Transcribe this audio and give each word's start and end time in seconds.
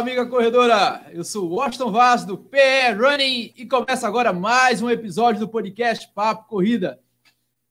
amiga 0.00 0.24
corredora! 0.24 1.06
Eu 1.12 1.22
sou 1.22 1.46
Washington 1.46 1.92
Vaz, 1.92 2.24
do 2.24 2.38
PE 2.38 2.94
Running, 2.98 3.52
e 3.54 3.66
começa 3.66 4.08
agora 4.08 4.32
mais 4.32 4.80
um 4.80 4.88
episódio 4.88 5.40
do 5.40 5.48
podcast 5.48 6.10
Papo 6.14 6.48
Corrida. 6.48 6.98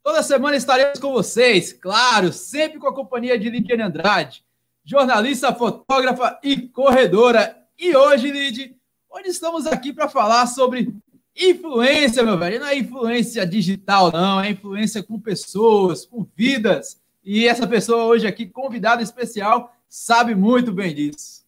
Toda 0.03 0.21
semana 0.21 0.55
estaremos 0.55 0.99
com 0.99 1.11
vocês, 1.11 1.73
claro, 1.73 2.31
sempre 2.31 2.77
com 2.77 2.87
a 2.87 2.93
companhia 2.93 3.37
de 3.37 3.49
Lidiane 3.49 3.81
Andrade, 3.81 4.45
jornalista, 4.85 5.55
fotógrafa 5.55 6.39
e 6.43 6.67
corredora. 6.67 7.57
E 7.79 7.95
hoje, 7.95 8.29
Lid, 8.29 8.75
hoje 9.09 9.29
estamos 9.29 9.65
aqui 9.65 9.91
para 9.91 10.07
falar 10.07 10.45
sobre 10.45 10.93
influência, 11.35 12.21
meu 12.21 12.37
velho. 12.37 12.59
não 12.59 12.67
é 12.67 12.77
influência 12.77 13.43
digital, 13.43 14.11
não, 14.11 14.39
é 14.39 14.51
influência 14.51 15.01
com 15.01 15.19
pessoas, 15.19 16.05
com 16.05 16.27
vidas. 16.35 17.01
E 17.23 17.47
essa 17.47 17.65
pessoa 17.65 18.03
hoje 18.03 18.27
aqui, 18.27 18.45
convidada 18.45 19.01
especial, 19.01 19.75
sabe 19.89 20.35
muito 20.35 20.71
bem 20.71 20.93
disso. 20.93 21.38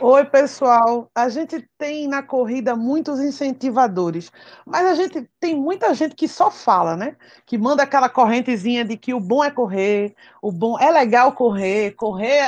Oi, 0.00 0.24
pessoal. 0.24 1.10
A 1.14 1.28
gente 1.28 1.60
tem 1.76 2.06
na 2.06 2.22
corrida 2.22 2.76
muitos 2.76 3.18
incentivadores, 3.20 4.30
mas 4.64 4.86
a 4.86 4.94
gente 4.94 5.28
tem 5.40 5.56
muita 5.56 5.92
gente 5.92 6.14
que 6.14 6.28
só 6.28 6.50
fala, 6.52 6.96
né? 6.96 7.16
Que 7.44 7.58
manda 7.58 7.82
aquela 7.82 8.08
correntezinha 8.08 8.84
de 8.84 8.96
que 8.96 9.12
o 9.12 9.18
bom 9.20 9.42
é 9.42 9.50
correr, 9.50 10.14
o 10.40 10.52
bom 10.52 10.78
é 10.78 10.90
legal 10.92 11.32
correr, 11.32 11.92
correr 11.96 12.42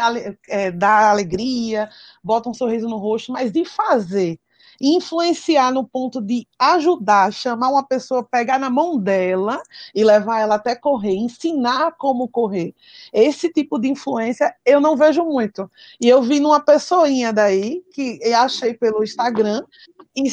é, 0.48 0.70
dá 0.70 1.10
alegria, 1.10 1.88
bota 2.22 2.48
um 2.48 2.54
sorriso 2.54 2.88
no 2.88 2.98
rosto, 2.98 3.32
mas 3.32 3.50
de 3.50 3.64
fazer 3.64 4.38
influenciar 4.80 5.70
no 5.72 5.86
ponto 5.86 6.20
de 6.22 6.46
ajudar, 6.58 7.32
chamar 7.32 7.68
uma 7.68 7.82
pessoa, 7.82 8.24
pegar 8.24 8.58
na 8.58 8.70
mão 8.70 8.98
dela 8.98 9.62
e 9.94 10.02
levar 10.02 10.40
ela 10.40 10.54
até 10.54 10.74
correr, 10.74 11.14
ensinar 11.14 11.92
como 11.98 12.28
correr. 12.28 12.74
Esse 13.12 13.52
tipo 13.52 13.78
de 13.78 13.88
influência 13.88 14.54
eu 14.64 14.80
não 14.80 14.96
vejo 14.96 15.24
muito. 15.24 15.70
E 16.00 16.08
eu 16.08 16.22
vi 16.22 16.40
numa 16.40 16.60
pessoinha 16.60 17.32
daí, 17.32 17.82
que 17.92 18.18
eu 18.22 18.36
achei 18.38 18.72
pelo 18.72 19.04
Instagram, 19.04 19.62
e 20.16 20.30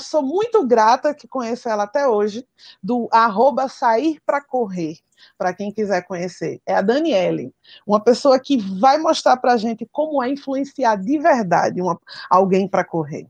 sou 0.00 0.22
muito 0.22 0.66
grata 0.66 1.14
que 1.14 1.26
conheço 1.26 1.68
ela 1.68 1.84
até 1.84 2.06
hoje, 2.06 2.46
do 2.82 3.08
arroba 3.10 3.68
sair 3.68 4.20
para 4.24 4.40
correr 4.40 4.98
para 5.36 5.52
quem 5.52 5.72
quiser 5.72 6.02
conhecer, 6.02 6.60
é 6.64 6.74
a 6.74 6.80
Daniele, 6.80 7.52
uma 7.86 8.00
pessoa 8.00 8.38
que 8.38 8.56
vai 8.56 8.98
mostrar 8.98 9.36
para 9.36 9.54
a 9.54 9.56
gente 9.56 9.86
como 9.90 10.22
é 10.22 10.30
influenciar 10.30 10.96
de 10.96 11.18
verdade 11.18 11.80
uma, 11.82 12.00
alguém 12.30 12.68
para 12.68 12.84
correr. 12.84 13.26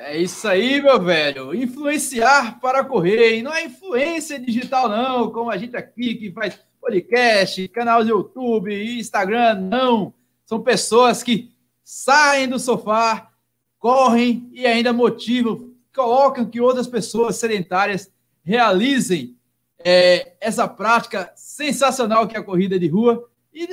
É 0.00 0.16
isso 0.16 0.46
aí, 0.46 0.80
meu 0.80 1.02
velho. 1.02 1.52
Influenciar 1.52 2.60
para 2.60 2.84
correr. 2.84 3.38
E 3.38 3.42
não 3.42 3.52
é 3.52 3.64
influência 3.64 4.38
digital, 4.38 4.88
não, 4.88 5.28
como 5.32 5.50
a 5.50 5.56
gente 5.56 5.76
aqui 5.76 6.14
que 6.14 6.30
faz 6.30 6.56
podcast, 6.80 7.66
canal 7.68 8.04
do 8.04 8.10
YouTube, 8.10 8.72
Instagram, 9.00 9.54
não. 9.54 10.14
São 10.46 10.62
pessoas 10.62 11.24
que 11.24 11.50
saem 11.82 12.48
do 12.48 12.60
sofá, 12.60 13.32
correm 13.76 14.48
e 14.52 14.64
ainda 14.66 14.92
motivam, 14.92 15.72
colocam 15.92 16.46
que 16.46 16.60
outras 16.60 16.86
pessoas 16.86 17.34
sedentárias 17.34 18.08
realizem 18.44 19.36
é, 19.80 20.36
essa 20.40 20.68
prática 20.68 21.32
sensacional 21.34 22.28
que 22.28 22.36
é 22.36 22.38
a 22.38 22.44
corrida 22.44 22.78
de 22.78 22.86
rua. 22.86 23.28
E 23.52 23.68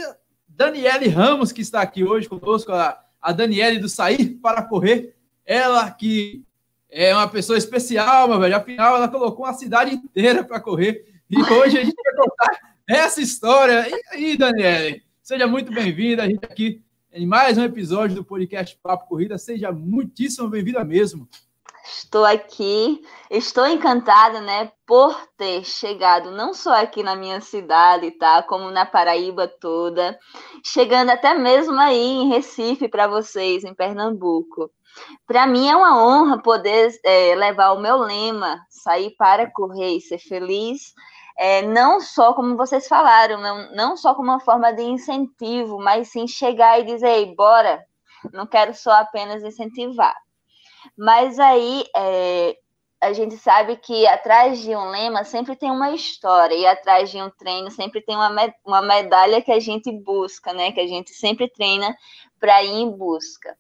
Daniele 0.48 1.08
Ramos, 1.08 1.52
que 1.52 1.62
está 1.62 1.82
aqui 1.82 2.04
hoje 2.04 2.28
conosco, 2.28 2.72
a, 2.72 3.00
a 3.22 3.32
Daniele 3.32 3.78
do 3.78 3.88
Sair 3.88 4.40
para 4.42 4.64
Correr 4.64 5.15
ela 5.46 5.92
que 5.92 6.44
é 6.90 7.14
uma 7.14 7.28
pessoa 7.28 7.58
especial, 7.58 8.28
meu 8.28 8.40
velho. 8.40 8.56
Afinal, 8.56 8.96
ela 8.96 9.08
colocou 9.08 9.46
uma 9.46 9.54
cidade 9.54 9.94
inteira 9.94 10.44
para 10.44 10.60
correr. 10.60 11.06
E 11.30 11.38
hoje 11.42 11.78
a 11.78 11.84
gente 11.84 11.96
vai 11.96 12.16
contar 12.16 12.76
essa 12.88 13.22
história. 13.22 13.88
E 13.90 14.02
aí, 14.12 14.38
Daniele? 14.38 15.04
Seja 15.22 15.46
muito 15.46 15.74
bem-vinda. 15.74 16.24
A 16.24 16.28
gente 16.28 16.44
aqui 16.46 16.82
em 17.12 17.26
mais 17.26 17.58
um 17.58 17.64
episódio 17.64 18.16
do 18.16 18.24
podcast 18.24 18.78
Papo 18.82 19.08
Corrida. 19.08 19.38
Seja 19.38 19.72
muitíssimo 19.72 20.48
bem-vinda 20.48 20.84
mesmo. 20.84 21.28
Estou 21.88 22.26
aqui, 22.26 23.00
estou 23.30 23.68
encantada, 23.68 24.42
né, 24.42 24.72
por 24.88 25.16
ter 25.38 25.64
chegado 25.64 26.32
não 26.32 26.52
só 26.52 26.82
aqui 26.82 27.04
na 27.04 27.16
minha 27.16 27.40
cidade, 27.42 28.10
tá, 28.10 28.42
como 28.42 28.72
na 28.72 28.88
Paraíba 28.88 29.48
toda, 29.48 30.18
chegando 30.64 31.12
até 31.12 31.36
mesmo 31.36 31.80
aí 31.80 31.96
em 31.96 32.30
Recife 32.30 32.88
para 32.88 33.08
vocês, 33.08 33.64
em 33.64 33.76
Pernambuco. 33.76 34.72
Para 35.28 35.46
mim 35.48 35.68
é 35.68 35.76
uma 35.76 36.04
honra 36.04 36.42
poder 36.42 36.92
é, 37.04 37.36
levar 37.36 37.72
o 37.74 37.80
meu 37.80 37.98
lema, 37.98 38.66
sair 38.70 39.12
para 39.18 39.50
correr 39.52 39.98
e 39.98 40.02
ser 40.02 40.20
feliz, 40.20 40.94
é, 41.38 41.62
não 41.64 42.00
só 42.00 42.34
como 42.34 42.56
vocês 42.56 42.88
falaram, 42.88 43.42
não, 43.42 43.76
não 43.76 43.98
só 43.98 44.14
como 44.16 44.30
uma 44.30 44.40
forma 44.40 44.72
de 44.72 44.84
incentivo, 44.84 45.78
mas 45.80 46.10
sim 46.10 46.28
chegar 46.28 46.80
e 46.80 46.86
dizer, 46.86 47.10
Ei, 47.10 47.36
bora, 47.36 47.86
não 48.32 48.48
quero 48.48 48.74
só 48.74 48.92
apenas 48.92 49.44
incentivar. 49.44 50.16
Mas 50.98 51.40
aí 51.40 51.86
é, 51.96 52.58
a 53.02 53.14
gente 53.14 53.38
sabe 53.38 53.78
que 53.78 54.08
atrás 54.08 54.60
de 54.60 54.76
um 54.76 54.90
lema 54.90 55.24
sempre 55.24 55.56
tem 55.56 55.70
uma 55.72 55.92
história, 55.92 56.56
e 56.56 56.66
atrás 56.66 57.10
de 57.10 57.22
um 57.22 57.30
treino 57.30 57.70
sempre 57.70 58.02
tem 58.02 58.16
uma, 58.16 58.30
uma 58.66 58.82
medalha 58.82 59.42
que 59.42 59.52
a 59.52 59.60
gente 59.60 59.92
busca, 59.92 60.54
né? 60.54 60.72
Que 60.72 60.80
a 60.80 60.88
gente 60.88 61.12
sempre 61.12 61.50
treina 61.50 61.96
para 62.40 62.64
ir 62.64 62.72
em 62.72 62.90
busca. 62.90 63.56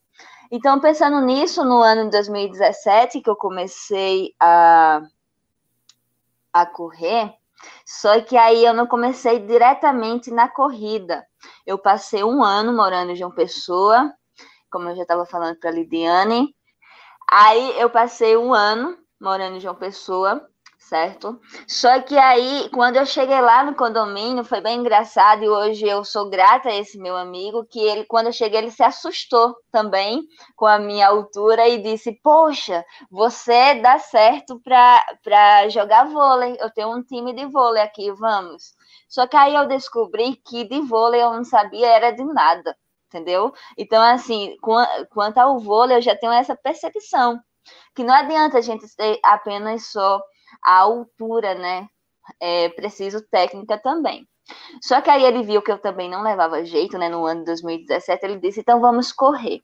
Então, 0.51 0.79
pensando 0.79 1.19
nisso, 1.21 1.63
no 1.63 1.81
ano 1.81 2.05
de 2.05 2.11
2017, 2.11 3.21
que 3.21 3.29
eu 3.29 3.35
comecei 3.35 4.33
a, 4.39 5.01
a 6.53 6.65
correr, 6.65 7.33
só 7.85 8.21
que 8.21 8.37
aí 8.37 8.63
eu 8.63 8.73
não 8.73 8.87
comecei 8.87 9.39
diretamente 9.39 10.31
na 10.31 10.47
corrida. 10.47 11.25
Eu 11.65 11.77
passei 11.77 12.23
um 12.23 12.43
ano 12.43 12.73
morando 12.73 13.11
em 13.11 13.15
João 13.15 13.31
Pessoa, 13.31 14.13
como 14.71 14.89
eu 14.89 14.95
já 14.95 15.03
estava 15.03 15.25
falando 15.25 15.57
para 15.57 15.69
a 15.69 15.73
Lidiane. 15.73 16.55
Aí 17.29 17.79
eu 17.79 17.89
passei 17.89 18.37
um 18.37 18.53
ano 18.53 18.97
morando 19.19 19.57
em 19.57 19.59
João 19.59 19.75
Pessoa, 19.75 20.47
certo? 20.87 21.39
Só 21.67 21.99
que 22.01 22.17
aí, 22.17 22.69
quando 22.71 22.97
eu 22.97 23.05
cheguei 23.05 23.41
lá 23.41 23.63
no 23.63 23.75
condomínio, 23.75 24.43
foi 24.43 24.61
bem 24.61 24.79
engraçado 24.79 25.43
e 25.43 25.49
hoje 25.49 25.87
eu 25.87 26.03
sou 26.03 26.29
grata 26.29 26.69
a 26.69 26.75
esse 26.75 26.99
meu 26.99 27.15
amigo, 27.17 27.65
que 27.65 27.79
ele, 27.79 28.05
quando 28.05 28.27
eu 28.27 28.33
cheguei, 28.33 28.59
ele 28.59 28.71
se 28.71 28.83
assustou 28.83 29.55
também 29.71 30.21
com 30.55 30.67
a 30.67 30.77
minha 30.77 31.07
altura 31.07 31.67
e 31.67 31.81
disse: 31.81 32.13
Poxa, 32.21 32.85
você 33.09 33.75
dá 33.81 33.97
certo 33.97 34.61
para 34.63 35.69
jogar 35.69 36.05
vôlei, 36.05 36.55
eu 36.59 36.69
tenho 36.71 36.95
um 36.95 37.01
time 37.01 37.33
de 37.33 37.45
vôlei 37.47 37.81
aqui, 37.81 38.11
vamos. 38.11 38.73
Só 39.09 39.25
que 39.25 39.35
aí 39.35 39.55
eu 39.55 39.67
descobri 39.67 40.35
que 40.35 40.65
de 40.65 40.81
vôlei 40.81 41.21
eu 41.21 41.33
não 41.33 41.43
sabia, 41.43 41.87
era 41.87 42.11
de 42.11 42.23
nada, 42.23 42.77
entendeu? 43.07 43.51
Então, 43.77 44.03
assim, 44.03 44.55
quanto 45.09 45.37
ao 45.39 45.59
vôlei, 45.59 45.97
eu 45.97 46.01
já 46.01 46.15
tenho 46.15 46.33
essa 46.33 46.55
percepção. 46.55 47.39
Que 47.95 48.03
não 48.03 48.13
adianta 48.13 48.59
a 48.59 48.61
gente 48.61 48.87
ser 48.87 49.19
apenas 49.23 49.87
só 49.87 50.21
a 50.63 50.79
altura, 50.79 51.55
né? 51.55 51.87
É 52.39 52.69
preciso 52.69 53.21
técnica 53.29 53.77
também. 53.77 54.27
Só 54.81 55.01
que 55.01 55.09
aí 55.09 55.23
ele 55.23 55.43
viu 55.43 55.61
que 55.61 55.71
eu 55.71 55.79
também 55.79 56.09
não 56.09 56.21
levava 56.21 56.63
jeito, 56.65 56.97
né? 56.97 57.09
No 57.09 57.25
ano 57.25 57.41
de 57.41 57.45
2017, 57.47 58.25
ele 58.25 58.39
disse: 58.39 58.61
então 58.61 58.79
vamos 58.81 59.11
correr. 59.11 59.61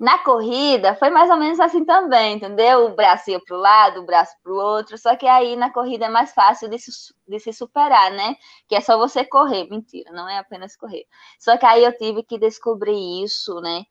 Na 0.00 0.18
corrida 0.18 0.94
foi 0.94 1.10
mais 1.10 1.28
ou 1.30 1.36
menos 1.36 1.60
assim 1.60 1.84
também, 1.84 2.36
entendeu? 2.36 2.86
O 2.86 2.96
ia 3.00 3.40
para 3.44 3.56
o 3.56 3.60
lado, 3.60 4.00
o 4.00 4.06
braço 4.06 4.32
para 4.42 4.52
o 4.52 4.56
outro. 4.56 4.96
Só 4.96 5.16
que 5.16 5.26
aí 5.26 5.56
na 5.56 5.72
corrida 5.72 6.06
é 6.06 6.08
mais 6.08 6.32
fácil 6.32 6.68
de 6.68 6.78
se, 6.78 6.90
de 7.26 7.38
se 7.40 7.52
superar, 7.52 8.10
né? 8.12 8.36
Que 8.68 8.76
é 8.76 8.80
só 8.80 8.96
você 8.96 9.24
correr. 9.24 9.68
Mentira, 9.68 10.12
não 10.12 10.28
é 10.28 10.38
apenas 10.38 10.76
correr. 10.76 11.04
Só 11.38 11.56
que 11.58 11.66
aí 11.66 11.84
eu 11.84 11.96
tive 11.96 12.22
que 12.22 12.38
descobrir 12.38 13.24
isso, 13.24 13.60
né? 13.60 13.82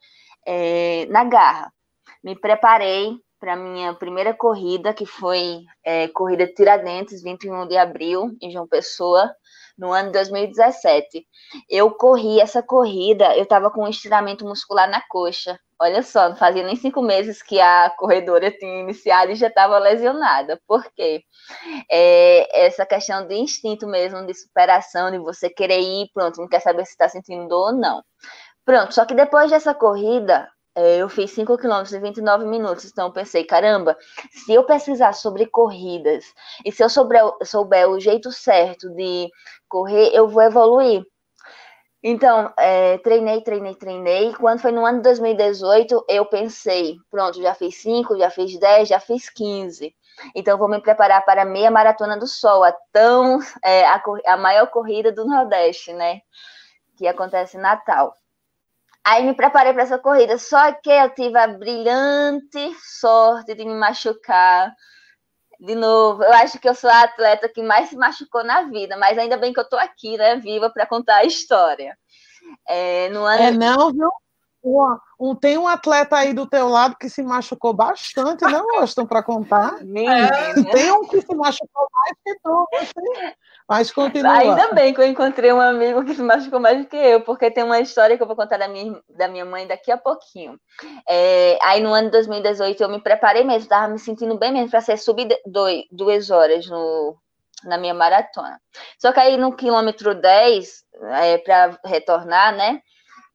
É, 0.46 1.06
na 1.08 1.24
garra. 1.24 1.72
Me 2.24 2.36
preparei, 2.40 3.18
para 3.44 3.58
minha 3.58 3.94
primeira 3.94 4.34
corrida, 4.34 4.94
que 4.94 5.06
foi 5.06 5.66
é, 5.84 6.08
corrida 6.08 6.48
Tiradentes, 6.48 7.22
21 7.22 7.68
de 7.68 7.76
abril, 7.76 8.38
em 8.42 8.50
João 8.50 8.66
Pessoa, 8.66 9.36
no 9.78 9.92
ano 9.92 10.08
de 10.08 10.14
2017. 10.14 11.28
Eu 11.70 11.92
corri 11.92 12.40
essa 12.40 12.64
corrida, 12.64 13.36
eu 13.36 13.44
estava 13.44 13.70
com 13.70 13.84
um 13.84 13.90
estiramento 13.90 14.46
muscular 14.46 14.90
na 14.90 15.02
coxa. 15.10 15.60
Olha 15.78 16.02
só, 16.02 16.30
não 16.30 16.38
fazia 16.38 16.64
nem 16.64 16.78
cinco 16.78 17.02
meses 17.02 17.44
que 17.44 17.60
a 17.60 17.90
corredora 17.98 18.50
tinha 18.50 18.80
iniciado 18.80 19.34
e 19.34 19.36
já 19.36 19.48
estava 19.48 19.78
lesionada. 19.78 20.58
Por 20.66 20.82
quê? 20.96 21.22
É, 21.92 22.66
essa 22.66 22.86
questão 22.86 23.28
de 23.28 23.36
instinto 23.36 23.86
mesmo, 23.86 24.26
de 24.26 24.34
superação, 24.34 25.12
de 25.12 25.20
você 25.20 25.50
querer 25.50 25.82
ir, 25.82 26.10
pronto, 26.14 26.40
não 26.40 26.48
quer 26.48 26.62
saber 26.62 26.86
se 26.86 26.92
está 26.92 27.10
sentindo 27.10 27.50
dor 27.50 27.74
ou 27.74 27.78
não. 27.78 28.02
Pronto, 28.64 28.94
só 28.94 29.06
que 29.06 29.14
depois 29.14 29.52
dessa 29.52 29.74
corrida, 29.74 30.48
eu 30.76 31.08
fiz 31.08 31.32
5 31.32 31.58
quilômetros 31.58 31.94
em 31.94 32.02
29 32.02 32.46
minutos, 32.46 32.86
então 32.86 33.12
pensei, 33.12 33.44
caramba, 33.44 33.98
se 34.32 34.54
eu 34.54 34.64
pesquisar 34.66 35.14
sobre 35.14 35.46
corridas 35.46 36.26
e 36.66 36.72
se 36.72 36.84
eu 36.84 36.90
souber, 36.90 37.22
souber 37.44 37.90
o 37.90 38.00
jeito 38.00 38.32
certo 38.32 38.90
de 38.90 39.30
correr, 39.70 40.10
eu 40.14 40.28
vou 40.28 40.42
evoluir. 40.42 41.06
Então, 42.06 42.54
é, 42.60 42.98
treinei, 42.98 43.42
treinei, 43.42 43.76
treinei. 43.76 44.34
Quando 44.34 44.60
foi 44.60 44.74
no 44.74 44.86
ano 44.86 44.98
de 44.98 45.04
2018, 45.04 46.06
eu 46.10 46.26
pensei, 46.26 46.98
pronto, 47.10 47.42
já 47.42 47.54
fiz 47.54 47.82
5, 47.82 48.18
já 48.18 48.30
fiz 48.30 48.60
10, 48.60 48.90
já 48.90 49.00
fiz 49.00 49.30
15. 49.30 49.96
Então, 50.36 50.58
vou 50.58 50.68
me 50.68 50.82
preparar 50.82 51.24
para 51.24 51.44
a 51.44 51.46
meia 51.46 51.72
maratona 51.72 52.18
do 52.18 52.28
sol, 52.28 52.62
a 52.64 52.74
tão 52.92 53.40
é, 53.64 53.86
a, 53.86 54.04
a 54.28 54.38
maior 54.38 54.68
corrida 54.68 55.14
do 55.14 55.26
Nordeste, 55.26 55.94
né? 55.94 56.20
Que 56.98 57.08
acontece 57.08 57.56
em 57.56 57.62
Natal. 57.62 58.14
Aí 59.06 59.24
me 59.24 59.34
preparei 59.34 59.74
para 59.74 59.84
essa 59.84 60.00
corrida, 60.00 60.38
só 60.38 60.72
que 60.72 60.90
eu 60.90 61.10
tive 61.10 61.38
a 61.38 61.48
brilhante 61.48 62.74
sorte 62.80 63.54
de 63.54 63.66
me 63.66 63.74
machucar 63.74 64.74
de 65.60 65.76
novo. 65.76 66.24
Eu 66.24 66.34
acho 66.34 66.58
que 66.58 66.70
eu 66.70 66.74
sou 66.74 66.90
a 66.90 67.04
atleta 67.04 67.50
que 67.50 67.62
mais 67.62 67.90
se 67.90 67.98
machucou 67.98 68.44
na 68.44 68.64
vida, 68.64 68.96
mas 68.96 69.18
ainda 69.18 69.38
bem 69.38 69.52
que 69.52 69.60
eu 69.60 69.68
tô 69.68 69.76
aqui, 69.76 70.18
né, 70.18 70.38
viva 70.38 70.70
para 70.70 70.86
contar 70.86 71.18
a 71.18 71.26
história. 71.26 71.98
É, 72.68 73.10
no 73.10 73.24
ano... 73.24 73.44
é 73.44 73.52
não, 73.52 73.92
viu? 73.92 74.10
Um, 75.20 75.36
tem 75.36 75.58
um 75.58 75.68
atleta 75.68 76.16
aí 76.16 76.34
do 76.34 76.48
teu 76.48 76.70
lado 76.70 76.96
que 76.96 77.10
se 77.10 77.22
machucou 77.22 77.74
bastante, 77.74 78.46
não, 78.46 78.80
Austin, 78.80 79.06
para 79.06 79.22
contar? 79.22 79.80
Tem 80.72 80.92
um 80.94 81.06
que 81.06 81.20
se 81.20 81.36
machucou 81.36 81.88
mais 81.92 82.18
que 82.24 82.40
tu. 82.42 82.68
Mas 83.68 83.92
continua. 83.92 84.34
Ainda 84.34 84.74
bem 84.74 84.94
que 84.94 85.02
eu 85.02 85.08
encontrei 85.08 85.52
um 85.52 85.62
amigo 85.62 86.04
que 86.04 86.14
se 86.14 86.22
machucou 86.22 86.60
mais 86.60 86.78
do 86.78 86.88
que 86.88 86.98
eu, 86.98 87.22
porque 87.22 87.50
tem 87.50 87.64
uma 87.64 87.80
história 87.80 88.18
que 88.18 88.24
eu 88.24 88.28
vou 88.28 88.36
contar 88.36 88.58
da 88.58 88.68
minha, 88.68 89.00
da 89.10 89.28
minha 89.28 89.46
mãe 89.46 89.66
daqui 89.66 89.92
a 89.92 89.98
pouquinho. 89.98 90.60
É, 91.08 91.58
aí 91.62 91.82
no 91.82 91.94
ano 91.94 92.08
de 92.08 92.12
2018 92.12 92.82
eu 92.82 92.90
me 92.90 93.02
preparei 93.02 93.44
mesmo, 93.44 93.64
estava 93.64 93.88
me 93.88 94.00
sentindo 94.00 94.38
bem 94.38 94.52
mesmo 94.52 94.70
para 94.70 94.82
ser 94.82 94.98
subir 94.98 95.28
dois, 95.46 95.84
duas 95.92 96.30
horas 96.30 96.68
no, 96.68 97.18
na 97.64 97.78
minha 97.78 97.94
maratona. 97.94 98.60
Só 99.00 99.12
que 99.12 99.20
aí 99.20 99.38
no 99.38 99.56
quilômetro 99.56 100.14
10, 100.14 100.84
é, 101.22 101.38
para 101.38 101.80
retornar, 101.86 102.56
né? 102.56 102.82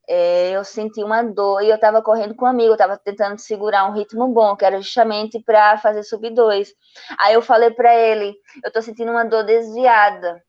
É, 0.09 0.51
eu 0.53 0.65
senti 0.65 1.05
uma 1.05 1.23
dor 1.23 1.63
e 1.63 1.69
eu 1.69 1.75
estava 1.75 2.03
correndo 2.03 2.35
com 2.35 2.47
um 2.47 2.49
amigo, 2.49 2.71
eu 2.71 2.75
estava 2.75 2.97
tentando 2.97 3.39
segurar 3.39 3.85
um 3.85 3.93
ritmo 3.93 4.27
bom, 4.29 4.57
que 4.57 4.65
era 4.65 4.81
justamente 4.81 5.39
para 5.41 5.77
fazer 5.79 6.03
sub 6.03 6.31
2. 6.31 6.73
Aí 7.21 7.35
eu 7.35 7.43
falei 7.43 7.71
para 7.71 7.95
ele, 7.95 8.35
eu 8.65 8.69
estou 8.69 8.83
sentindo 8.83 9.11
uma 9.11 9.25
dor 9.25 9.45
desviada. 9.45 10.43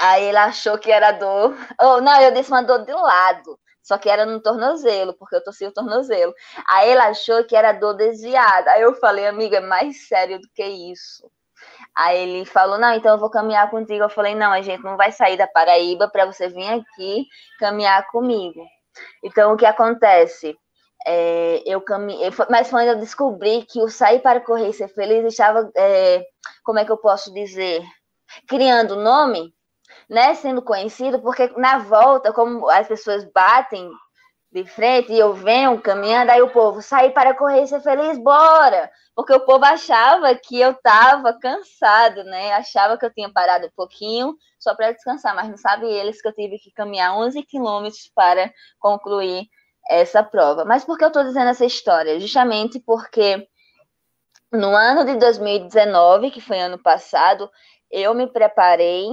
Aí 0.00 0.24
ele 0.24 0.38
achou 0.38 0.78
que 0.78 0.90
era 0.90 1.12
dor. 1.12 1.54
Oh, 1.80 2.00
não, 2.00 2.20
eu 2.20 2.32
disse 2.32 2.50
uma 2.50 2.62
dor 2.62 2.84
de 2.84 2.92
lado. 2.92 3.58
Só 3.82 3.96
que 3.96 4.10
era 4.10 4.26
no 4.26 4.40
tornozelo, 4.40 5.14
porque 5.14 5.36
eu 5.36 5.42
torci 5.42 5.64
o 5.66 5.72
tornozelo. 5.72 6.34
Aí 6.68 6.90
ele 6.90 7.00
achou 7.00 7.44
que 7.44 7.56
era 7.56 7.72
dor 7.72 7.94
desviada. 7.94 8.72
Aí 8.72 8.82
eu 8.82 8.94
falei, 8.94 9.26
amiga, 9.26 9.58
é 9.58 9.60
mais 9.60 10.08
sério 10.08 10.40
do 10.40 10.48
que 10.54 10.64
isso. 10.64 11.30
Aí 11.98 12.16
ele 12.20 12.44
falou: 12.44 12.78
Não, 12.78 12.94
então 12.94 13.12
eu 13.12 13.18
vou 13.18 13.28
caminhar 13.28 13.68
contigo. 13.70 14.04
Eu 14.04 14.08
falei: 14.08 14.32
Não, 14.32 14.52
a 14.52 14.62
gente 14.62 14.84
não 14.84 14.96
vai 14.96 15.10
sair 15.10 15.36
da 15.36 15.48
Paraíba 15.48 16.08
para 16.08 16.26
você 16.26 16.48
vir 16.48 16.68
aqui 16.68 17.26
caminhar 17.58 18.06
comigo. 18.06 18.64
Então, 19.24 19.52
o 19.52 19.56
que 19.56 19.66
acontece? 19.66 20.56
É, 21.04 21.62
eu 21.66 21.80
caminhei, 21.80 22.30
mas 22.50 22.70
quando 22.70 22.88
eu 22.88 22.98
descobri 22.98 23.64
que 23.68 23.80
o 23.80 23.88
sair 23.88 24.20
para 24.20 24.40
correr 24.40 24.68
e 24.68 24.72
ser 24.72 24.88
feliz 24.88 25.24
estava, 25.24 25.70
é, 25.76 26.24
como 26.64 26.78
é 26.78 26.84
que 26.84 26.92
eu 26.92 26.98
posso 26.98 27.32
dizer, 27.32 27.82
criando 28.48 28.96
nome, 28.96 29.52
né, 30.08 30.34
sendo 30.34 30.62
conhecido, 30.62 31.20
porque 31.20 31.48
na 31.56 31.78
volta, 31.78 32.32
como 32.32 32.68
as 32.68 32.86
pessoas 32.86 33.24
batem 33.32 33.90
de 34.50 34.64
frente 34.64 35.12
e 35.12 35.18
eu 35.18 35.34
venho 35.34 35.80
caminhando, 35.80 36.30
aí 36.30 36.40
o 36.40 36.50
povo, 36.50 36.80
sair 36.80 37.12
para 37.12 37.34
correr 37.34 37.66
ser 37.66 37.80
feliz, 37.80 38.18
bora! 38.18 38.90
porque 39.18 39.32
o 39.32 39.40
povo 39.40 39.64
achava 39.64 40.32
que 40.36 40.60
eu 40.60 40.70
estava 40.70 41.36
cansado, 41.40 42.22
né? 42.22 42.52
Achava 42.52 42.96
que 42.96 43.04
eu 43.04 43.12
tinha 43.12 43.28
parado 43.28 43.66
um 43.66 43.70
pouquinho 43.74 44.32
só 44.60 44.76
para 44.76 44.92
descansar, 44.92 45.34
mas 45.34 45.48
não 45.48 45.56
sabem 45.56 45.90
eles 45.90 46.22
que 46.22 46.28
eu 46.28 46.32
tive 46.32 46.56
que 46.56 46.70
caminhar 46.70 47.18
11 47.18 47.42
quilômetros 47.42 48.08
para 48.14 48.48
concluir 48.78 49.48
essa 49.90 50.22
prova. 50.22 50.64
Mas 50.64 50.84
por 50.84 50.96
que 50.96 51.02
eu 51.02 51.08
estou 51.08 51.24
dizendo 51.24 51.48
essa 51.48 51.64
história? 51.64 52.20
Justamente 52.20 52.78
porque 52.78 53.44
no 54.52 54.68
ano 54.68 55.04
de 55.04 55.16
2019, 55.16 56.30
que 56.30 56.40
foi 56.40 56.60
ano 56.60 56.80
passado, 56.80 57.50
eu 57.90 58.14
me 58.14 58.28
preparei 58.28 59.08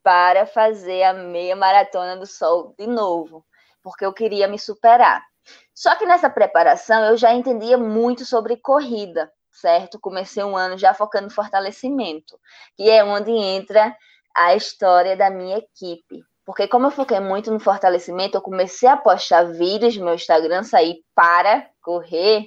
para 0.00 0.46
fazer 0.46 1.02
a 1.02 1.12
meia 1.12 1.56
maratona 1.56 2.16
do 2.16 2.24
sol 2.24 2.72
de 2.78 2.86
novo, 2.86 3.44
porque 3.82 4.04
eu 4.04 4.12
queria 4.12 4.48
me 4.48 4.58
superar. 4.58 5.22
Só 5.74 5.94
que 5.96 6.06
nessa 6.06 6.28
preparação 6.30 7.04
eu 7.04 7.16
já 7.16 7.32
entendia 7.32 7.78
muito 7.78 8.24
sobre 8.24 8.56
corrida 8.56 9.30
certo? 9.52 9.98
Comecei 10.00 10.42
um 10.42 10.56
ano 10.56 10.78
já 10.78 10.94
focando 10.94 11.24
no 11.24 11.32
fortalecimento, 11.32 12.38
que 12.76 12.88
é 12.88 13.04
onde 13.04 13.30
entra 13.30 13.94
a 14.34 14.54
história 14.54 15.16
da 15.16 15.30
minha 15.30 15.58
equipe. 15.58 16.22
Porque 16.44 16.66
como 16.66 16.86
eu 16.86 16.90
foquei 16.90 17.20
muito 17.20 17.50
no 17.50 17.60
fortalecimento, 17.60 18.36
eu 18.36 18.42
comecei 18.42 18.88
a 18.88 18.96
postar 18.96 19.44
vídeos 19.52 19.96
no 19.96 20.06
meu 20.06 20.14
Instagram, 20.14 20.62
sair 20.64 21.02
para 21.14 21.68
correr, 21.82 22.46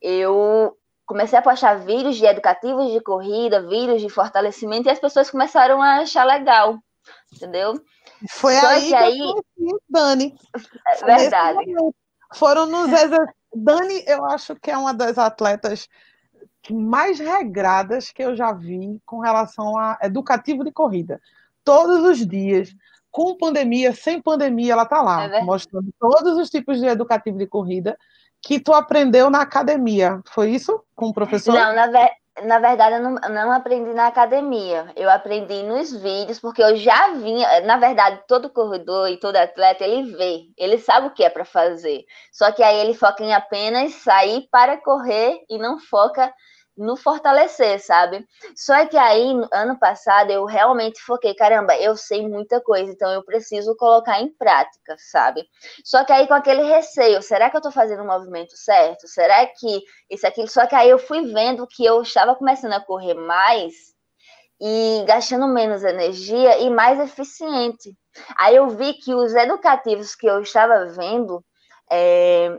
eu 0.00 0.76
comecei 1.06 1.38
a 1.38 1.42
postar 1.42 1.74
vídeos 1.74 2.16
de 2.16 2.26
educativos 2.26 2.92
de 2.92 3.00
corrida, 3.00 3.66
vídeos 3.66 4.00
de 4.00 4.08
fortalecimento, 4.08 4.88
e 4.88 4.90
as 4.90 4.98
pessoas 4.98 5.30
começaram 5.30 5.82
a 5.82 5.96
achar 5.96 6.24
legal, 6.24 6.78
entendeu? 7.34 7.80
Foi 8.30 8.54
Só 8.54 8.66
aí 8.66 8.88
que, 8.88 8.94
aí... 8.94 9.18
eu 9.18 9.80
Dani. 9.88 10.34
É 10.86 11.04
verdade. 11.04 11.58
Foram 12.34 12.66
nos 12.66 12.90
Dani, 13.54 14.04
eu 14.06 14.24
acho 14.26 14.56
que 14.56 14.70
é 14.70 14.76
uma 14.76 14.92
das 14.92 15.18
atletas 15.18 15.88
mais 16.70 17.18
regradas 17.18 18.10
que 18.10 18.22
eu 18.22 18.34
já 18.34 18.52
vi 18.52 19.00
com 19.04 19.18
relação 19.20 19.76
a 19.76 19.98
educativo 20.02 20.64
de 20.64 20.72
corrida. 20.72 21.20
Todos 21.62 22.04
os 22.04 22.26
dias, 22.26 22.74
com 23.10 23.36
pandemia, 23.36 23.92
sem 23.92 24.20
pandemia, 24.20 24.72
ela 24.72 24.82
está 24.82 25.02
lá, 25.02 25.24
é 25.24 25.42
mostrando 25.42 25.92
todos 25.98 26.36
os 26.36 26.50
tipos 26.50 26.80
de 26.80 26.86
educativo 26.86 27.38
de 27.38 27.46
corrida 27.46 27.96
que 28.42 28.60
tu 28.60 28.72
aprendeu 28.72 29.30
na 29.30 29.40
academia. 29.40 30.20
Foi 30.26 30.50
isso 30.50 30.82
com 30.94 31.06
o 31.06 31.14
professor? 31.14 31.54
Não, 31.54 31.74
na, 31.74 31.86
ve 31.86 32.10
na 32.42 32.58
verdade, 32.58 32.96
eu 32.96 33.02
não, 33.02 33.14
não 33.14 33.52
aprendi 33.52 33.92
na 33.94 34.08
academia. 34.08 34.92
Eu 34.96 35.08
aprendi 35.08 35.62
nos 35.62 35.92
vídeos, 35.92 36.40
porque 36.40 36.62
eu 36.62 36.74
já 36.76 37.12
vinha. 37.12 37.60
Na 37.60 37.76
verdade, 37.76 38.22
todo 38.26 38.50
corredor 38.50 39.08
e 39.08 39.18
todo 39.18 39.36
atleta, 39.36 39.84
ele 39.84 40.12
vê, 40.16 40.42
ele 40.58 40.78
sabe 40.78 41.06
o 41.06 41.10
que 41.14 41.22
é 41.22 41.30
para 41.30 41.44
fazer. 41.44 42.04
Só 42.32 42.50
que 42.50 42.62
aí 42.62 42.76
ele 42.78 42.94
foca 42.94 43.22
em 43.22 43.32
apenas 43.32 43.94
sair 43.94 44.48
para 44.50 44.76
correr 44.76 45.44
e 45.48 45.58
não 45.58 45.78
foca 45.78 46.32
no 46.76 46.96
fortalecer, 46.96 47.80
sabe? 47.80 48.26
Só 48.56 48.86
que 48.86 48.96
aí, 48.96 49.32
ano 49.52 49.78
passado, 49.78 50.30
eu 50.30 50.44
realmente 50.44 51.00
foquei, 51.00 51.34
caramba, 51.34 51.76
eu 51.76 51.96
sei 51.96 52.26
muita 52.28 52.60
coisa, 52.60 52.90
então 52.90 53.12
eu 53.12 53.24
preciso 53.24 53.76
colocar 53.76 54.20
em 54.20 54.28
prática, 54.36 54.96
sabe? 54.98 55.44
Só 55.84 56.04
que 56.04 56.12
aí 56.12 56.26
com 56.26 56.34
aquele 56.34 56.62
receio, 56.64 57.22
será 57.22 57.50
que 57.50 57.56
eu 57.56 57.62
tô 57.62 57.70
fazendo 57.70 58.02
o 58.02 58.06
movimento 58.06 58.56
certo? 58.56 59.06
Será 59.06 59.46
que 59.46 59.82
isso 60.10 60.26
aquilo? 60.26 60.48
Só 60.48 60.66
que 60.66 60.74
aí 60.74 60.90
eu 60.90 60.98
fui 60.98 61.32
vendo 61.32 61.66
que 61.66 61.84
eu 61.84 62.02
estava 62.02 62.34
começando 62.34 62.72
a 62.72 62.80
correr 62.80 63.14
mais 63.14 63.94
e 64.60 65.04
gastando 65.06 65.46
menos 65.48 65.84
energia 65.84 66.58
e 66.58 66.70
mais 66.70 66.98
eficiente. 67.00 67.96
Aí 68.38 68.56
eu 68.56 68.68
vi 68.68 68.94
que 68.94 69.14
os 69.14 69.34
educativos 69.34 70.14
que 70.14 70.26
eu 70.26 70.40
estava 70.40 70.86
vendo 70.86 71.44
é, 71.90 72.56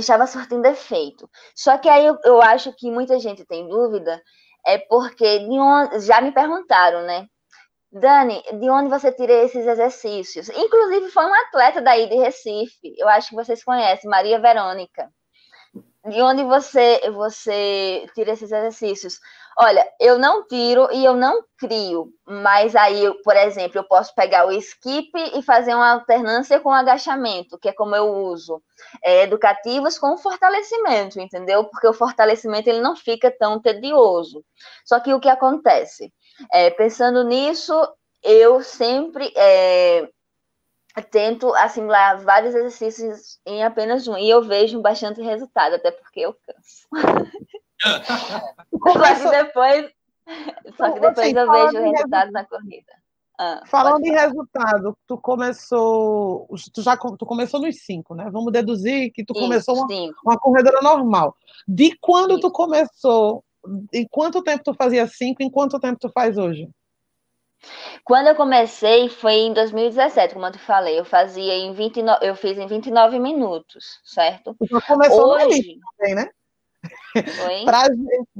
estava 0.00 0.26
surtindo 0.26 0.66
efeito. 0.66 1.28
Só 1.54 1.78
que 1.78 1.88
aí 1.88 2.06
eu, 2.06 2.18
eu, 2.24 2.42
acho 2.42 2.72
que 2.74 2.90
muita 2.90 3.18
gente 3.18 3.44
tem 3.44 3.68
dúvida, 3.68 4.22
é 4.66 4.78
porque 4.78 5.40
de 5.40 5.58
onde, 5.58 6.00
já 6.00 6.20
me 6.20 6.32
perguntaram, 6.32 7.02
né? 7.02 7.26
Dani, 7.92 8.42
de 8.58 8.70
onde 8.70 8.88
você 8.88 9.12
tira 9.12 9.32
esses 9.32 9.66
exercícios? 9.66 10.48
Inclusive, 10.48 11.10
foi 11.10 11.26
um 11.26 11.34
atleta 11.34 11.82
daí 11.82 12.08
de 12.08 12.16
Recife, 12.16 12.94
eu 12.96 13.08
acho 13.08 13.30
que 13.30 13.34
vocês 13.34 13.62
conhecem, 13.62 14.08
Maria 14.08 14.40
Verônica. 14.40 15.10
De 16.06 16.20
onde 16.22 16.42
você, 16.42 17.00
você 17.10 18.06
tira 18.14 18.32
esses 18.32 18.50
exercícios? 18.50 19.20
Olha, 19.58 19.86
eu 20.00 20.18
não 20.18 20.46
tiro 20.46 20.88
e 20.92 21.04
eu 21.04 21.14
não 21.14 21.44
crio, 21.58 22.12
mas 22.26 22.74
aí, 22.74 23.12
por 23.22 23.36
exemplo, 23.36 23.78
eu 23.78 23.84
posso 23.84 24.14
pegar 24.14 24.46
o 24.46 24.52
skip 24.52 25.10
e 25.14 25.42
fazer 25.42 25.74
uma 25.74 25.92
alternância 25.92 26.58
com 26.58 26.70
agachamento, 26.70 27.58
que 27.58 27.68
é 27.68 27.72
como 27.72 27.94
eu 27.94 28.08
uso 28.08 28.62
é, 29.02 29.22
educativos 29.22 29.98
com 29.98 30.16
fortalecimento, 30.16 31.20
entendeu? 31.20 31.64
Porque 31.64 31.86
o 31.86 31.92
fortalecimento 31.92 32.68
ele 32.68 32.80
não 32.80 32.96
fica 32.96 33.30
tão 33.30 33.60
tedioso. 33.60 34.44
Só 34.84 34.98
que 35.00 35.12
o 35.12 35.20
que 35.20 35.28
acontece? 35.28 36.12
É, 36.50 36.70
pensando 36.70 37.22
nisso, 37.22 37.74
eu 38.22 38.62
sempre 38.62 39.32
é, 39.36 40.08
tento 41.10 41.54
assimilar 41.54 42.22
vários 42.22 42.54
exercícios 42.54 43.38
em 43.46 43.62
apenas 43.62 44.08
um, 44.08 44.16
e 44.16 44.28
eu 44.28 44.42
vejo 44.42 44.80
bastante 44.80 45.20
resultado, 45.20 45.74
até 45.74 45.90
porque 45.90 46.20
eu 46.20 46.34
canso. 46.34 46.88
Só 47.82 49.14
que 49.14 49.30
depois, 49.30 49.92
só 50.76 50.92
que 50.92 51.00
depois 51.00 51.18
assim, 51.18 51.36
eu 51.36 51.50
vejo 51.50 51.78
o 51.78 51.90
resultado 51.90 52.32
na 52.32 52.44
corrida. 52.44 52.92
Ah, 53.38 53.62
Falando 53.66 54.04
em 54.04 54.12
resultado, 54.12 54.96
tu 55.06 55.18
começou, 55.18 56.46
tu 56.72 56.82
já 56.82 56.96
tu 56.96 57.26
começou 57.26 57.60
nos 57.60 57.82
cinco, 57.82 58.14
né? 58.14 58.28
Vamos 58.30 58.52
deduzir 58.52 59.10
que 59.12 59.24
tu 59.24 59.32
Isso, 59.32 59.42
começou 59.42 59.74
uma, 59.74 59.86
uma, 60.24 60.38
corredora 60.38 60.80
normal. 60.82 61.34
De 61.66 61.96
quando 62.00 62.32
Isso. 62.32 62.42
tu 62.42 62.52
começou? 62.52 63.42
Em 63.92 64.06
quanto 64.08 64.42
tempo 64.42 64.62
tu 64.62 64.74
fazia 64.74 65.06
cinco? 65.06 65.42
Em 65.42 65.50
quanto 65.50 65.80
tempo 65.80 65.98
tu 65.98 66.10
faz 66.10 66.36
hoje? 66.36 66.68
Quando 68.04 68.26
eu 68.26 68.34
comecei 68.34 69.08
foi 69.08 69.34
em 69.34 69.52
2017, 69.52 70.34
como 70.34 70.46
eu 70.46 70.52
te 70.52 70.58
falei, 70.58 70.98
eu 70.98 71.04
fazia 71.04 71.54
em 71.54 71.72
29, 71.72 72.26
eu 72.26 72.34
fiz 72.34 72.58
em 72.58 72.66
29 72.66 73.18
minutos, 73.18 74.00
certo? 74.04 74.56
Já 74.62 74.80
começou 74.80 75.32
hoje 75.34 75.78
também, 75.96 76.14
né? 76.14 76.28
pra, 77.64 77.84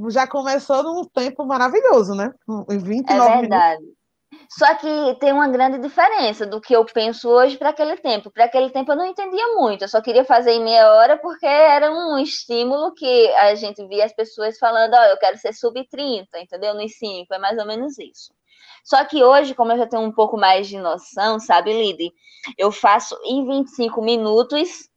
já 0.09 0.27
começou 0.27 0.83
num 0.83 1.05
tempo 1.05 1.45
maravilhoso, 1.45 2.15
né? 2.15 2.33
Em 2.69 2.77
29 2.77 3.31
é 3.31 3.39
verdade. 3.41 3.81
Minutos. 3.81 4.03
Só 4.49 4.73
que 4.75 5.15
tem 5.19 5.31
uma 5.31 5.47
grande 5.47 5.79
diferença 5.79 6.45
do 6.45 6.61
que 6.61 6.75
eu 6.75 6.85
penso 6.85 7.29
hoje 7.29 7.57
para 7.57 7.69
aquele 7.69 7.97
tempo. 7.97 8.31
Para 8.31 8.45
aquele 8.45 8.69
tempo 8.69 8.91
eu 8.91 8.95
não 8.95 9.05
entendia 9.05 9.55
muito, 9.55 9.83
eu 9.83 9.89
só 9.89 10.01
queria 10.01 10.25
fazer 10.25 10.51
em 10.51 10.63
meia 10.63 10.91
hora 10.93 11.17
porque 11.17 11.45
era 11.45 11.91
um 11.91 12.17
estímulo 12.17 12.93
que 12.93 13.29
a 13.35 13.55
gente 13.55 13.85
via 13.87 14.05
as 14.05 14.13
pessoas 14.13 14.57
falando: 14.57 14.93
Ó, 14.93 14.99
oh, 14.99 15.05
eu 15.05 15.17
quero 15.17 15.37
ser 15.37 15.53
sub-30, 15.53 16.27
entendeu? 16.35 16.73
Nos 16.73 16.97
5, 16.97 17.33
é 17.33 17.39
mais 17.39 17.57
ou 17.57 17.65
menos 17.65 17.97
isso. 17.97 18.33
Só 18.83 19.03
que 19.05 19.23
hoje, 19.23 19.55
como 19.55 19.71
eu 19.71 19.77
já 19.77 19.87
tenho 19.87 20.03
um 20.03 20.11
pouco 20.11 20.37
mais 20.37 20.67
de 20.67 20.77
noção, 20.77 21.39
sabe, 21.39 21.71
Lid? 21.71 22.11
Eu 22.57 22.71
faço 22.71 23.17
em 23.25 23.45
25 23.47 24.01
minutos 24.01 24.89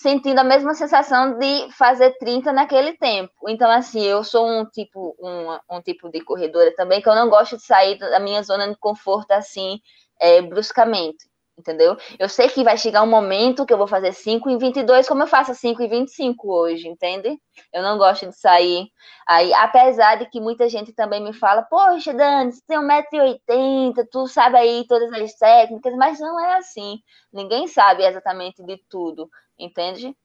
sentindo 0.00 0.38
a 0.38 0.44
mesma 0.44 0.72
sensação 0.72 1.38
de 1.38 1.70
fazer 1.72 2.16
30 2.18 2.52
naquele 2.52 2.96
tempo. 2.96 3.32
Então, 3.48 3.70
assim, 3.70 4.02
eu 4.02 4.24
sou 4.24 4.48
um 4.48 4.64
tipo, 4.64 5.14
um, 5.20 5.76
um 5.76 5.82
tipo 5.82 6.10
de 6.10 6.22
corredora 6.22 6.74
também 6.74 7.02
que 7.02 7.08
eu 7.08 7.14
não 7.14 7.28
gosto 7.28 7.58
de 7.58 7.62
sair 7.64 7.98
da 7.98 8.18
minha 8.18 8.42
zona 8.42 8.66
de 8.70 8.76
conforto 8.78 9.30
assim, 9.32 9.78
é, 10.18 10.40
bruscamente 10.40 11.29
entendeu? 11.60 11.96
Eu 12.18 12.28
sei 12.28 12.48
que 12.48 12.64
vai 12.64 12.76
chegar 12.76 13.02
um 13.02 13.06
momento 13.06 13.64
que 13.64 13.72
eu 13.72 13.78
vou 13.78 13.86
fazer 13.86 14.12
5 14.12 14.50
em 14.50 14.58
22, 14.58 15.06
como 15.06 15.22
eu 15.22 15.26
faço 15.26 15.54
5 15.54 15.82
em 15.82 15.88
25 15.88 16.52
hoje, 16.52 16.88
entende? 16.88 17.38
Eu 17.72 17.82
não 17.82 17.96
gosto 17.96 18.26
de 18.26 18.36
sair 18.36 18.88
aí, 19.26 19.52
apesar 19.54 20.16
de 20.16 20.26
que 20.26 20.40
muita 20.40 20.68
gente 20.68 20.92
também 20.92 21.22
me 21.22 21.32
fala, 21.32 21.62
poxa, 21.62 22.12
Dani, 22.12 22.52
você 22.52 22.60
tem 22.66 22.78
1,80m, 22.78 24.08
tu 24.10 24.26
sabe 24.26 24.56
aí 24.56 24.84
todas 24.88 25.12
as 25.12 25.34
técnicas, 25.34 25.94
mas 25.94 26.18
não 26.18 26.40
é 26.40 26.56
assim. 26.56 26.98
Ninguém 27.32 27.68
sabe 27.68 28.04
exatamente 28.04 28.62
de 28.64 28.76
tudo, 28.88 29.30
entende? 29.58 30.16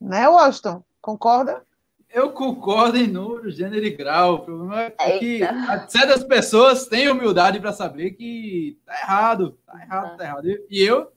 Né, 0.00 0.28
Washington? 0.28 0.82
Concorda? 1.00 1.64
Eu 2.14 2.30
concordo 2.30 2.96
em 2.96 3.08
número, 3.08 3.50
gênero 3.50 3.84
e 3.84 3.90
grau. 3.90 4.34
O 4.34 4.38
problema 4.38 4.92
é 5.00 5.18
que 5.18 5.40
certas 5.88 6.22
pessoas 6.22 6.86
têm 6.86 7.08
humildade 7.08 7.58
para 7.58 7.72
saber 7.72 8.12
que 8.12 8.78
tá 8.86 8.94
errado, 9.00 9.58
tá 9.66 9.82
errado, 9.82 10.16
tá 10.16 10.24
errado. 10.24 10.46
E 10.70 10.80
eu, 10.80 11.10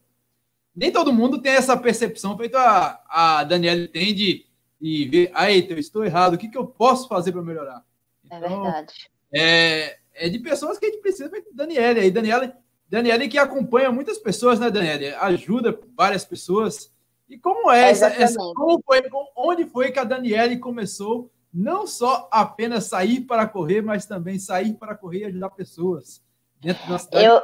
nem 0.75 0.91
todo 0.91 1.13
mundo 1.13 1.39
tem 1.39 1.51
essa 1.51 1.77
percepção 1.77 2.35
feita 2.35 2.59
a, 2.59 3.39
a 3.39 3.43
Daniela 3.43 3.87
tem 3.87 4.11
de, 4.11 4.47
de 4.81 5.05
ver, 5.05 5.31
aí, 5.35 5.67
eu 5.69 5.77
estou 5.77 6.03
errado, 6.03 6.33
o 6.33 6.37
que, 6.37 6.47
que 6.47 6.57
eu 6.57 6.65
posso 6.65 7.07
fazer 7.07 7.31
para 7.31 7.43
melhorar? 7.43 7.83
É 8.31 8.37
então, 8.37 8.49
é 8.49 8.63
verdade. 8.63 9.11
É, 9.31 9.97
é 10.15 10.29
de 10.29 10.39
pessoas 10.39 10.79
que 10.79 10.87
a 10.87 10.89
gente 10.89 11.01
precisa, 11.01 11.31
Daniela. 11.53 11.99
E 11.99 12.09
Daniela, 12.09 12.57
Daniela 12.89 13.27
que 13.27 13.37
acompanha 13.37 13.91
muitas 13.91 14.17
pessoas, 14.17 14.59
né, 14.59 14.71
Daniela? 14.71 15.19
Ajuda 15.19 15.79
várias 15.95 16.25
pessoas. 16.25 16.91
E 17.29 17.37
como 17.37 17.69
é 17.71 17.89
essa, 17.89 18.07
essa, 18.07 18.37
como 18.55 18.81
foi, 18.85 19.03
onde 19.35 19.65
foi 19.65 19.91
que 19.91 19.99
a 19.99 20.03
Daniele 20.03 20.59
começou 20.59 21.29
não 21.53 21.85
só 21.85 22.27
apenas 22.31 22.85
sair 22.85 23.21
para 23.21 23.47
correr, 23.47 23.81
mas 23.81 24.05
também 24.05 24.39
sair 24.39 24.73
para 24.73 24.95
correr 24.95 25.19
e 25.19 25.25
ajudar 25.25 25.49
pessoas 25.49 26.23
dentro 26.59 26.87
da 26.87 26.97
cidade? 26.97 27.25
Eu... 27.25 27.41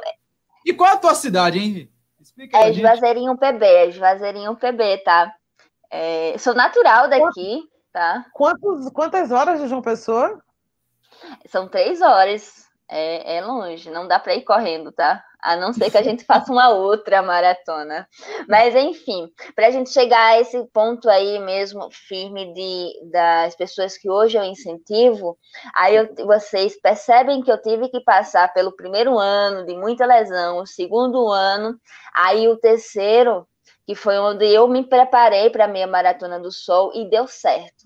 E 0.64 0.72
qual 0.72 0.90
é 0.90 0.94
a 0.94 0.98
tua 0.98 1.14
cidade, 1.14 1.58
hein? 1.58 1.90
Explica 2.18 2.58
é 2.58 2.72
Juazeirinho 2.72 3.36
PB, 3.36 3.66
é 3.66 3.90
Juazeirinho 3.90 4.56
PB, 4.56 4.98
tá? 5.04 5.34
É, 5.90 6.38
sou 6.38 6.54
natural 6.54 7.08
daqui, 7.08 7.68
tá? 7.92 8.24
Quantos, 8.32 8.88
quantas 8.90 9.30
horas 9.30 9.60
de 9.60 9.68
João 9.68 9.82
Pessoa? 9.82 10.42
São 11.46 11.68
três 11.68 12.00
horas. 12.00 12.64
É, 12.88 13.36
é 13.36 13.44
longe, 13.44 13.90
não 13.90 14.06
dá 14.06 14.18
para 14.18 14.34
ir 14.34 14.42
correndo, 14.42 14.92
tá? 14.92 15.22
A 15.44 15.56
não 15.56 15.74
ser 15.74 15.90
que 15.90 15.98
a 15.98 16.02
gente 16.02 16.24
faça 16.24 16.50
uma 16.50 16.70
outra 16.70 17.20
maratona. 17.22 18.08
Mas, 18.48 18.74
enfim, 18.74 19.30
para 19.54 19.66
a 19.66 19.70
gente 19.70 19.90
chegar 19.90 20.28
a 20.28 20.40
esse 20.40 20.64
ponto 20.72 21.06
aí 21.10 21.38
mesmo 21.38 21.90
firme 21.90 22.54
de, 22.54 23.10
das 23.10 23.54
pessoas 23.54 23.98
que 23.98 24.08
hoje 24.08 24.38
eu 24.38 24.42
incentivo, 24.42 25.36
aí 25.76 25.96
eu, 25.96 26.14
vocês 26.24 26.80
percebem 26.80 27.42
que 27.42 27.52
eu 27.52 27.60
tive 27.60 27.90
que 27.90 28.00
passar 28.00 28.54
pelo 28.54 28.74
primeiro 28.74 29.18
ano 29.18 29.66
de 29.66 29.76
muita 29.76 30.06
lesão, 30.06 30.60
o 30.60 30.66
segundo 30.66 31.28
ano, 31.28 31.78
aí 32.16 32.48
o 32.48 32.56
terceiro, 32.56 33.46
que 33.86 33.94
foi 33.94 34.16
onde 34.16 34.46
eu 34.46 34.66
me 34.66 34.82
preparei 34.82 35.50
para 35.50 35.66
a 35.66 35.68
meia 35.68 35.86
maratona 35.86 36.40
do 36.40 36.50
sol 36.50 36.90
e 36.94 37.06
deu 37.10 37.26
certo. 37.26 37.84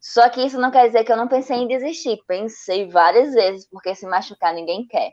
Só 0.00 0.30
que 0.30 0.40
isso 0.40 0.58
não 0.58 0.70
quer 0.70 0.86
dizer 0.86 1.04
que 1.04 1.12
eu 1.12 1.16
não 1.16 1.28
pensei 1.28 1.58
em 1.58 1.68
desistir. 1.68 2.18
Pensei 2.26 2.88
várias 2.88 3.34
vezes, 3.34 3.68
porque 3.68 3.94
se 3.94 4.06
machucar 4.06 4.54
ninguém 4.54 4.86
quer. 4.86 5.12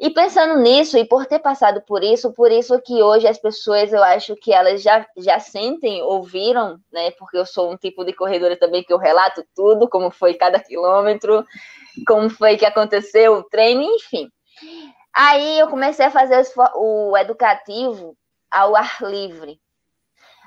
E 0.00 0.10
pensando 0.10 0.60
nisso, 0.60 0.98
e 0.98 1.04
por 1.04 1.26
ter 1.26 1.38
passado 1.38 1.80
por 1.80 2.02
isso, 2.04 2.32
por 2.32 2.52
isso 2.52 2.80
que 2.82 3.02
hoje 3.02 3.26
as 3.26 3.38
pessoas, 3.38 3.92
eu 3.92 4.02
acho 4.02 4.36
que 4.36 4.52
elas 4.52 4.82
já, 4.82 5.06
já 5.16 5.40
sentem, 5.40 6.02
ouviram, 6.02 6.78
né? 6.92 7.10
Porque 7.12 7.38
eu 7.38 7.46
sou 7.46 7.72
um 7.72 7.76
tipo 7.76 8.04
de 8.04 8.12
corredora 8.12 8.56
também 8.56 8.82
que 8.82 8.92
eu 8.92 8.98
relato 8.98 9.44
tudo, 9.54 9.88
como 9.88 10.10
foi 10.10 10.34
cada 10.34 10.60
quilômetro, 10.60 11.44
como 12.06 12.28
foi 12.28 12.56
que 12.56 12.66
aconteceu 12.66 13.34
o 13.34 13.42
treino, 13.44 13.82
enfim. 13.82 14.30
Aí 15.14 15.58
eu 15.58 15.68
comecei 15.68 16.04
a 16.04 16.10
fazer 16.10 16.44
o 16.74 17.16
educativo 17.16 18.14
ao 18.50 18.76
ar 18.76 18.98
livre. 19.00 19.58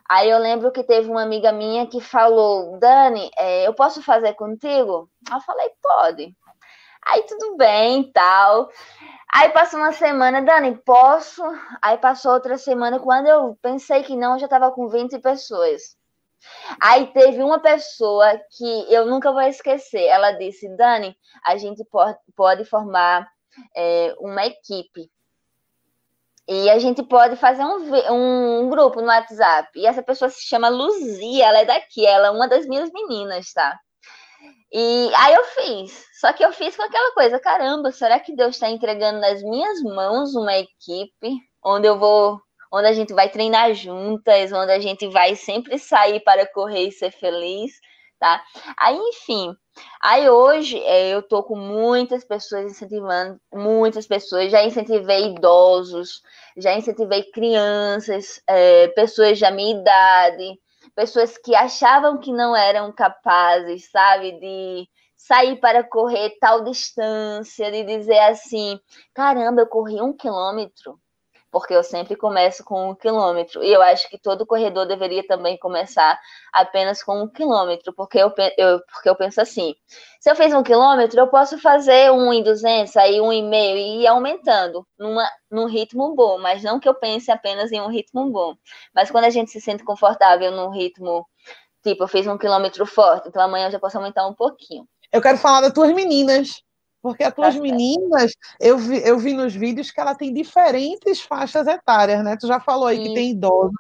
Aí 0.08 0.30
eu 0.30 0.40
lembro 0.40 0.72
que 0.72 0.84
teve 0.84 1.10
uma 1.10 1.22
amiga 1.22 1.52
minha 1.52 1.86
que 1.88 2.02
falou, 2.02 2.80
Dani, 2.80 3.30
é, 3.38 3.68
eu 3.68 3.74
posso 3.74 4.02
fazer 4.02 4.34
contigo? 4.34 5.10
Eu 5.32 5.42
falei, 5.42 5.70
pode. 5.82 6.36
Aí 7.06 7.24
tudo 7.24 7.58
bem 7.58 8.12
tal. 8.12 8.70
Aí 9.34 9.50
passou 9.50 9.80
uma 9.80 9.92
semana, 9.94 10.42
Dani, 10.42 10.76
posso? 10.84 11.44
Aí 11.82 11.98
passou 11.98 12.34
outra 12.34 12.58
semana, 12.58 13.00
quando 13.00 13.28
eu 13.28 13.58
pensei 13.62 14.04
que 14.04 14.16
não, 14.16 14.34
eu 14.34 14.40
já 14.40 14.46
estava 14.46 14.72
com 14.72 14.88
20 14.88 15.20
pessoas. 15.20 15.98
Aí 16.82 17.08
teve 17.08 17.44
uma 17.44 17.60
pessoa 17.60 18.40
que 18.52 18.94
eu 18.94 19.06
nunca 19.06 19.32
vou 19.32 19.42
esquecer. 19.42 20.04
Ela 20.04 20.32
disse, 20.32 20.68
Dani, 20.76 21.16
a 21.46 21.58
gente 21.58 21.84
pode, 22.36 22.66
formar 22.66 23.28
é, 23.76 24.16
uma 24.20 24.46
equipe. 24.46 25.12
E 26.48 26.70
a 26.70 26.80
gente 26.80 27.04
pode 27.04 27.36
fazer 27.36 27.64
um, 27.64 28.64
um, 28.64 28.70
grupo 28.70 29.02
no 29.02 29.08
WhatsApp. 29.08 29.70
E 29.76 29.86
essa 29.86 30.02
pessoa 30.02 30.30
se 30.30 30.42
chama 30.42 30.70
Luzia, 30.70 31.46
ela 31.46 31.60
é 31.60 31.66
daqui, 31.66 32.06
ela 32.06 32.28
é 32.28 32.32
uma 32.32 32.48
das 32.48 32.66
minhas 32.66 32.92
meninas, 32.92 33.54
tá? 33.54 33.80
E 34.72 35.12
aí 35.16 35.34
eu 35.34 35.44
fiz. 35.46 36.06
Só 36.20 36.34
que 36.34 36.44
eu 36.44 36.52
fiz 36.54 36.76
com 36.76 36.84
aquela 36.84 37.14
coisa, 37.14 37.40
caramba, 37.40 37.92
será 37.92 38.20
que 38.20 38.36
Deus 38.36 38.56
está 38.56 38.70
entregando 38.70 39.20
nas 39.20 39.42
minhas 39.42 39.82
mãos 39.82 40.36
uma 40.36 40.56
equipe 40.58 41.38
onde 41.64 41.88
eu 41.88 41.98
vou, 41.98 42.40
onde 42.72 42.88
a 42.88 42.94
gente 42.94 43.14
vai 43.14 43.30
treinar 43.30 43.74
juntas, 43.74 44.52
onde 44.52 44.72
a 44.72 44.80
gente 44.80 45.08
vai 45.08 45.36
sempre 45.36 45.78
sair 45.80 46.20
para 46.22 46.46
correr 46.46 46.88
e 46.88 46.92
ser 46.92 47.12
feliz, 47.12 47.72
tá? 48.20 48.44
Aí, 48.78 48.98
enfim, 48.98 49.56
Aí 50.02 50.30
hoje 50.30 50.78
é, 50.84 51.10
eu 51.10 51.22
tô 51.22 51.44
com 51.44 51.56
muitas 51.56 52.24
pessoas 52.24 52.72
incentivando, 52.72 53.40
muitas 53.54 54.08
pessoas, 54.08 54.52
já 54.52 54.64
incentivei 54.64 55.32
idosos, 55.32 56.22
já 56.58 56.74
incentivei 56.74 57.24
crianças, 57.32 58.42
é, 58.48 58.88
pessoas 58.90 59.40
da 59.40 59.52
minha 59.52 59.80
idade, 59.80 60.60
pessoas 61.00 61.38
que 61.38 61.56
achavam 61.56 62.18
que 62.18 62.30
não 62.30 62.54
eram 62.54 62.92
capazes, 62.92 63.90
sabe, 63.90 64.34
de 64.38 64.86
sair 65.16 65.58
para 65.58 65.82
correr 65.82 66.38
tal 66.42 66.62
distância, 66.66 67.72
de 67.72 67.86
dizer 67.86 68.20
assim, 68.20 68.78
caramba, 69.14 69.62
eu 69.62 69.68
corri 69.68 70.02
um 70.02 70.12
quilômetro, 70.12 71.00
porque 71.52 71.74
eu 71.74 71.84
sempre 71.84 72.16
começo 72.16 72.64
com 72.64 72.92
um 72.92 72.96
quilômetro. 72.96 73.64
E 73.64 73.72
eu 73.72 73.82
acho 73.82 74.10
que 74.10 74.18
todo 74.18 74.46
corredor 74.46 74.88
deveria 74.88 75.26
também 75.26 75.58
começar 75.58 76.20
apenas 76.54 77.04
com 77.04 77.24
um 77.24 77.28
quilômetro, 77.28 77.94
porque 77.94 78.18
eu, 78.18 78.34
eu, 78.58 78.80
porque 78.92 79.10
eu 79.10 79.16
penso 79.16 79.42
assim: 79.42 79.74
se 80.20 80.30
eu 80.30 80.36
fiz 80.36 80.54
um 80.54 80.64
quilômetro, 80.64 81.20
eu 81.20 81.28
posso 81.28 81.58
fazer 81.58 82.12
um 82.12 82.32
em 82.32 82.44
200, 82.44 82.96
aí 82.98 83.20
um 83.20 83.32
e 83.34 83.42
meio, 83.42 83.78
e 83.78 84.04
ir 84.04 84.08
aumentando 84.08 84.86
numa, 84.98 85.28
num 85.50 85.66
ritmo 85.66 86.16
bom, 86.16 86.38
mas 86.40 86.64
não 86.64 86.80
que 86.80 86.88
eu 86.88 86.94
pense 86.94 87.32
apenas 87.32 87.72
em 87.72 87.82
um 87.82 87.88
ritmo 87.88 88.30
bom. 88.32 88.56
Mas 88.94 89.10
quando 89.12 89.26
a 89.26 89.30
gente 89.30 89.52
se 89.52 89.62
sente 89.62 89.84
confortável 89.84 90.52
num 90.52 90.70
ritmo, 90.70 91.26
tipo, 91.84 92.04
eu 92.04 92.08
fiz 92.08 92.28
um 92.28 92.38
quilômetro 92.38 92.86
forte, 92.86 93.30
então 93.30 93.42
amanhã 93.42 93.68
eu 93.68 93.72
já 93.72 93.80
posso 93.80 93.98
aumentar 93.98 94.28
um 94.28 94.34
pouquinho. 94.34 94.88
Eu 95.12 95.22
quero 95.22 95.38
falar 95.38 95.62
das 95.62 95.74
tuas 95.74 95.92
meninas. 95.94 96.62
Porque 97.02 97.24
as 97.24 97.34
tuas 97.34 97.56
meninas, 97.56 98.34
eu 98.60 98.78
vi, 98.78 99.02
eu 99.08 99.18
vi 99.18 99.34
nos 99.34 99.56
vídeos 99.56 99.90
que 99.90 100.00
ela 100.00 100.16
tem 100.16 100.34
diferentes 100.34 101.22
faixas 101.22 101.66
etárias, 101.66 102.24
né? 102.24 102.36
Tu 102.38 102.46
já 102.46 102.60
falou 102.60 102.88
aí 102.88 102.98
Sim. 102.98 103.04
que 103.04 103.14
tem 103.14 103.32
idosos. 103.32 103.72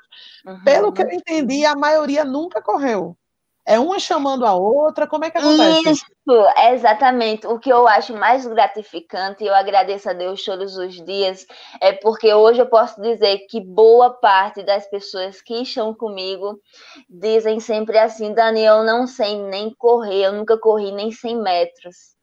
Uhum. 0.46 0.64
Pelo 0.64 0.94
que 0.94 1.02
eu 1.02 1.10
entendi, 1.12 1.66
a 1.66 1.76
maioria 1.76 2.24
nunca 2.24 2.62
correu. 2.62 3.18
É 3.66 3.78
uma 3.78 4.00
chamando 4.00 4.48
a 4.48 4.54
outra, 4.56 5.06
como 5.06 5.26
é 5.26 5.30
que 5.30 5.38
acontece? 5.38 5.92
Isso, 5.92 6.48
exatamente. 6.72 7.46
O 7.46 7.60
que 7.60 7.72
eu 7.72 7.88
acho 7.88 8.16
mais 8.16 8.48
gratificante, 8.48 9.44
e 9.44 9.48
eu 9.48 9.54
agradeço 9.54 10.10
a 10.10 10.14
Deus 10.14 10.44
todos 10.44 10.76
os 10.76 10.96
dias, 11.06 11.46
é 11.80 11.94
porque 11.94 12.34
hoje 12.34 12.60
eu 12.60 12.66
posso 12.66 13.00
dizer 13.00 13.46
que 13.48 13.62
boa 13.62 14.10
parte 14.10 14.64
das 14.64 14.90
pessoas 14.90 15.40
que 15.40 15.54
estão 15.62 15.94
comigo 15.94 16.60
dizem 17.08 17.60
sempre 17.60 18.00
assim, 18.00 18.34
Dani, 18.34 18.64
eu 18.64 18.84
não 18.84 19.06
sei 19.06 19.38
nem 19.38 19.72
correr, 19.78 20.26
eu 20.26 20.34
nunca 20.34 20.58
corri 20.58 20.92
nem 20.92 21.12
100 21.12 21.38
metros. 21.40 22.19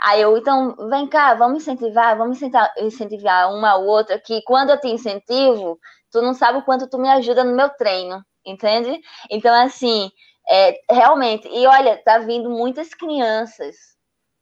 Aí 0.00 0.20
eu, 0.20 0.36
então, 0.36 0.74
vem 0.88 1.06
cá, 1.06 1.34
vamos 1.34 1.62
incentivar, 1.62 2.16
vamos 2.16 2.40
incentivar, 2.78 3.52
uma 3.52 3.70
a 3.72 3.76
outra, 3.76 4.18
que 4.18 4.42
quando 4.42 4.70
eu 4.70 4.80
te 4.80 4.88
incentivo, 4.88 5.78
tu 6.10 6.22
não 6.22 6.34
sabe 6.34 6.58
o 6.58 6.62
quanto 6.62 6.88
tu 6.88 6.98
me 6.98 7.08
ajuda 7.08 7.44
no 7.44 7.54
meu 7.54 7.68
treino, 7.70 8.24
entende? 8.44 9.00
Então, 9.30 9.54
assim, 9.54 10.10
é, 10.48 10.78
realmente, 10.90 11.48
e 11.48 11.66
olha, 11.66 11.96
tá 12.04 12.18
vindo 12.18 12.48
muitas 12.50 12.94
crianças, 12.94 13.76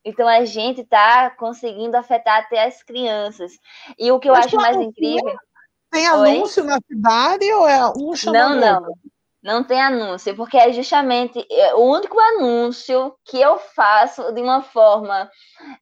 Então 0.04 0.28
a 0.28 0.44
gente 0.44 0.82
está 0.82 1.30
conseguindo 1.30 1.96
afetar 1.96 2.40
até 2.40 2.66
as 2.66 2.82
crianças. 2.82 3.52
E 3.98 4.12
o 4.12 4.20
que 4.20 4.28
eu 4.28 4.34
Mas 4.34 4.46
acho 4.46 4.56
mais 4.56 4.76
incrível. 4.76 5.34
Tem 5.90 6.06
anúncio 6.06 6.62
Oi? 6.62 6.68
na 6.68 6.78
cidade 6.86 7.52
ou 7.52 7.66
é 7.66 7.88
um 7.96 8.14
chamado? 8.14 8.60
Não, 8.60 8.80
não. 8.82 8.94
Não 9.44 9.62
tem 9.62 9.78
anúncio, 9.78 10.34
porque 10.34 10.56
é 10.56 10.72
justamente 10.72 11.46
é, 11.50 11.74
o 11.74 11.80
único 11.80 12.18
anúncio 12.18 13.14
que 13.22 13.38
eu 13.38 13.58
faço 13.58 14.32
de 14.32 14.40
uma 14.40 14.62
forma 14.62 15.30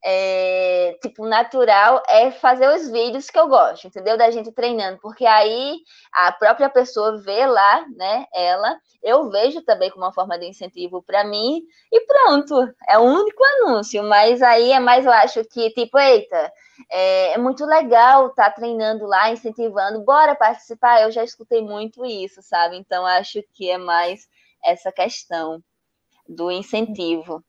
é, 0.05 0.99
tipo 1.01 1.25
natural 1.25 2.03
é 2.09 2.33
fazer 2.33 2.69
os 2.69 2.91
vídeos 2.91 3.31
que 3.31 3.39
eu 3.39 3.47
gosto, 3.47 3.87
entendeu? 3.87 4.19
Da 4.19 4.33
gente 4.33 4.51
treinando, 4.51 4.99
porque 5.01 5.25
aí 5.25 5.77
a 6.13 6.33
própria 6.33 6.69
pessoa 6.69 7.23
vê 7.23 7.47
lá, 7.47 7.87
né? 7.97 8.27
Ela, 8.35 8.77
eu 9.01 9.31
vejo 9.31 9.63
também 9.63 9.91
como 9.91 10.05
uma 10.05 10.13
forma 10.13 10.37
de 10.37 10.47
incentivo 10.47 11.01
para 11.01 11.23
mim 11.23 11.63
e 11.93 12.01
pronto, 12.01 12.69
é 12.89 12.99
o 12.99 13.03
único 13.03 13.45
anúncio. 13.45 14.03
Mas 14.03 14.43
aí 14.43 14.73
é 14.73 14.81
mais, 14.81 15.07
eu 15.07 15.13
acho 15.13 15.45
que 15.45 15.71
tipo, 15.71 15.97
eita, 16.01 16.53
é, 16.91 17.33
é 17.35 17.39
muito 17.39 17.65
legal 17.65 18.29
estar 18.29 18.47
tá 18.47 18.51
treinando 18.51 19.07
lá, 19.07 19.31
incentivando, 19.31 20.05
bora 20.05 20.35
participar. 20.35 21.03
Eu 21.03 21.11
já 21.11 21.23
escutei 21.25 21.63
muito 21.63 22.05
isso, 22.05 22.43
sabe? 22.43 22.77
Então 22.77 23.07
acho 23.07 23.43
que 23.53 23.71
é 23.71 23.79
mais 23.79 24.29
essa 24.65 24.93
questão 24.93 25.63
do 26.29 26.51
incentivo. 26.51 27.45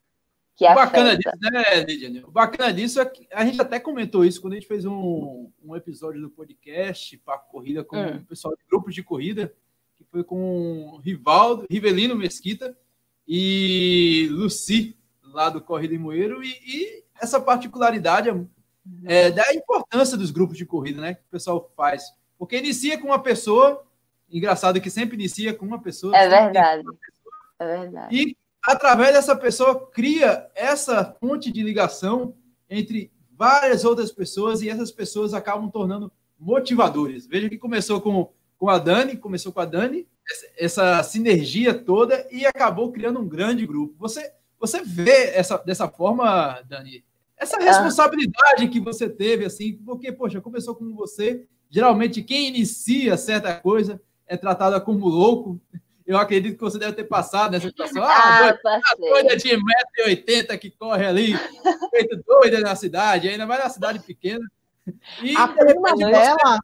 Que 0.56 0.66
o 0.68 0.76
bacana 0.76 1.18
disso, 1.18 1.36
né, 1.42 1.84
Lidiane? 1.84 2.24
O 2.24 2.32
bacana 2.32 2.72
disso 2.72 3.02
é 3.02 3.06
que 3.06 3.28
a 3.32 3.44
gente 3.44 3.60
até 3.60 3.80
comentou 3.80 4.24
isso 4.24 4.40
quando 4.40 4.54
a 4.54 4.56
gente 4.56 4.68
fez 4.68 4.86
um, 4.86 5.52
um 5.64 5.76
episódio 5.76 6.22
do 6.22 6.30
podcast 6.30 7.18
para 7.20 7.40
corrida 7.40 7.84
com 7.84 7.98
hum. 7.98 8.18
o 8.18 8.26
pessoal 8.26 8.56
de 8.56 8.64
grupos 8.66 8.94
de 8.94 9.02
corrida, 9.02 9.54
que 9.96 10.04
foi 10.04 10.24
com 10.24 11.00
Rivaldo, 11.04 11.66
Rivelino 11.70 12.16
Mesquita 12.16 12.78
e 13.28 14.28
Luci, 14.32 14.96
lá 15.24 15.50
do 15.50 15.60
Corrida 15.60 15.96
em 15.96 15.98
Moeiro, 15.98 16.44
e, 16.44 16.50
e 16.50 17.04
essa 17.20 17.42
particularidade 17.42 18.30
é 18.30 18.34
é, 19.06 19.32
da 19.32 19.54
importância 19.54 20.18
dos 20.18 20.32
grupos 20.32 20.58
de 20.58 20.66
corrida, 20.66 21.02
né? 21.02 21.14
Que 21.16 21.22
o 21.22 21.32
pessoal 21.32 21.72
faz. 21.76 22.04
Porque 22.38 22.58
inicia 22.58 23.00
com 23.00 23.08
uma 23.08 23.22
pessoa, 23.22 23.86
engraçado 24.34 24.82
que 24.82 24.90
sempre 24.90 25.16
inicia 25.16 25.54
com 25.54 25.66
uma 25.66 25.80
pessoa. 25.80 26.18
É 26.18 26.28
verdade. 26.28 26.84
Pessoa, 26.84 27.34
é 27.60 27.80
verdade. 27.80 28.16
E 28.16 28.38
através 28.64 29.14
dessa 29.14 29.36
pessoa 29.36 29.88
cria 29.92 30.50
essa 30.56 31.16
fonte 31.20 31.52
de 31.52 31.62
ligação 31.62 32.36
entre 32.70 33.12
várias 33.38 33.86
outras 33.86 34.12
pessoas 34.12 34.62
e 34.62 34.70
essas 34.70 34.92
pessoas 34.92 35.34
acabam 35.34 35.70
tornando 35.70 36.12
motivadores. 36.40 37.28
Veja 37.28 37.50
que 37.50 37.58
começou 37.58 38.02
com, 38.02 38.32
com 38.58 38.70
a 38.70 38.80
Dani, 38.80 39.18
começou 39.18 39.52
com 39.52 39.60
a 39.60 39.66
Dani, 39.66 40.08
essa, 40.58 41.04
sinergia 41.04 41.74
toda 41.74 42.28
e 42.32 42.46
acabou 42.46 42.92
criando 42.92 43.20
um 43.20 43.28
grande 43.28 43.66
grupo. 43.66 43.96
Você, 44.00 44.34
você 44.60 44.82
vê 44.82 45.32
essa, 45.36 45.58
dessa 45.58 45.88
forma, 45.88 46.62
Dani, 46.68 47.04
essa 47.38 47.58
ah. 47.58 47.64
responsabilidade 47.64 48.70
que 48.70 48.80
você 48.80 49.10
teve, 49.10 49.46
assim, 49.46 49.74
porque, 49.86 50.12
poxa, 50.12 50.42
começou 50.42 50.76
com 50.76 50.94
você. 50.96 51.46
Geralmente, 51.70 52.22
quem 52.22 52.48
inicia 52.48 53.18
certa 53.18 53.54
coisa 53.56 54.02
é 54.28 54.38
tratada 54.38 54.80
como 54.80 55.08
louco. 55.08 55.60
Eu 56.06 56.18
acredito 56.18 56.56
que 56.58 56.64
você 56.64 56.78
deve 56.78 56.94
ter 56.94 57.06
passado 57.06 57.52
nessa 57.52 57.68
situação. 57.68 58.04
Ah, 58.04 58.50
ah 58.50 58.80
doida, 59.00 59.38
de 59.38 59.50
1,80m 59.50 60.60
que 60.60 60.70
corre 60.72 61.06
ali, 61.06 61.34
feito 61.90 62.22
doida 62.28 62.60
na 62.60 62.76
cidade, 62.76 63.30
ainda 63.30 63.46
mais 63.46 63.64
na 63.64 63.70
cidade 63.70 64.00
pequena. 64.00 64.46
E, 65.22 65.36
a 65.38 65.48
prima 65.48 65.96
dela, 65.96 66.60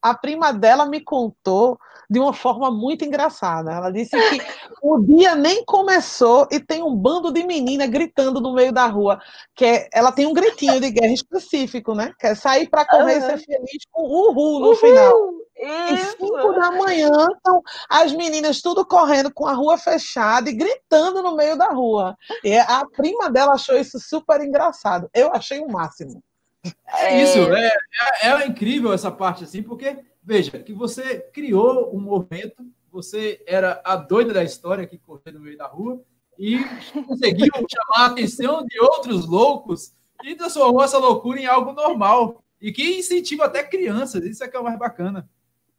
a 0.00 0.14
prima 0.14 0.52
dela 0.52 0.86
me 0.86 1.00
contou 1.00 1.78
de 2.08 2.18
uma 2.18 2.32
forma 2.32 2.70
muito 2.70 3.04
engraçada. 3.04 3.72
Ela 3.72 3.90
disse 3.90 4.10
que 4.10 4.42
o 4.82 4.98
dia 4.98 5.34
nem 5.36 5.64
começou 5.64 6.48
e 6.50 6.58
tem 6.58 6.82
um 6.82 6.94
bando 6.94 7.32
de 7.32 7.44
meninas 7.44 7.88
gritando 7.88 8.40
no 8.40 8.52
meio 8.52 8.72
da 8.72 8.86
rua. 8.86 9.20
Que 9.54 9.64
é, 9.64 9.88
ela 9.92 10.10
tem 10.10 10.26
um 10.26 10.32
gritinho 10.32 10.80
de 10.80 10.90
guerra 10.90 11.12
específico, 11.12 11.94
né? 11.94 12.12
Quer 12.18 12.34
sair 12.36 12.68
para 12.68 12.84
correr 12.84 13.18
uhum. 13.18 13.18
e 13.18 13.22
ser 13.22 13.38
feliz 13.38 13.86
com 13.92 14.02
uhul 14.02 14.60
no 14.60 14.66
uhul. 14.66 14.76
final. 14.76 15.14
E 15.62 15.96
cinco 16.16 16.52
da 16.54 16.70
manhã, 16.70 17.10
então, 17.38 17.62
as 17.88 18.12
meninas 18.12 18.62
tudo 18.62 18.84
correndo 18.84 19.30
com 19.32 19.46
a 19.46 19.52
rua 19.52 19.76
fechada 19.76 20.48
e 20.48 20.54
gritando 20.54 21.22
no 21.22 21.36
meio 21.36 21.56
da 21.56 21.68
rua. 21.68 22.16
E 22.42 22.56
a 22.56 22.86
prima 22.86 23.30
dela 23.30 23.54
achou 23.54 23.76
isso 23.76 23.98
super 24.00 24.40
engraçado. 24.40 25.10
Eu 25.12 25.30
achei 25.32 25.60
o 25.60 25.70
máximo. 25.70 26.22
É 26.88 27.22
isso, 27.22 27.38
é, 27.54 27.70
é, 28.22 28.28
é 28.28 28.46
incrível 28.46 28.92
essa 28.92 29.10
parte 29.10 29.44
assim, 29.44 29.62
porque 29.62 29.98
veja, 30.22 30.58
que 30.58 30.72
você 30.72 31.20
criou 31.32 31.94
um 31.94 32.00
movimento, 32.00 32.64
você 32.90 33.42
era 33.46 33.80
a 33.84 33.96
doida 33.96 34.32
da 34.32 34.44
história 34.44 34.86
que 34.86 34.98
corria 34.98 35.32
no 35.32 35.40
meio 35.40 35.56
da 35.56 35.66
rua 35.66 36.02
e 36.38 36.58
conseguiu 37.06 37.48
chamar 37.68 38.04
a 38.04 38.06
atenção 38.06 38.64
de 38.64 38.80
outros 38.80 39.26
loucos 39.26 39.92
e 40.22 40.34
transformou 40.34 40.82
essa 40.82 40.98
loucura 40.98 41.40
em 41.40 41.46
algo 41.46 41.72
normal 41.72 42.42
e 42.60 42.72
que 42.72 42.98
incentiva 42.98 43.44
até 43.44 43.62
crianças. 43.62 44.24
Isso 44.24 44.44
é 44.44 44.48
que 44.48 44.56
é 44.56 44.60
o 44.60 44.64
mais 44.64 44.78
bacana. 44.78 45.28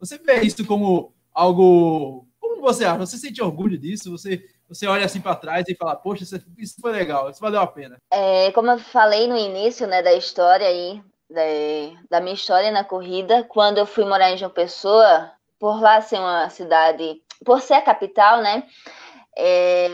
Você 0.01 0.17
vê 0.17 0.41
isso 0.41 0.65
como 0.65 1.13
algo. 1.31 2.27
Como 2.39 2.59
você 2.59 2.83
acha? 2.83 2.97
Você 2.97 3.17
sente 3.17 3.41
orgulho 3.41 3.77
disso? 3.77 4.09
Você, 4.11 4.43
você 4.67 4.87
olha 4.87 5.05
assim 5.05 5.21
para 5.21 5.35
trás 5.35 5.63
e 5.67 5.75
fala: 5.75 5.95
Poxa, 5.95 6.23
isso, 6.23 6.43
isso 6.57 6.81
foi 6.81 6.91
legal, 6.91 7.29
isso 7.29 7.39
valeu 7.39 7.61
a 7.61 7.67
pena. 7.67 7.97
É, 8.11 8.51
como 8.51 8.71
eu 8.71 8.79
falei 8.79 9.27
no 9.27 9.37
início 9.37 9.85
né, 9.85 10.01
da 10.01 10.11
história 10.13 10.67
aí, 10.67 10.99
da, 11.29 11.41
da 12.09 12.19
minha 12.19 12.33
história 12.33 12.71
na 12.71 12.83
corrida, 12.83 13.43
quando 13.43 13.77
eu 13.77 13.85
fui 13.85 14.03
morar 14.03 14.31
em 14.31 14.37
João 14.37 14.49
Pessoa, 14.49 15.31
por 15.59 15.79
lá 15.79 16.01
ser 16.01 16.17
uma 16.17 16.49
cidade, 16.49 17.21
por 17.45 17.61
ser 17.61 17.75
a 17.75 17.81
capital, 17.81 18.41
né? 18.41 18.63
É, 19.37 19.87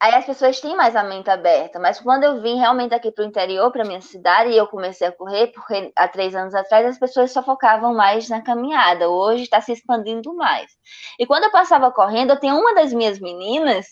aí 0.00 0.14
as 0.14 0.24
pessoas 0.24 0.60
têm 0.60 0.74
mais 0.74 0.96
a 0.96 1.04
mente 1.04 1.28
aberta, 1.28 1.78
mas 1.78 2.00
quando 2.00 2.24
eu 2.24 2.40
vim 2.40 2.56
realmente 2.56 2.94
aqui 2.94 3.12
para 3.12 3.24
o 3.24 3.28
interior, 3.28 3.70
para 3.70 3.84
minha 3.84 4.00
cidade, 4.00 4.50
e 4.50 4.56
eu 4.56 4.66
comecei 4.66 5.06
a 5.06 5.12
correr, 5.12 5.48
porque 5.48 5.92
há 5.94 6.08
três 6.08 6.34
anos 6.34 6.54
atrás 6.54 6.86
as 6.86 6.98
pessoas 6.98 7.30
só 7.32 7.42
focavam 7.42 7.94
mais 7.94 8.28
na 8.28 8.40
caminhada, 8.40 9.08
hoje 9.08 9.42
está 9.42 9.60
se 9.60 9.72
expandindo 9.72 10.34
mais. 10.34 10.70
E 11.18 11.26
quando 11.26 11.44
eu 11.44 11.50
passava 11.52 11.90
correndo, 11.92 12.30
eu 12.30 12.40
tenho 12.40 12.56
uma 12.58 12.74
das 12.74 12.92
minhas 12.92 13.20
meninas 13.20 13.86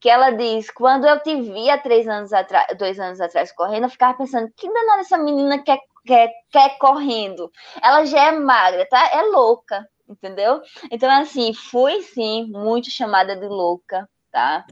que 0.00 0.08
ela 0.08 0.30
diz: 0.30 0.70
quando 0.70 1.06
eu 1.06 1.20
te 1.20 1.40
vi 1.40 1.70
há 1.70 1.78
três 1.78 2.08
anos 2.08 2.32
atrás, 2.32 2.66
dois 2.76 2.98
anos 2.98 3.20
atrás 3.20 3.52
correndo, 3.52 3.84
eu 3.84 3.90
ficava 3.90 4.18
pensando, 4.18 4.50
que 4.56 4.66
danada 4.72 5.00
essa 5.00 5.18
menina 5.18 5.62
quer 5.62 5.78
quer, 6.04 6.32
quer 6.50 6.78
correndo. 6.78 7.50
Ela 7.82 8.04
já 8.04 8.28
é 8.28 8.32
magra, 8.32 8.86
tá? 8.88 9.10
É 9.12 9.22
louca, 9.22 9.86
entendeu? 10.08 10.60
Então, 10.90 11.10
assim, 11.10 11.52
fui 11.54 12.02
sim 12.02 12.46
muito 12.50 12.90
chamada 12.90 13.36
de 13.36 13.46
louca, 13.46 14.08
tá? 14.30 14.64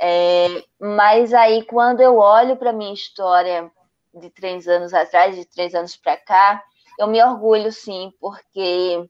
É, 0.00 0.64
mas 0.78 1.32
aí, 1.34 1.64
quando 1.64 2.00
eu 2.00 2.16
olho 2.16 2.56
para 2.56 2.72
minha 2.72 2.92
história 2.92 3.70
de 4.14 4.30
três 4.30 4.66
anos 4.68 4.92
atrás, 4.92 5.36
de 5.36 5.44
três 5.44 5.74
anos 5.74 5.96
para 5.96 6.16
cá, 6.16 6.62
eu 6.98 7.06
me 7.06 7.22
orgulho 7.22 7.72
sim, 7.72 8.12
porque 8.20 9.08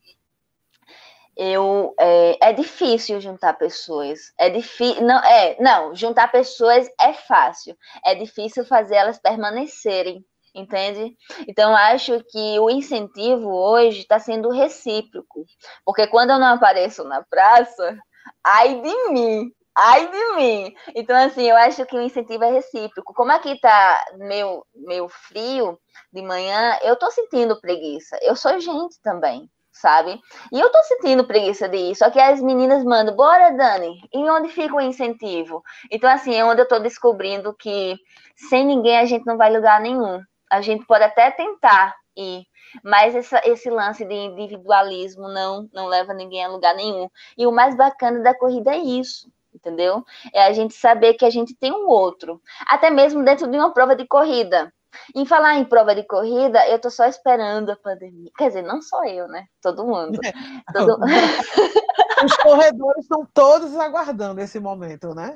eu 1.37 1.94
é, 1.98 2.50
é, 2.50 2.53
difícil 2.53 3.20
juntar 3.20 3.55
pessoas. 3.55 4.33
É 4.38 4.50
difícil. 4.50 5.03
Não, 5.03 5.18
é, 5.24 5.57
não, 5.61 5.94
juntar 5.94 6.31
pessoas 6.31 6.88
é 7.00 7.12
fácil. 7.12 7.76
É 8.05 8.14
difícil 8.14 8.64
fazer 8.64 8.96
elas 8.96 9.18
permanecerem 9.18 10.24
entende? 10.55 11.16
Então, 11.46 11.74
acho 11.76 12.22
que 12.24 12.59
o 12.59 12.68
incentivo 12.70 13.48
hoje 13.48 14.00
está 14.00 14.18
sendo 14.18 14.50
recíproco, 14.50 15.46
porque 15.85 16.07
quando 16.07 16.31
eu 16.31 16.38
não 16.38 16.55
apareço 16.55 17.05
na 17.05 17.22
praça, 17.22 17.96
ai 18.44 18.81
de 18.81 19.09
mim, 19.11 19.53
ai 19.80 20.10
de 20.10 20.36
mim. 20.36 20.74
Então, 20.94 21.16
assim, 21.16 21.48
eu 21.48 21.56
acho 21.56 21.84
que 21.86 21.96
o 21.96 22.00
incentivo 22.00 22.44
é 22.44 22.50
recíproco. 22.50 23.14
Como 23.14 23.32
aqui 23.32 23.58
tá 23.60 24.04
meio, 24.18 24.64
meio 24.74 25.08
frio 25.08 25.78
de 26.12 26.22
manhã, 26.22 26.78
eu 26.82 26.96
tô 26.96 27.10
sentindo 27.10 27.60
preguiça. 27.60 28.18
Eu 28.22 28.36
sou 28.36 28.58
gente 28.60 29.00
também, 29.02 29.48
sabe? 29.72 30.20
E 30.52 30.60
eu 30.60 30.70
tô 30.70 30.82
sentindo 30.84 31.26
preguiça 31.26 31.68
de 31.68 31.76
ir. 31.76 31.96
Só 31.96 32.10
que 32.10 32.20
as 32.20 32.40
meninas 32.40 32.84
mandam, 32.84 33.14
bora, 33.16 33.50
Dani. 33.50 34.00
E 34.12 34.18
onde 34.30 34.48
fica 34.48 34.76
o 34.76 34.80
incentivo? 34.80 35.62
Então, 35.90 36.10
assim, 36.10 36.34
é 36.34 36.44
onde 36.44 36.60
eu 36.60 36.68
tô 36.68 36.78
descobrindo 36.78 37.54
que 37.54 37.96
sem 38.36 38.64
ninguém 38.66 38.98
a 38.98 39.04
gente 39.04 39.26
não 39.26 39.36
vai 39.36 39.50
lugar 39.50 39.80
nenhum 39.80 40.20
a 40.50 40.60
gente 40.60 40.84
pode 40.84 41.04
até 41.04 41.30
tentar 41.30 41.94
ir, 42.16 42.44
mas 42.82 43.14
essa, 43.14 43.40
esse 43.44 43.70
lance 43.70 44.04
de 44.04 44.14
individualismo 44.14 45.28
não, 45.28 45.68
não 45.72 45.86
leva 45.86 46.12
ninguém 46.12 46.44
a 46.44 46.48
lugar 46.48 46.74
nenhum. 46.74 47.08
E 47.38 47.46
o 47.46 47.52
mais 47.52 47.76
bacana 47.76 48.20
da 48.20 48.36
corrida 48.36 48.74
é 48.74 48.78
isso, 48.78 49.30
entendeu? 49.54 50.04
É 50.32 50.44
a 50.44 50.52
gente 50.52 50.74
saber 50.74 51.14
que 51.14 51.24
a 51.24 51.30
gente 51.30 51.54
tem 51.54 51.72
um 51.72 51.86
outro, 51.86 52.40
até 52.66 52.90
mesmo 52.90 53.24
dentro 53.24 53.46
de 53.48 53.56
uma 53.56 53.72
prova 53.72 53.94
de 53.94 54.06
corrida. 54.06 54.72
Em 55.14 55.24
falar 55.24 55.54
em 55.54 55.64
prova 55.64 55.94
de 55.94 56.02
corrida, 56.02 56.66
eu 56.68 56.78
tô 56.78 56.90
só 56.90 57.06
esperando 57.06 57.70
a 57.70 57.76
pandemia. 57.76 58.30
Quer 58.36 58.48
dizer, 58.48 58.62
não 58.62 58.82
só 58.82 59.04
eu, 59.04 59.28
né? 59.28 59.46
Todo 59.62 59.86
mundo. 59.86 60.18
Todo... 60.74 60.98
Os 62.24 62.36
corredores 62.36 63.04
estão 63.04 63.26
todos 63.32 63.74
aguardando 63.78 64.40
esse 64.40 64.60
momento, 64.60 65.14
né? 65.14 65.34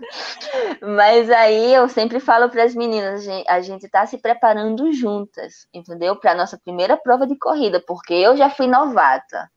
Mas 0.82 1.30
aí 1.30 1.72
eu 1.72 1.88
sempre 1.88 2.20
falo 2.20 2.50
para 2.50 2.62
as 2.62 2.74
meninas, 2.74 3.26
a 3.48 3.60
gente 3.62 3.86
está 3.86 4.04
se 4.04 4.18
preparando 4.18 4.92
juntas, 4.92 5.66
entendeu? 5.72 6.16
Para 6.16 6.32
a 6.32 6.34
nossa 6.34 6.58
primeira 6.58 6.96
prova 6.96 7.26
de 7.26 7.36
corrida, 7.38 7.82
porque 7.86 8.12
eu 8.12 8.36
já 8.36 8.50
fui 8.50 8.66
novata. 8.66 9.50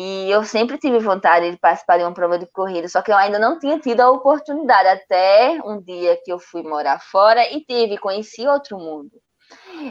E 0.00 0.30
eu 0.30 0.44
sempre 0.44 0.78
tive 0.78 1.00
vontade 1.00 1.50
de 1.50 1.56
participar 1.56 1.98
de 1.98 2.04
uma 2.04 2.14
prova 2.14 2.38
de 2.38 2.46
corrida, 2.46 2.86
só 2.88 3.02
que 3.02 3.10
eu 3.10 3.16
ainda 3.16 3.36
não 3.36 3.58
tinha 3.58 3.80
tido 3.80 4.00
a 4.00 4.08
oportunidade, 4.08 4.88
até 4.90 5.60
um 5.64 5.80
dia 5.80 6.16
que 6.24 6.32
eu 6.32 6.38
fui 6.38 6.62
morar 6.62 7.00
fora 7.00 7.44
e 7.52 7.64
tive, 7.64 7.98
conheci 7.98 8.46
outro 8.46 8.78
mundo. 8.78 9.10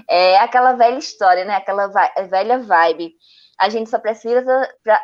É 0.09 0.37
aquela 0.37 0.71
velha 0.71 0.97
história, 0.97 1.43
né? 1.43 1.57
Aquela 1.57 1.87
velha 2.29 2.57
vibe. 2.57 3.15
A 3.59 3.67
gente 3.67 3.89
só 3.89 3.99
precisa 3.99 4.45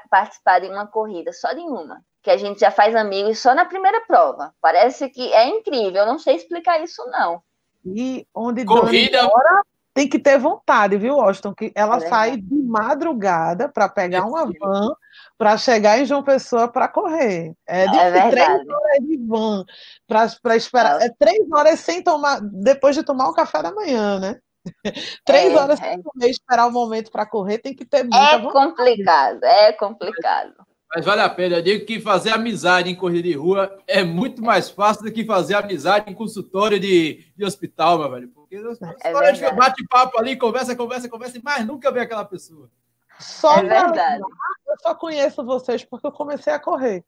participar 0.09 0.59
de 0.59 0.67
uma 0.67 0.87
corrida, 0.87 1.33
só 1.33 1.51
de 1.51 1.59
uma, 1.59 1.99
que 2.21 2.31
a 2.31 2.37
gente 2.37 2.61
já 2.61 2.71
faz 2.71 2.95
amigos 2.95 3.39
só 3.39 3.53
na 3.53 3.65
primeira 3.65 3.99
prova. 4.07 4.53
Parece 4.61 5.09
que 5.09 5.33
é 5.33 5.49
incrível, 5.49 6.03
eu 6.03 6.07
não 6.07 6.17
sei 6.17 6.37
explicar 6.37 6.81
isso, 6.81 7.05
não. 7.07 7.43
E 7.85 8.25
onde 8.33 8.63
corrida 8.63 9.17
Dani 9.17 9.27
mora, 9.27 9.63
tem 9.93 10.07
que 10.09 10.17
ter 10.17 10.39
vontade, 10.39 10.97
viu, 10.97 11.19
Austin? 11.19 11.53
Que 11.53 11.71
ela 11.75 11.97
é 11.97 12.09
sai 12.09 12.37
de 12.37 12.55
madrugada 12.63 13.69
para 13.69 13.87
pegar 13.87 14.25
uma 14.25 14.45
van 14.45 14.89
para 15.37 15.57
chegar 15.57 15.99
em 15.99 16.05
João 16.05 16.23
Pessoa 16.23 16.67
para 16.67 16.87
correr. 16.87 17.53
É, 17.67 17.87
de 17.87 17.97
é 17.97 18.29
três 18.29 18.67
horas 18.67 18.99
de 19.01 19.17
van 19.27 19.63
para 20.07 20.55
esperar. 20.55 21.01
É. 21.01 21.05
é 21.05 21.09
três 21.17 21.51
horas 21.51 21.79
sem 21.79 22.01
tomar, 22.01 22.39
depois 22.41 22.95
de 22.95 23.03
tomar 23.03 23.29
o 23.29 23.33
café 23.33 23.61
da 23.61 23.71
manhã, 23.71 24.19
né? 24.19 24.39
três 25.25 25.53
é, 25.53 25.55
horas 25.55 25.79
sem 25.79 26.01
comer, 26.01 26.29
esperar 26.29 26.67
o 26.67 26.71
momento 26.71 27.11
para 27.11 27.25
correr, 27.25 27.59
tem 27.59 27.75
que 27.75 27.85
ter 27.85 28.03
muita 28.03 28.17
É 28.17 28.39
vontade. 28.39 28.53
complicado, 28.53 29.43
é 29.43 29.73
complicado. 29.73 30.53
Mas 30.95 31.05
vale 31.05 31.21
a 31.21 31.29
pena. 31.29 31.57
Eu 31.57 31.61
digo 31.63 31.85
que 31.85 31.99
fazer 31.99 32.29
amizade 32.29 32.89
em 32.89 32.95
corrida 32.95 33.27
de 33.27 33.33
rua 33.33 33.79
é 33.87 34.03
muito 34.03 34.43
mais 34.43 34.69
fácil 34.69 35.03
do 35.03 35.11
que 35.11 35.25
fazer 35.25 35.55
amizade 35.55 36.11
em 36.11 36.13
consultório 36.13 36.79
de, 36.79 37.25
de 37.35 37.43
hospital, 37.43 37.97
meu 37.97 38.11
velho. 38.11 38.27
Porque 38.29 38.55
é 38.55 39.51
bate 39.53 39.85
papo 39.87 40.19
ali, 40.19 40.37
conversa, 40.37 40.75
conversa, 40.75 41.09
conversa, 41.09 41.39
mas 41.43 41.65
nunca 41.65 41.91
vê 41.91 42.01
aquela 42.01 42.23
pessoa. 42.23 42.69
Só 43.19 43.57
é 43.57 43.63
verdade. 43.63 44.21
Eu 44.67 44.79
só 44.79 44.93
conheço 44.93 45.43
vocês 45.43 45.83
porque 45.83 46.05
eu 46.05 46.11
comecei 46.11 46.53
a 46.53 46.59
correr. 46.59 47.03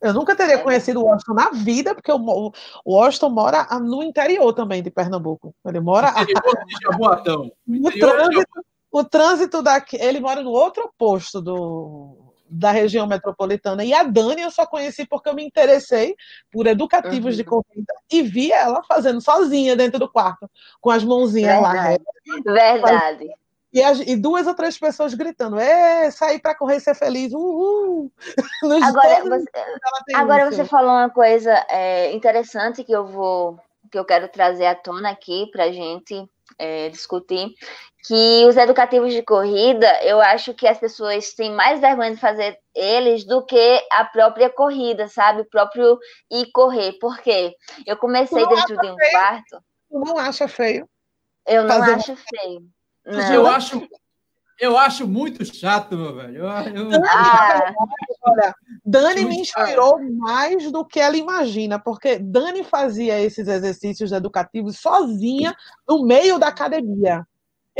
Eu 0.00 0.14
nunca 0.14 0.34
teria 0.34 0.54
é. 0.54 0.58
conhecido 0.58 1.00
o 1.00 1.04
Washington 1.04 1.34
na 1.34 1.50
vida, 1.50 1.94
porque 1.94 2.10
o, 2.10 2.52
Washington 2.86 3.28
mora 3.28 3.66
no 3.80 4.02
interior 4.02 4.50
também 4.54 4.82
de 4.82 4.90
Pernambuco. 4.90 5.54
Ele 5.66 5.80
mora. 5.80 6.10
No 6.12 6.24
de 6.24 6.76
Jaboatão. 6.82 7.52
O 7.68 7.90
trânsito, 7.90 8.64
o 8.90 9.04
trânsito 9.04 9.62
daqui. 9.62 9.96
Ele 9.96 10.20
mora 10.20 10.42
no 10.42 10.50
outro 10.50 10.84
oposto 10.84 11.40
do, 11.40 12.29
da 12.50 12.72
região 12.72 13.06
metropolitana. 13.06 13.84
E 13.84 13.94
a 13.94 14.02
Dani 14.02 14.42
eu 14.42 14.50
só 14.50 14.66
conheci 14.66 15.06
porque 15.06 15.28
eu 15.28 15.34
me 15.34 15.44
interessei 15.44 16.16
por 16.50 16.66
educativos 16.66 17.34
uhum. 17.34 17.36
de 17.36 17.44
corrida 17.44 17.94
e 18.10 18.22
vi 18.22 18.50
ela 18.50 18.82
fazendo 18.82 19.20
sozinha 19.20 19.76
dentro 19.76 19.98
do 19.98 20.10
quarto, 20.10 20.50
com 20.80 20.90
as 20.90 21.04
mãozinhas 21.04 21.60
Verdade. 21.60 22.02
lá. 22.44 22.52
Verdade. 22.52 23.30
E, 23.72 23.80
as, 23.80 24.00
e, 24.00 24.16
duas 24.16 24.48
ou 24.48 24.54
três 24.54 24.76
pessoas 24.76 25.14
gritando: 25.14 25.58
é, 25.58 26.10
sair 26.10 26.40
para 26.40 26.56
correr 26.56 26.76
e 26.76 26.80
ser 26.80 26.94
feliz, 26.94 27.32
uhul! 27.32 28.10
agora 28.82 29.22
você, 29.22 29.50
agora 30.14 30.50
você 30.50 30.64
falou 30.64 30.90
uma 30.90 31.10
coisa 31.10 31.64
é, 31.68 32.12
interessante 32.12 32.82
que 32.82 32.92
eu 32.92 33.06
vou 33.06 33.60
que 33.90 33.98
eu 33.98 34.04
quero 34.04 34.28
trazer 34.28 34.66
à 34.66 34.74
tona 34.74 35.10
aqui 35.10 35.48
para 35.50 35.72
gente 35.72 36.28
é, 36.58 36.88
discutir, 36.90 37.54
que 38.06 38.44
os 38.46 38.56
educativos 38.56 39.12
de 39.12 39.22
corrida, 39.22 40.02
eu 40.02 40.20
acho 40.20 40.54
que 40.54 40.66
as 40.66 40.78
pessoas 40.78 41.34
têm 41.34 41.52
mais 41.52 41.80
vergonha 41.80 42.14
de 42.14 42.20
fazer 42.20 42.58
eles 42.74 43.24
do 43.24 43.44
que 43.44 43.86
a 43.92 44.04
própria 44.04 44.48
corrida, 44.48 45.08
sabe? 45.08 45.42
O 45.42 45.48
próprio 45.48 45.98
ir 46.30 46.50
correr. 46.52 46.92
Por 46.98 47.18
quê? 47.18 47.54
Eu 47.86 47.96
comecei 47.96 48.46
dentro 48.46 48.76
de 48.76 48.90
um 48.90 48.96
feio. 48.96 49.10
quarto. 49.10 49.64
Tu 49.90 49.98
não 49.98 50.18
acha 50.18 50.48
feio? 50.48 50.88
Eu 51.46 51.64
não 51.64 51.78
fazer... 51.78 51.94
acho 51.94 52.16
feio. 52.16 52.62
Não. 53.04 53.34
Eu 53.34 53.46
acho 53.46 53.88
eu 54.60 54.76
acho 54.76 55.08
muito 55.08 55.42
chato, 55.42 55.96
meu 55.96 56.14
velho. 56.14 56.44
Eu, 56.44 56.90
eu... 56.90 57.00
Ah. 57.08 57.72
Olha, 58.22 58.54
Dani 58.84 59.24
me 59.24 59.40
inspirou 59.40 59.98
mais 60.18 60.70
do 60.70 60.84
que 60.84 61.00
ela 61.00 61.16
imagina, 61.16 61.78
porque 61.78 62.18
Dani 62.18 62.62
fazia 62.62 63.18
esses 63.18 63.48
exercícios 63.48 64.12
educativos 64.12 64.78
sozinha 64.78 65.56
no 65.88 66.04
meio 66.04 66.38
da 66.38 66.48
academia. 66.48 67.26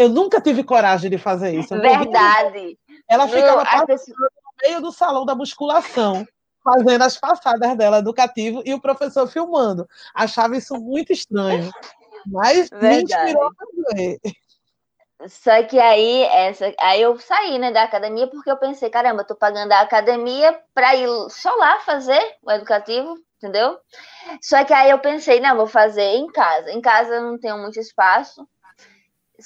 Eu 0.00 0.08
nunca 0.08 0.40
tive 0.40 0.64
coragem 0.64 1.10
de 1.10 1.18
fazer 1.18 1.54
isso. 1.54 1.78
Verdade. 1.78 2.78
Ela 3.06 3.28
ficava 3.28 3.84
pessoa... 3.84 4.16
no 4.18 4.66
meio 4.66 4.80
do 4.80 4.90
salão 4.90 5.26
da 5.26 5.34
musculação, 5.34 6.26
fazendo 6.64 7.02
as 7.02 7.18
passadas 7.18 7.76
dela 7.76 7.98
educativo 7.98 8.62
e 8.64 8.72
o 8.72 8.80
professor 8.80 9.28
filmando. 9.28 9.86
Achava 10.14 10.56
isso 10.56 10.74
muito 10.80 11.12
estranho. 11.12 11.70
Mas 12.26 12.70
Verdade. 12.70 12.96
me 12.96 13.02
inspirou 13.02 13.44
a 13.44 13.50
fazer. 13.92 14.20
Só 15.28 15.62
que 15.64 15.78
aí, 15.78 16.22
essa, 16.22 16.72
aí 16.80 17.02
eu 17.02 17.18
saí 17.18 17.58
né, 17.58 17.70
da 17.70 17.82
academia 17.82 18.26
porque 18.26 18.50
eu 18.50 18.56
pensei, 18.56 18.88
caramba, 18.88 19.20
eu 19.20 19.26
tô 19.26 19.34
pagando 19.34 19.70
a 19.72 19.82
academia 19.82 20.58
para 20.72 20.96
ir 20.96 21.06
só 21.28 21.54
lá 21.56 21.78
fazer 21.80 22.38
o 22.42 22.50
educativo, 22.50 23.18
entendeu? 23.36 23.78
Só 24.40 24.64
que 24.64 24.72
aí 24.72 24.88
eu 24.88 24.98
pensei, 24.98 25.40
não, 25.40 25.58
vou 25.58 25.66
fazer 25.66 26.14
em 26.14 26.26
casa. 26.28 26.72
Em 26.72 26.80
casa 26.80 27.16
eu 27.16 27.22
não 27.22 27.38
tenho 27.38 27.58
muito 27.58 27.78
espaço. 27.78 28.48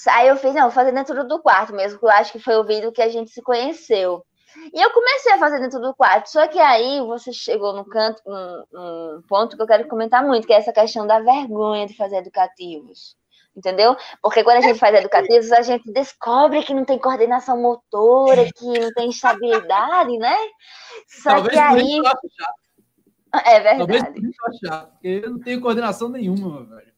Aí 0.09 0.29
eu 0.29 0.37
fiz, 0.37 0.55
não, 0.55 0.63
vou 0.63 0.71
fazer 0.71 0.93
dentro 0.93 1.27
do 1.27 1.41
quarto 1.41 1.75
mesmo, 1.75 1.99
que 1.99 2.05
eu 2.05 2.11
acho 2.11 2.33
que 2.33 2.39
foi 2.39 2.57
o 2.57 2.65
vídeo 2.65 2.93
que 2.93 3.03
a 3.03 3.09
gente 3.09 3.31
se 3.31 3.43
conheceu. 3.43 4.25
E 4.73 4.81
eu 4.81 4.91
comecei 4.91 5.33
a 5.33 5.39
fazer 5.39 5.59
dentro 5.61 5.81
do 5.81 5.95
quarto, 5.95 6.31
só 6.31 6.47
que 6.47 6.59
aí 6.59 7.01
você 7.01 7.33
chegou 7.33 7.73
no 7.73 7.85
canto, 7.85 8.23
um, 8.27 8.65
um 8.73 9.23
ponto 9.29 9.57
que 9.57 9.63
eu 9.63 9.67
quero 9.67 9.89
comentar 9.89 10.25
muito, 10.25 10.47
que 10.47 10.53
é 10.53 10.57
essa 10.57 10.73
questão 10.73 11.07
da 11.07 11.19
vergonha 11.21 11.87
de 11.87 11.97
fazer 11.97 12.17
educativos 12.17 13.17
entendeu? 13.57 13.97
Porque 14.21 14.43
quando 14.43 14.57
a 14.57 14.61
gente 14.63 14.81
faz 14.81 14.97
educativos, 14.97 15.53
a 15.53 15.63
gente 15.63 15.89
descobre 15.93 16.65
que 16.65 16.75
não 16.75 16.85
tem 16.85 16.99
coordenação 16.99 17.57
motora, 17.61 18.51
que 18.53 18.67
não 18.67 18.93
tem 18.93 19.11
estabilidade, 19.11 20.19
né? 20.19 20.37
Só 21.07 21.31
Talvez 21.35 21.53
que 21.53 21.59
aí. 21.61 22.01
É 23.47 23.61
verdade. 23.61 23.79
Talvez 23.79 24.57
chato, 24.65 24.91
porque 24.93 25.23
eu 25.25 25.31
não 25.31 25.39
tenho 25.39 25.61
coordenação 25.61 26.09
nenhuma, 26.09 26.65
velho 26.65 26.94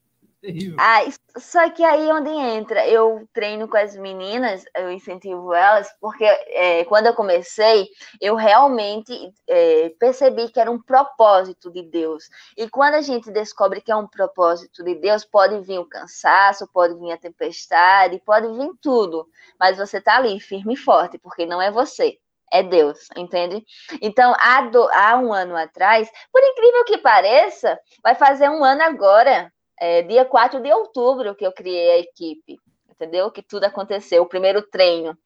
Ah, 0.78 1.00
só 1.36 1.68
que 1.70 1.82
aí 1.82 2.10
onde 2.12 2.30
entra, 2.30 2.86
eu 2.86 3.28
treino 3.32 3.68
com 3.68 3.76
as 3.76 3.96
meninas, 3.96 4.64
eu 4.74 4.90
incentivo 4.90 5.52
elas, 5.52 5.88
porque 6.00 6.24
é, 6.24 6.84
quando 6.84 7.06
eu 7.06 7.14
comecei, 7.14 7.88
eu 8.20 8.34
realmente 8.36 9.32
é, 9.48 9.90
percebi 9.98 10.48
que 10.48 10.60
era 10.60 10.70
um 10.70 10.80
propósito 10.80 11.70
de 11.70 11.82
Deus. 11.82 12.28
E 12.56 12.68
quando 12.68 12.94
a 12.94 13.02
gente 13.02 13.30
descobre 13.30 13.80
que 13.80 13.90
é 13.90 13.96
um 13.96 14.06
propósito 14.06 14.84
de 14.84 14.94
Deus, 14.94 15.24
pode 15.24 15.60
vir 15.60 15.78
o 15.78 15.88
cansaço, 15.88 16.68
pode 16.72 16.94
vir 16.98 17.12
a 17.12 17.18
tempestade, 17.18 18.22
pode 18.24 18.46
vir 18.56 18.70
tudo, 18.80 19.28
mas 19.58 19.76
você 19.76 20.00
tá 20.00 20.16
ali 20.16 20.38
firme 20.40 20.74
e 20.74 20.76
forte, 20.76 21.18
porque 21.18 21.44
não 21.44 21.60
é 21.60 21.70
você 21.70 22.18
é 22.52 22.62
Deus, 22.62 23.08
entende? 23.16 23.64
Então, 24.00 24.34
há, 24.38 24.62
do, 24.62 24.88
há, 24.92 25.16
um 25.18 25.32
ano 25.32 25.56
atrás, 25.56 26.08
por 26.32 26.42
incrível 26.42 26.84
que 26.84 26.98
pareça, 26.98 27.78
vai 28.02 28.14
fazer 28.14 28.48
um 28.48 28.64
ano 28.64 28.82
agora 28.82 29.52
é, 29.80 30.02
dia 30.02 30.24
4 30.24 30.60
de 30.60 30.72
outubro 30.72 31.34
que 31.34 31.46
eu 31.46 31.52
criei 31.52 31.90
a 31.90 31.98
equipe, 31.98 32.58
entendeu? 32.90 33.30
Que 33.30 33.42
tudo 33.42 33.64
aconteceu, 33.64 34.22
o 34.22 34.28
primeiro 34.28 34.62
treino. 34.62 35.16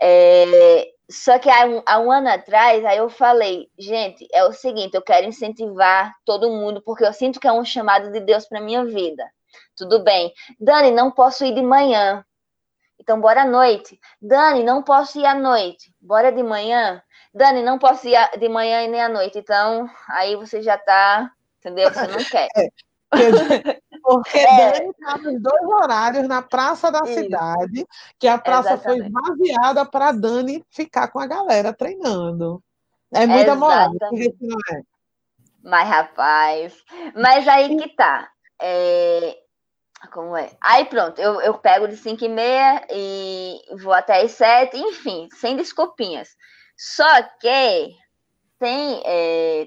É, 0.00 0.88
só 1.10 1.38
que 1.38 1.48
há 1.48 1.64
um, 1.66 1.82
há 1.86 1.98
um, 1.98 2.12
ano 2.12 2.28
atrás, 2.28 2.84
aí 2.84 2.98
eu 2.98 3.08
falei, 3.08 3.68
gente, 3.78 4.26
é 4.32 4.44
o 4.44 4.52
seguinte, 4.52 4.94
eu 4.94 5.02
quero 5.02 5.26
incentivar 5.26 6.14
todo 6.24 6.50
mundo, 6.50 6.82
porque 6.82 7.04
eu 7.04 7.12
sinto 7.12 7.40
que 7.40 7.48
é 7.48 7.52
um 7.52 7.64
chamado 7.64 8.12
de 8.12 8.20
Deus 8.20 8.46
para 8.46 8.60
minha 8.60 8.84
vida. 8.84 9.24
Tudo 9.76 10.02
bem. 10.02 10.32
Dani, 10.60 10.90
não 10.90 11.10
posso 11.10 11.44
ir 11.44 11.54
de 11.54 11.62
manhã. 11.62 12.24
Então, 13.00 13.20
bora 13.20 13.42
à 13.42 13.46
noite. 13.46 13.98
Dani, 14.20 14.62
não 14.62 14.82
posso 14.82 15.18
ir 15.18 15.24
à 15.24 15.34
noite. 15.34 15.92
Bora 16.00 16.30
de 16.30 16.42
manhã. 16.42 17.02
Dani, 17.32 17.62
não 17.62 17.78
posso 17.78 18.06
ir 18.08 18.16
de 18.38 18.48
manhã 18.48 18.82
e 18.82 18.88
nem 18.88 19.00
à 19.00 19.08
noite. 19.08 19.38
Então, 19.38 19.88
aí 20.10 20.36
você 20.36 20.60
já 20.60 20.76
tá, 20.76 21.30
entendeu? 21.58 21.92
Você 21.92 22.06
não 22.08 22.18
quer. 22.28 22.48
É, 22.56 22.68
porque 24.02 24.38
é. 24.38 24.72
Dani 24.72 24.90
está 24.90 25.18
nos 25.18 25.42
dois 25.42 25.62
horários 25.62 26.28
na 26.28 26.42
Praça 26.42 26.90
da 26.90 27.02
Isso. 27.04 27.14
Cidade, 27.14 27.86
que 28.18 28.28
a 28.28 28.38
praça 28.38 28.74
Exatamente. 28.74 29.12
foi 29.12 29.22
vaziada 29.22 29.86
para 29.86 30.12
Dani 30.12 30.64
ficar 30.70 31.08
com 31.08 31.18
a 31.18 31.26
galera 31.26 31.72
treinando. 31.72 32.62
É 33.12 33.26
muita 33.26 33.54
moral, 33.54 33.92
não 34.00 34.58
é. 34.70 34.82
Mas, 35.62 35.88
rapaz, 35.88 36.84
mas 37.14 37.48
aí 37.48 37.76
que 37.76 37.88
tá. 37.94 38.30
É... 38.60 39.36
Como 40.12 40.36
é? 40.36 40.50
Aí 40.60 40.84
pronto, 40.84 41.20
eu, 41.20 41.40
eu 41.40 41.54
pego 41.58 41.88
de 41.88 41.96
5 41.96 42.24
e 42.24 42.28
meia 42.28 42.86
e 42.90 43.60
vou 43.82 43.92
até 43.92 44.22
as 44.22 44.32
7, 44.32 44.76
enfim, 44.78 45.28
sem 45.32 45.56
desculpinhas. 45.56 46.28
Só 46.76 47.22
que 47.40 47.96
tem, 48.58 49.02
é, 49.04 49.66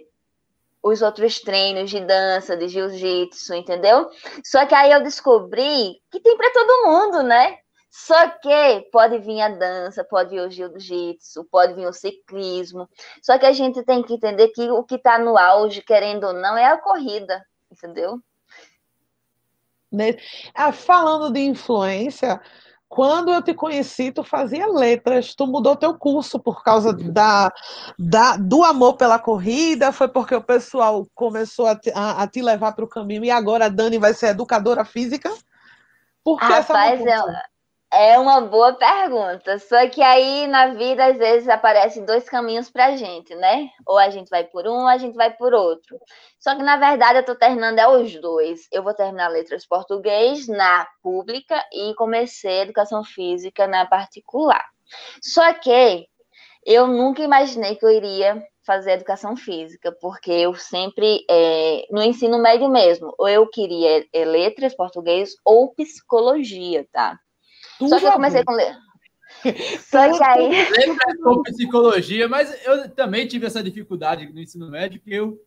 os 0.84 1.02
outros 1.02 1.40
treinos 1.40 1.90
de 1.90 2.00
dança, 2.00 2.58
de 2.58 2.68
jiu-jitsu, 2.68 3.54
entendeu? 3.54 4.10
Só 4.44 4.66
que 4.66 4.74
aí 4.74 4.92
eu 4.92 5.04
descobri 5.04 6.02
que 6.12 6.20
tem 6.20 6.36
para 6.36 6.52
todo 6.52 6.88
mundo, 6.88 7.24
né? 7.24 7.58
Só 7.90 8.30
que 8.30 8.90
pode 8.92 9.20
vir 9.20 9.42
a 9.42 9.50
dança, 9.50 10.04
pode 10.04 10.30
vir 10.30 10.42
o 10.42 10.50
jiu-jitsu, 10.50 11.44
pode 11.52 11.74
vir 11.74 11.88
o 11.88 11.94
ciclismo. 11.94 12.90
Só 13.22 13.38
que 13.38 13.46
a 13.46 13.52
gente 13.52 13.84
tem 13.84 14.02
que 14.02 14.14
entender 14.14 14.48
que 14.50 14.72
o 14.72 14.84
que 14.84 14.96
está 14.96 15.20
no 15.20 15.38
auge, 15.38 15.82
querendo 15.82 16.26
ou 16.26 16.34
não, 16.34 16.58
é 16.58 16.66
a 16.66 16.78
corrida, 16.78 17.46
entendeu? 17.70 18.18
Ah, 20.56 20.72
falando 20.72 21.34
de 21.34 21.42
influência, 21.42 22.42
quando 22.92 23.32
eu 23.32 23.42
te 23.42 23.54
conheci, 23.54 24.12
tu 24.12 24.22
fazia 24.22 24.68
letras, 24.68 25.34
tu 25.34 25.48
mudou 25.48 25.78
teu 25.78 25.98
curso 25.98 26.38
por 26.38 26.62
causa 26.62 26.92
da, 26.92 27.50
da 27.98 28.36
do 28.36 28.66
amor 28.66 28.98
pela 28.98 29.18
corrida, 29.18 29.94
foi 29.94 30.10
porque 30.10 30.36
o 30.36 30.44
pessoal 30.44 31.08
começou 31.16 31.68
a 31.68 31.76
te, 31.78 31.90
a, 31.96 32.22
a 32.22 32.28
te 32.28 32.42
levar 32.42 32.74
para 32.74 32.84
o 32.84 32.90
caminho 32.90 33.24
e 33.24 33.32
agora 33.32 33.68
a 33.68 33.70
Dani 33.70 33.98
vai 33.98 34.14
ser 34.14 34.28
educadora 34.28 34.84
física? 34.84 35.32
Por 36.22 36.38
que 36.38 36.44
Rapaz, 36.44 37.00
essa 37.00 37.42
é 37.92 38.18
uma 38.18 38.42
boa 38.42 38.74
pergunta. 38.74 39.60
Só 39.60 39.88
que 39.90 40.02
aí 40.02 40.48
na 40.48 40.74
vida 40.74 41.06
às 41.06 41.18
vezes 41.18 41.50
aparecem 41.50 42.06
dois 42.06 42.28
caminhos 42.28 42.70
pra 42.70 42.96
gente, 42.96 43.36
né? 43.36 43.70
Ou 43.86 43.98
a 43.98 44.10
gente 44.10 44.30
vai 44.30 44.46
por 44.46 44.66
um, 44.68 44.82
ou 44.82 44.88
a 44.88 44.98
gente 44.98 45.16
vai 45.16 45.32
por 45.32 45.54
outro. 45.54 46.00
Só 46.40 46.56
que 46.56 46.64
na 46.64 46.78
verdade 46.78 47.20
eu 47.20 47.26
tô 47.26 47.36
terminando 47.36 47.80
é 47.80 47.88
os 47.88 48.14
dois. 48.20 48.68
Eu 48.72 48.84
vou 48.84 48.94
terminar 48.94 49.28
letras 49.28 49.66
português 49.66 50.48
na 50.48 50.88
pública 51.04 51.64
e 51.74 51.94
comecei 51.96 52.62
educação 52.62 53.04
física 53.04 53.68
na 53.68 53.86
particular. 53.86 54.66
Só 55.22 55.54
que 55.54 56.08
eu 56.66 56.88
nunca 56.88 57.22
imaginei 57.24 57.76
que 57.76 57.86
eu 57.86 57.90
iria 57.90 58.42
fazer 58.64 58.92
educação 58.92 59.36
física, 59.36 59.92
porque 60.00 60.32
eu 60.32 60.54
sempre, 60.54 61.26
é, 61.30 61.88
no 61.90 62.02
ensino 62.02 62.38
médio 62.40 62.70
mesmo, 62.70 63.14
ou 63.18 63.28
eu 63.28 63.48
queria 63.48 64.06
é, 64.14 64.24
letras, 64.24 64.76
português 64.76 65.32
ou 65.44 65.74
psicologia, 65.74 66.88
tá? 66.92 67.20
Tudo 67.82 67.90
Só 67.90 68.00
que 68.00 68.06
eu 68.06 68.12
comecei 68.12 68.44
com 68.44 68.54
letras. 68.54 68.78
Só 69.90 70.18
que 70.18 70.24
aí. 70.24 70.50
Letras 70.50 71.20
com 71.24 71.42
psicologia, 71.42 72.30
mas 72.30 72.56
eu 72.64 72.88
também 72.92 73.26
tive 73.28 73.48
essa 73.48 73.64
dificuldade 73.64 74.32
no 74.32 74.40
ensino 74.40 74.70
médio, 74.70 75.02
que 75.02 75.12
eu 75.12 75.44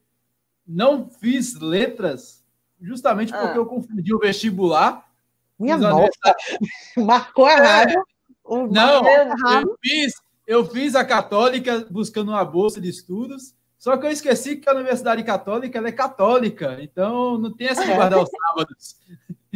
não 0.67 1.09
fiz 1.09 1.55
letras 1.61 2.45
justamente 2.81 3.33
porque 3.33 3.53
ah. 3.53 3.57
eu 3.57 3.67
confundi 3.67 4.13
o 4.13 4.19
vestibular. 4.19 5.09
Minha 5.57 5.79
nossa, 5.79 6.11
marcou 6.99 7.49
errado. 7.49 7.93
É, 7.93 8.67
não, 8.67 9.07
eu 9.07 9.79
fiz 9.81 10.13
eu 10.45 10.67
fiz 10.67 10.97
a 10.97 11.05
católica 11.05 11.87
buscando 11.89 12.33
uma 12.33 12.45
bolsa 12.45 12.81
de 12.81 12.89
estudos, 12.89 13.55
só 13.79 13.97
que 13.97 14.07
eu 14.07 14.11
esqueci 14.11 14.57
que 14.57 14.69
a 14.69 14.75
Universidade 14.75 15.23
Católica 15.23 15.79
é 15.79 15.93
católica, 15.93 16.79
então 16.81 17.39
não 17.39 17.55
tem 17.55 17.69
essa 17.69 17.87
de 17.87 17.95
guardar 17.95 18.21
os 18.21 18.29
sábados. 18.49 18.97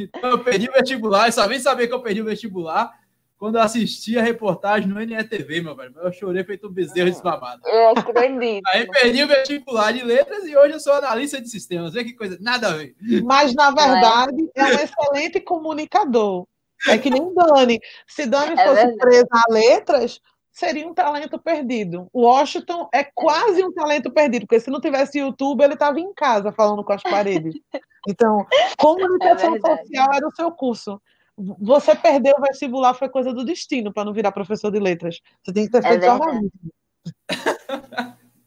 Então 0.02 0.30
eu 0.30 0.38
perdi 0.38 0.68
o 0.68 0.72
vestibular, 0.72 1.28
e 1.28 1.32
só 1.32 1.46
vim 1.48 1.58
saber 1.58 1.88
que 1.88 1.94
eu 1.94 2.02
perdi 2.02 2.20
o 2.20 2.24
vestibular 2.24 2.92
quando 3.38 3.56
eu 3.56 3.62
assisti 3.62 4.18
a 4.18 4.22
reportagem 4.22 4.88
no 4.88 4.98
NETV, 4.98 5.60
meu 5.60 5.76
velho. 5.76 5.94
Eu 6.02 6.12
chorei 6.12 6.42
feito 6.42 6.66
um 6.66 6.72
bezerro 6.72 7.08
desmamado. 7.08 7.62
Eu 7.64 7.90
acredito. 7.90 8.62
Aí 8.72 8.86
perdi 8.90 9.22
o 9.22 9.28
vestibular 9.28 9.92
de 9.92 10.02
letras 10.02 10.44
e 10.44 10.56
hoje 10.56 10.74
eu 10.74 10.80
sou 10.80 10.92
analista 10.94 11.40
de 11.40 11.48
sistemas. 11.48 11.94
Vê 11.94 12.02
que 12.02 12.14
coisa, 12.14 12.36
nada 12.40 12.68
a 12.68 12.72
ver. 12.72 12.96
Mas, 13.22 13.54
na 13.54 13.70
verdade, 13.70 14.50
é, 14.56 14.60
é 14.60 14.64
um 14.64 14.80
excelente 14.80 15.40
comunicador. 15.40 16.46
É 16.88 16.98
que 16.98 17.10
nem 17.10 17.32
Dani. 17.32 17.80
Se 18.06 18.26
Dani 18.26 18.52
é 18.52 18.64
fosse 18.64 18.74
verdade. 18.74 18.96
presa 18.98 19.28
a 19.32 19.52
letras, 19.52 20.20
seria 20.58 20.88
um 20.88 20.92
talento 20.92 21.38
perdido. 21.38 22.08
O 22.12 22.22
Washington 22.22 22.88
é 22.92 23.04
quase 23.04 23.64
um 23.64 23.72
talento 23.72 24.10
perdido, 24.10 24.44
porque 24.44 24.58
se 24.58 24.70
não 24.70 24.80
tivesse 24.80 25.20
YouTube, 25.20 25.62
ele 25.62 25.74
estava 25.74 26.00
em 26.00 26.12
casa 26.12 26.50
falando 26.50 26.82
com 26.82 26.92
as 26.92 27.02
paredes. 27.02 27.54
Então, 28.08 28.46
comunicação 28.78 29.56
é 29.56 29.60
social 29.60 30.08
era 30.14 30.26
o 30.26 30.34
seu 30.34 30.50
curso. 30.52 31.02
Você 31.36 31.94
perdeu 31.94 32.32
o 32.38 32.40
vestibular 32.40 32.94
foi 32.94 33.08
coisa 33.08 33.34
do 33.34 33.44
destino 33.44 33.92
para 33.92 34.04
não 34.04 34.14
virar 34.14 34.32
professor 34.32 34.70
de 34.70 34.78
letras. 34.78 35.20
Você 35.42 35.52
tem 35.52 35.66
que 35.66 35.72
ter 35.72 35.84
é 35.84 35.88
feito 35.88 36.04
é 36.04 36.06
jornalismo. 36.06 36.50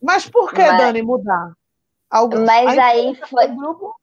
Mas 0.02 0.28
por 0.28 0.52
que, 0.52 0.64
Mas... 0.64 0.78
Dani, 0.78 1.04
mudar? 1.04 1.52
Algo... 2.10 2.40
Mas 2.40 2.76
aí 2.78 3.14
foi. 3.28 3.50
Grupo? 3.50 3.94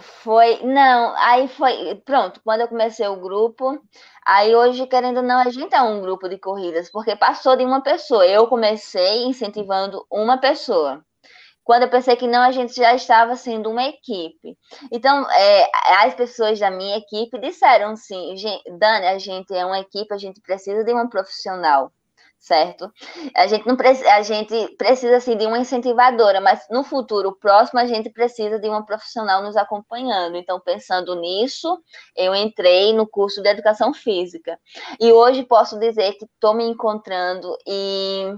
Foi, 0.00 0.60
não, 0.62 1.14
aí 1.16 1.48
foi, 1.48 1.94
pronto, 2.04 2.40
quando 2.44 2.60
eu 2.62 2.68
comecei 2.68 3.06
o 3.06 3.20
grupo, 3.20 3.80
aí 4.24 4.54
hoje, 4.54 4.86
querendo 4.86 5.18
ou 5.18 5.22
não, 5.22 5.38
a 5.38 5.50
gente 5.50 5.74
é 5.74 5.82
um 5.82 6.00
grupo 6.00 6.28
de 6.28 6.38
corridas, 6.38 6.90
porque 6.90 7.16
passou 7.16 7.56
de 7.56 7.64
uma 7.64 7.82
pessoa, 7.82 8.26
eu 8.26 8.46
comecei 8.46 9.24
incentivando 9.24 10.06
uma 10.10 10.38
pessoa, 10.38 11.04
quando 11.66 11.82
eu 11.82 11.90
pensei 11.90 12.14
que 12.14 12.28
não, 12.28 12.42
a 12.42 12.52
gente 12.52 12.74
já 12.76 12.94
estava 12.94 13.34
sendo 13.34 13.68
uma 13.68 13.82
equipe. 13.82 14.56
Então, 14.92 15.28
é, 15.32 15.68
as 16.04 16.14
pessoas 16.14 16.60
da 16.60 16.70
minha 16.70 16.96
equipe 16.96 17.40
disseram 17.40 17.90
assim, 17.90 18.34
Dani, 18.78 19.06
a 19.06 19.18
gente 19.18 19.52
é 19.52 19.66
uma 19.66 19.80
equipe, 19.80 20.14
a 20.14 20.16
gente 20.16 20.40
precisa 20.40 20.84
de 20.84 20.92
uma 20.92 21.10
profissional 21.10 21.90
certo? 22.46 22.92
A 23.34 23.48
gente 23.48 23.66
não 23.66 23.76
precisa, 23.76 24.14
a 24.14 24.22
gente 24.22 24.68
precisa 24.76 25.16
assim, 25.16 25.36
de 25.36 25.44
uma 25.46 25.58
incentivadora, 25.58 26.40
mas 26.40 26.64
no 26.70 26.84
futuro 26.84 27.32
próximo 27.32 27.80
a 27.80 27.86
gente 27.86 28.08
precisa 28.08 28.60
de 28.60 28.68
uma 28.68 28.86
profissional 28.86 29.42
nos 29.42 29.56
acompanhando. 29.56 30.36
Então, 30.36 30.60
pensando 30.60 31.16
nisso, 31.16 31.82
eu 32.14 32.34
entrei 32.36 32.92
no 32.92 33.04
curso 33.04 33.42
de 33.42 33.48
educação 33.48 33.92
física. 33.92 34.58
E 35.00 35.12
hoje 35.12 35.42
posso 35.42 35.76
dizer 35.80 36.12
que 36.12 36.24
estou 36.24 36.54
me 36.54 36.62
encontrando 36.62 37.58
e 37.66 38.32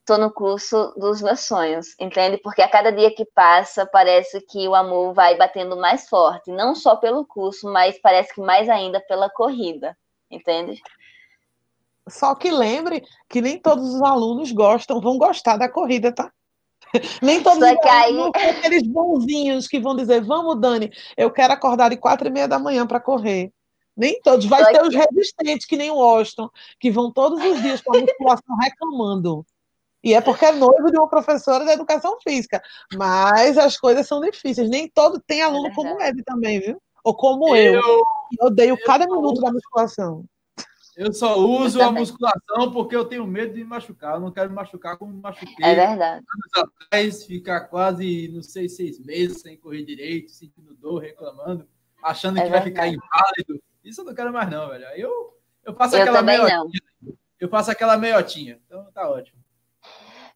estou 0.00 0.18
no 0.18 0.30
curso 0.30 0.92
dos 0.98 1.22
meus 1.22 1.40
sonhos, 1.40 1.98
entende? 1.98 2.36
Porque 2.36 2.60
a 2.60 2.68
cada 2.68 2.92
dia 2.92 3.10
que 3.14 3.24
passa, 3.24 3.86
parece 3.86 4.38
que 4.42 4.68
o 4.68 4.74
amor 4.74 5.14
vai 5.14 5.34
batendo 5.34 5.78
mais 5.78 6.06
forte, 6.10 6.52
não 6.52 6.74
só 6.74 6.94
pelo 6.96 7.24
curso, 7.24 7.72
mas 7.72 7.98
parece 7.98 8.34
que 8.34 8.40
mais 8.42 8.68
ainda 8.68 9.00
pela 9.00 9.30
corrida, 9.30 9.96
entende? 10.30 10.78
Só 12.08 12.34
que 12.34 12.50
lembre 12.50 13.02
que 13.28 13.40
nem 13.40 13.58
todos 13.58 13.94
os 13.94 14.02
alunos 14.02 14.52
gostam, 14.52 15.00
vão 15.00 15.16
gostar 15.18 15.56
da 15.56 15.68
corrida, 15.68 16.12
tá? 16.12 16.30
Nem 17.22 17.42
todos 17.42 17.58
Só 17.58 17.64
alunos 17.64 18.30
aí... 18.34 18.42
são 18.42 18.50
aqueles 18.50 18.82
bonzinhos 18.82 19.66
que 19.66 19.80
vão 19.80 19.96
dizer, 19.96 20.22
vamos, 20.22 20.60
Dani, 20.60 20.92
eu 21.16 21.30
quero 21.30 21.52
acordar 21.52 21.90
de 21.90 21.96
quatro 21.96 22.28
e 22.28 22.30
meia 22.30 22.46
da 22.46 22.58
manhã 22.58 22.86
para 22.86 23.00
correr. 23.00 23.50
Nem 23.96 24.20
todos. 24.20 24.46
Vai 24.46 24.64
Só 24.64 24.72
ter 24.72 24.80
que... 24.80 24.88
os 24.88 24.94
resistentes, 24.94 25.66
que 25.66 25.76
nem 25.76 25.90
o 25.90 25.96
Washington, 25.96 26.50
que 26.78 26.90
vão 26.90 27.12
todos 27.12 27.42
os 27.42 27.62
dias 27.62 27.80
para 27.80 27.98
a 27.98 28.02
musculação 28.02 28.56
reclamando. 28.62 29.46
E 30.02 30.12
é 30.12 30.20
porque 30.20 30.44
é 30.44 30.52
noivo 30.52 30.90
de 30.90 30.98
uma 30.98 31.08
professora 31.08 31.64
de 31.64 31.70
educação 31.70 32.18
física. 32.22 32.62
Mas 32.94 33.56
as 33.56 33.78
coisas 33.78 34.06
são 34.06 34.20
difíceis. 34.20 34.68
Nem 34.68 34.88
todo 34.88 35.18
tem 35.26 35.40
aluno 35.40 35.68
é 35.68 35.74
como 35.74 36.00
ele 36.02 36.22
também, 36.22 36.60
viu? 36.60 36.78
Ou 37.02 37.14
como 37.14 37.56
eu. 37.56 37.74
Eu, 37.74 37.82
eu 38.38 38.46
odeio 38.46 38.74
eu... 38.74 38.84
cada 38.84 39.06
minuto 39.06 39.40
da 39.40 39.50
musculação. 39.50 40.24
Eu 40.96 41.12
só 41.12 41.36
uso 41.38 41.80
eu 41.80 41.88
a 41.88 41.92
musculação 41.92 42.72
porque 42.72 42.94
eu 42.94 43.04
tenho 43.04 43.26
medo 43.26 43.52
de 43.52 43.60
me 43.60 43.68
machucar. 43.68 44.14
Eu 44.14 44.20
não 44.20 44.30
quero 44.30 44.48
me 44.48 44.56
machucar 44.56 44.96
como 44.96 45.12
me 45.12 45.20
machuquei. 45.20 45.64
É 45.64 45.74
verdade. 45.74 46.24
Anos 46.24 46.70
atrás, 46.82 47.24
ficar 47.24 47.62
quase, 47.62 48.28
não 48.32 48.42
sei, 48.42 48.68
seis 48.68 48.98
meses 48.98 49.40
sem 49.40 49.56
correr 49.56 49.84
direito, 49.84 50.30
sentindo 50.30 50.74
dor, 50.74 51.00
reclamando, 51.02 51.68
achando 52.02 52.38
é 52.38 52.42
que 52.42 52.50
verdade. 52.50 52.72
vai 52.72 52.72
ficar 52.72 52.86
inválido. 52.86 53.62
Isso 53.84 54.00
eu 54.00 54.04
não 54.04 54.14
quero 54.14 54.32
mais, 54.32 54.50
não, 54.50 54.68
velho. 54.68 54.84
Eu, 54.96 55.36
eu 55.64 55.74
faço 55.74 55.96
eu 55.96 56.02
aquela 56.02 56.22
meiotinha. 56.22 56.60
Eu 57.40 57.48
faço 57.48 57.70
aquela 57.70 57.96
meiotinha. 57.96 58.60
Então 58.66 58.84
tá 58.92 59.10
ótimo. 59.10 59.43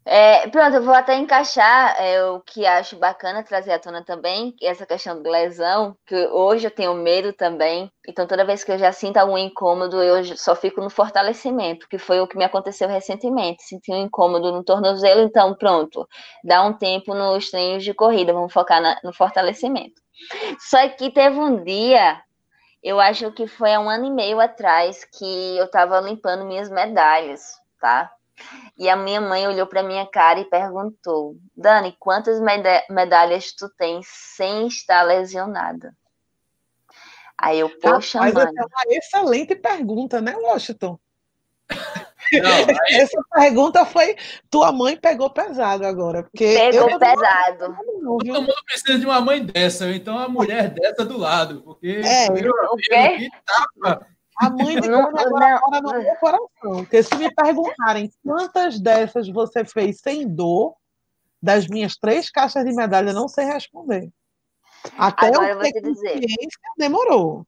É, 0.05 0.49
pronto, 0.49 0.75
eu 0.75 0.83
vou 0.83 0.95
até 0.95 1.17
encaixar 1.17 1.95
é, 2.01 2.25
o 2.25 2.41
que 2.41 2.65
acho 2.65 2.97
bacana 2.97 3.43
trazer 3.43 3.73
à 3.73 3.79
tona 3.79 4.03
também, 4.03 4.55
essa 4.63 4.87
questão 4.87 5.23
do 5.23 5.29
lesão, 5.29 5.95
que 6.07 6.15
hoje 6.29 6.67
eu 6.67 6.71
tenho 6.71 6.95
medo 6.95 7.31
também. 7.35 7.93
Então, 8.09 8.27
toda 8.27 8.45
vez 8.45 8.65
que 8.65 8.73
eu 8.73 8.79
já 8.79 8.91
sinto 8.91 9.19
algum 9.19 9.37
incômodo, 9.37 10.03
eu 10.03 10.25
só 10.37 10.57
fico 10.57 10.81
no 10.81 10.89
fortalecimento, 10.89 11.87
que 11.89 11.99
foi 11.99 12.21
o 12.21 12.27
que 12.27 12.39
me 12.39 12.45
aconteceu 12.45 12.89
recentemente. 12.89 13.63
Senti 13.65 13.93
um 13.93 13.99
incômodo 14.05 14.51
no 14.51 14.65
tornozelo, 14.65 15.21
então, 15.21 15.55
pronto, 15.55 16.09
dá 16.43 16.63
um 16.63 16.73
tempo 16.73 17.15
nos 17.15 17.51
treinos 17.51 17.85
de 17.85 17.93
corrida, 17.93 18.33
vamos 18.33 18.53
focar 18.53 18.81
na, 18.81 18.99
no 19.05 19.13
fortalecimento. 19.13 20.01
Só 20.61 20.89
que 20.89 21.11
teve 21.11 21.39
um 21.39 21.63
dia, 21.65 22.21
eu 22.83 23.01
acho 23.01 23.33
que 23.33 23.47
foi 23.49 23.75
há 23.75 23.81
um 23.81 23.91
ano 23.91 24.07
e 24.07 24.11
meio 24.11 24.41
atrás, 24.41 25.05
que 25.05 25.57
eu 25.59 25.67
estava 25.67 26.01
limpando 26.01 26.47
minhas 26.47 26.71
medalhas, 26.71 27.43
tá? 27.81 28.11
E 28.77 28.89
a 28.89 28.97
minha 28.97 29.21
mãe 29.21 29.47
olhou 29.47 29.67
para 29.67 29.83
minha 29.83 30.07
cara 30.07 30.41
e 30.41 30.45
perguntou: 30.45 31.37
Dani, 31.57 31.97
quantas 31.99 32.41
medalhas 32.89 33.53
tu 33.53 33.69
tens 33.77 34.07
sem 34.09 34.67
estar 34.69 35.03
lesionada? 35.03 35.95
Aí 37.37 37.61
eu, 37.61 37.71
poxa, 37.81 38.19
Rapaz, 38.19 38.35
mãe. 38.35 38.55
é 38.57 38.65
uma 38.65 38.97
excelente 38.97 39.55
pergunta, 39.55 40.21
né, 40.21 40.37
Washington? 40.37 40.99
Não. 41.71 41.79
Essa 42.91 43.21
pergunta 43.33 43.85
foi. 43.85 44.17
Tua 44.51 44.73
mãe 44.73 44.97
pegou 44.97 45.31
pesado 45.31 45.87
agora. 45.87 46.25
Porque 46.25 46.55
pegou 46.55 46.91
eu... 46.91 46.99
pesado. 46.99 47.77
Todo 48.05 48.43
mundo 48.43 48.55
precisa 48.65 48.99
de 48.99 49.07
uma 49.07 49.21
mãe 49.21 49.45
dessa, 49.45 49.89
então 49.91 50.17
uma 50.17 50.29
mulher 50.29 50.71
dessa 50.71 51.05
do 51.05 51.17
lado. 51.17 51.63
Porque 51.63 52.01
é, 52.05 52.27
eu, 52.29 52.51
o 52.51 52.77
quê? 52.77 53.29
tapa 53.45 54.07
a 54.39 54.51
mãe 54.51 54.81
de 54.81 54.89
não, 54.89 55.09
agora 55.09 55.61
mora 55.61 55.81
no 55.83 56.03
meu 56.03 56.17
coração. 56.17 56.49
Porque 56.61 57.03
se 57.03 57.17
me 57.17 57.35
perguntarem 57.35 58.11
quantas 58.25 58.79
dessas 58.79 59.29
você 59.29 59.65
fez 59.65 60.01
sem 60.01 60.27
dor, 60.29 60.75
das 61.43 61.67
minhas 61.67 61.97
três 61.97 62.31
caixas 62.31 62.65
de 62.65 62.73
medalha, 62.73 63.13
não 63.13 63.29
sei 63.29 63.45
responder. 63.45 64.11
Até 64.97 65.27
agora 65.29 65.53
eu, 65.53 65.61
eu 65.61 65.73
ter 65.73 65.81
dizer. 65.81 66.21
demorou. 66.77 67.45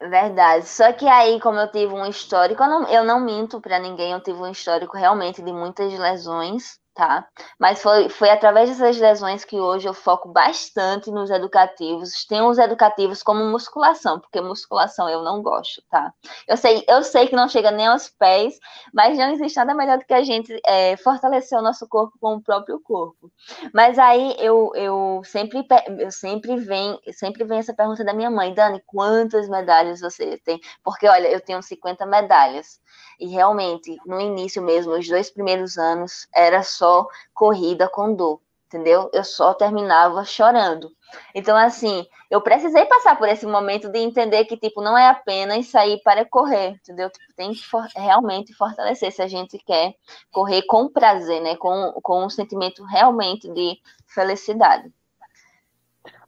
Verdade. 0.00 0.66
Só 0.66 0.92
que 0.92 1.06
aí, 1.06 1.38
como 1.40 1.58
eu 1.58 1.70
tive 1.70 1.92
um 1.92 2.06
histórico, 2.06 2.62
eu 2.62 2.68
não, 2.68 2.88
eu 2.88 3.04
não 3.04 3.20
minto 3.20 3.60
para 3.60 3.78
ninguém, 3.78 4.12
eu 4.12 4.22
tive 4.22 4.38
um 4.38 4.50
histórico 4.50 4.96
realmente 4.96 5.42
de 5.42 5.52
muitas 5.52 5.92
lesões. 5.98 6.78
Tá? 6.94 7.26
Mas 7.58 7.82
foi, 7.82 8.08
foi 8.08 8.30
através 8.30 8.68
dessas 8.68 8.98
lesões 8.98 9.44
que 9.44 9.58
hoje 9.58 9.88
eu 9.88 9.94
foco 9.94 10.28
bastante 10.28 11.10
nos 11.10 11.30
educativos. 11.30 12.24
Tem 12.26 12.42
os 12.42 12.58
educativos 12.58 13.22
como 13.22 13.44
musculação, 13.44 14.20
porque 14.20 14.40
musculação 14.40 15.08
eu 15.08 15.22
não 15.22 15.42
gosto, 15.42 15.82
tá? 15.90 16.12
Eu 16.46 16.56
sei, 16.56 16.84
eu 16.88 17.02
sei 17.02 17.28
que 17.28 17.36
não 17.36 17.48
chega 17.48 17.70
nem 17.70 17.86
aos 17.86 18.08
pés, 18.08 18.58
mas 18.92 19.16
não 19.16 19.30
existe 19.32 19.56
nada 19.56 19.74
melhor 19.74 19.98
do 19.98 20.04
que 20.04 20.14
a 20.14 20.22
gente 20.22 20.60
é, 20.66 20.96
fortalecer 20.96 21.58
o 21.58 21.62
nosso 21.62 21.88
corpo 21.88 22.18
com 22.20 22.34
o 22.34 22.42
próprio 22.42 22.80
corpo. 22.80 23.30
Mas 23.72 23.98
aí 23.98 24.34
eu, 24.38 24.72
eu 24.74 25.22
sempre 25.24 25.66
eu 25.98 26.10
sempre 26.10 26.56
vem 26.56 26.98
sempre 27.12 27.44
vem 27.44 27.58
essa 27.58 27.74
pergunta 27.74 28.04
da 28.04 28.12
minha 28.12 28.30
mãe, 28.30 28.52
Dani, 28.52 28.82
quantas 28.86 29.48
medalhas 29.48 30.00
você 30.00 30.38
tem? 30.44 30.60
Porque 30.84 31.06
olha, 31.08 31.28
eu 31.28 31.40
tenho 31.40 31.62
50 31.62 32.04
medalhas. 32.06 32.80
E 33.18 33.26
realmente, 33.26 33.98
no 34.06 34.18
início 34.18 34.62
mesmo, 34.62 34.92
os 34.94 35.06
dois 35.06 35.30
primeiros 35.30 35.76
anos, 35.76 36.26
era 36.34 36.62
só 36.62 36.89
corrida 37.34 37.88
com 37.88 38.14
dor, 38.14 38.40
entendeu? 38.66 39.10
Eu 39.12 39.24
só 39.24 39.54
terminava 39.54 40.24
chorando. 40.24 40.90
Então, 41.34 41.56
assim, 41.56 42.06
eu 42.30 42.40
precisei 42.40 42.84
passar 42.86 43.16
por 43.16 43.28
esse 43.28 43.46
momento 43.46 43.88
de 43.88 43.98
entender 43.98 44.44
que, 44.44 44.56
tipo, 44.56 44.80
não 44.80 44.96
é 44.96 45.08
apenas 45.08 45.68
sair 45.68 46.00
para 46.02 46.24
correr, 46.24 46.70
entendeu? 46.70 47.10
Tipo, 47.10 47.34
tem 47.34 47.52
que 47.52 47.66
for 47.66 47.84
realmente 47.96 48.54
fortalecer 48.54 49.12
se 49.12 49.22
a 49.22 49.28
gente 49.28 49.58
quer 49.58 49.94
correr 50.30 50.62
com 50.62 50.88
prazer, 50.88 51.42
né? 51.42 51.56
Com, 51.56 51.92
com 52.02 52.24
um 52.24 52.30
sentimento 52.30 52.84
realmente 52.84 53.52
de 53.52 53.78
felicidade. 54.06 54.92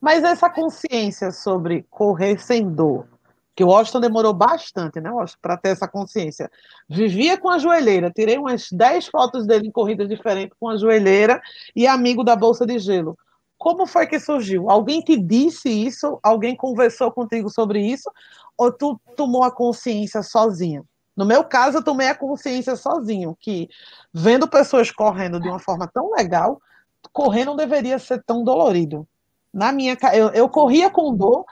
Mas 0.00 0.24
essa 0.24 0.50
consciência 0.50 1.30
sobre 1.30 1.86
correr 1.88 2.38
sem 2.38 2.68
dor, 2.68 3.06
que 3.54 3.62
o 3.62 3.68
Washington 3.68 4.00
demorou 4.00 4.32
bastante, 4.32 5.00
né, 5.00 5.10
Washington, 5.10 5.38
para 5.42 5.56
ter 5.56 5.70
essa 5.70 5.86
consciência. 5.86 6.50
Vivia 6.88 7.36
com 7.36 7.50
a 7.50 7.58
joelheira, 7.58 8.10
tirei 8.10 8.38
umas 8.38 8.68
10 8.70 9.06
fotos 9.06 9.46
dele 9.46 9.68
em 9.68 9.70
corridas 9.70 10.08
diferentes 10.08 10.56
com 10.58 10.68
a 10.68 10.76
joelheira 10.76 11.40
e 11.76 11.86
amigo 11.86 12.24
da 12.24 12.34
bolsa 12.34 12.64
de 12.64 12.78
gelo. 12.78 13.16
Como 13.58 13.86
foi 13.86 14.06
que 14.06 14.18
surgiu? 14.18 14.68
Alguém 14.68 15.00
te 15.00 15.16
disse 15.16 15.68
isso? 15.68 16.18
Alguém 16.22 16.56
conversou 16.56 17.12
contigo 17.12 17.48
sobre 17.48 17.80
isso? 17.80 18.10
Ou 18.56 18.72
tu 18.72 19.00
tomou 19.16 19.44
a 19.44 19.52
consciência 19.52 20.22
sozinha? 20.22 20.82
No 21.16 21.26
meu 21.26 21.44
caso, 21.44 21.78
eu 21.78 21.84
tomei 21.84 22.08
a 22.08 22.14
consciência 22.14 22.74
sozinho, 22.74 23.36
que 23.38 23.68
vendo 24.12 24.48
pessoas 24.48 24.90
correndo 24.90 25.38
de 25.38 25.48
uma 25.48 25.58
forma 25.58 25.86
tão 25.86 26.10
legal, 26.10 26.60
correr 27.12 27.44
não 27.44 27.54
deveria 27.54 27.98
ser 27.98 28.22
tão 28.24 28.42
dolorido. 28.42 29.06
Na 29.52 29.70
minha, 29.70 29.96
eu, 30.14 30.28
eu 30.30 30.48
corria 30.48 30.88
com 30.88 31.14
dor, 31.14 31.44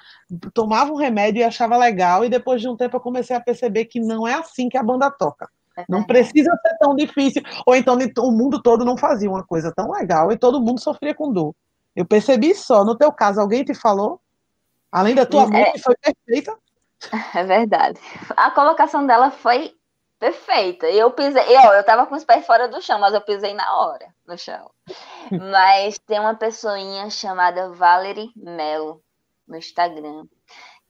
tomava 0.54 0.90
um 0.90 0.96
remédio 0.96 1.40
e 1.40 1.44
achava 1.44 1.76
legal, 1.76 2.24
e 2.24 2.30
depois 2.30 2.60
de 2.60 2.68
um 2.68 2.76
tempo 2.76 2.96
eu 2.96 3.00
comecei 3.00 3.36
a 3.36 3.40
perceber 3.40 3.84
que 3.84 4.00
não 4.00 4.26
é 4.26 4.34
assim 4.34 4.68
que 4.68 4.78
a 4.78 4.82
banda 4.82 5.10
toca. 5.10 5.48
É 5.76 5.84
não 5.88 6.02
precisa 6.04 6.50
ser 6.62 6.78
tão 6.78 6.96
difícil. 6.96 7.42
Ou 7.66 7.76
então 7.76 7.98
o 8.18 8.32
mundo 8.32 8.62
todo 8.62 8.84
não 8.84 8.96
fazia 8.96 9.28
uma 9.28 9.44
coisa 9.44 9.72
tão 9.74 9.90
legal 9.90 10.32
e 10.32 10.38
todo 10.38 10.60
mundo 10.60 10.80
sofria 10.80 11.14
com 11.14 11.32
dor. 11.32 11.54
Eu 11.94 12.06
percebi 12.06 12.54
só. 12.54 12.84
No 12.84 12.96
teu 12.96 13.12
caso, 13.12 13.40
alguém 13.40 13.64
te 13.64 13.74
falou? 13.74 14.20
Além 14.90 15.14
da 15.14 15.26
tua 15.26 15.44
é, 15.44 15.46
mãe, 15.46 15.72
que 15.72 15.78
foi 15.78 15.94
perfeita? 15.96 16.56
É 17.34 17.42
verdade. 17.42 17.98
A 18.36 18.50
colocação 18.50 19.06
dela 19.06 19.30
foi 19.30 19.74
perfeita. 20.18 20.86
Eu 20.86 21.10
pisei, 21.10 21.42
eu, 21.44 21.72
eu 21.72 21.82
tava 21.82 22.04
com 22.04 22.14
os 22.14 22.24
pés 22.24 22.44
fora 22.44 22.68
do 22.68 22.82
chão, 22.82 23.00
mas 23.00 23.14
eu 23.14 23.22
pisei 23.22 23.54
na 23.54 23.74
hora 23.74 24.06
no 24.30 24.38
chão. 24.38 24.70
Mas 25.30 25.98
tem 25.98 26.20
uma 26.20 26.34
pessoinha 26.34 27.10
chamada 27.10 27.70
Valerie 27.72 28.32
Mello 28.36 29.02
no 29.46 29.56
Instagram, 29.56 30.24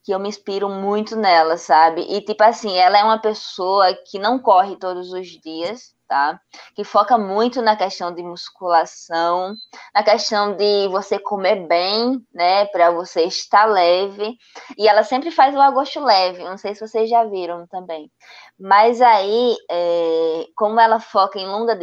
que 0.04 0.12
eu 0.12 0.18
me 0.20 0.28
inspiro 0.28 0.68
muito 0.68 1.16
nela, 1.16 1.56
sabe? 1.56 2.02
E 2.02 2.20
tipo 2.20 2.42
assim, 2.44 2.76
ela 2.76 2.98
é 2.98 3.04
uma 3.04 3.20
pessoa 3.20 3.94
que 4.06 4.18
não 4.18 4.38
corre 4.38 4.76
todos 4.76 5.12
os 5.12 5.26
dias, 5.26 5.94
tá? 6.10 6.40
Que 6.74 6.82
foca 6.82 7.16
muito 7.16 7.62
na 7.62 7.76
questão 7.76 8.12
de 8.12 8.20
musculação, 8.20 9.54
na 9.94 10.02
questão 10.02 10.56
de 10.56 10.88
você 10.88 11.20
comer 11.20 11.68
bem, 11.68 12.20
né, 12.34 12.66
para 12.66 12.90
você 12.90 13.22
estar 13.22 13.64
leve. 13.64 14.36
E 14.76 14.88
ela 14.88 15.04
sempre 15.04 15.30
faz 15.30 15.54
o 15.54 15.60
agosto 15.60 16.00
leve, 16.00 16.42
não 16.42 16.58
sei 16.58 16.74
se 16.74 16.80
vocês 16.80 17.08
já 17.08 17.22
viram 17.22 17.64
também. 17.68 18.10
Mas 18.58 19.00
aí, 19.00 19.56
é, 19.70 20.46
como 20.56 20.80
ela 20.80 20.98
foca 20.98 21.38
em 21.38 21.46
longa 21.46 21.78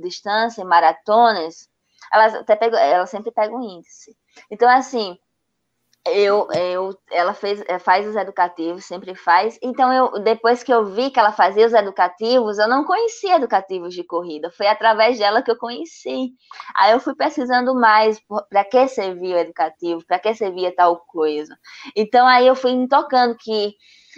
distância, 0.00 0.60
em 0.60 0.64
maratonas, 0.64 1.68
ela 2.12 2.40
até 2.40 2.56
pega, 2.56 2.80
ela 2.80 3.06
sempre 3.06 3.30
pega 3.30 3.54
um 3.54 3.62
índice. 3.62 4.16
Então, 4.50 4.68
assim, 4.68 5.16
eu, 6.06 6.48
eu, 6.52 6.98
ela 7.10 7.32
fez, 7.32 7.62
eh, 7.68 7.78
faz 7.78 8.06
os 8.06 8.16
educativos, 8.16 8.84
sempre 8.84 9.14
faz. 9.14 9.58
Então, 9.62 9.92
eu, 9.92 10.22
depois 10.22 10.62
que 10.62 10.72
eu 10.72 10.84
vi 10.84 11.10
que 11.10 11.18
ela 11.18 11.32
fazia 11.32 11.66
os 11.66 11.72
educativos, 11.72 12.58
eu 12.58 12.68
não 12.68 12.84
conhecia 12.84 13.36
educativos 13.36 13.94
de 13.94 14.02
corrida. 14.02 14.50
Foi 14.50 14.66
através 14.66 15.18
dela 15.18 15.42
que 15.42 15.50
eu 15.50 15.56
conheci. 15.56 16.32
Aí 16.76 16.92
eu 16.92 17.00
fui 17.00 17.14
pesquisando 17.14 17.74
mais 17.74 18.20
para 18.50 18.64
que 18.64 18.88
servia 18.88 19.36
o 19.36 19.38
educativo, 19.38 20.04
para 20.06 20.18
que 20.18 20.34
servia 20.34 20.74
tal 20.74 20.98
coisa. 21.06 21.56
Então, 21.96 22.26
aí 22.26 22.46
eu 22.46 22.56
fui 22.56 22.74
me 22.74 22.88
tocando 22.88 23.36
que 23.36 23.74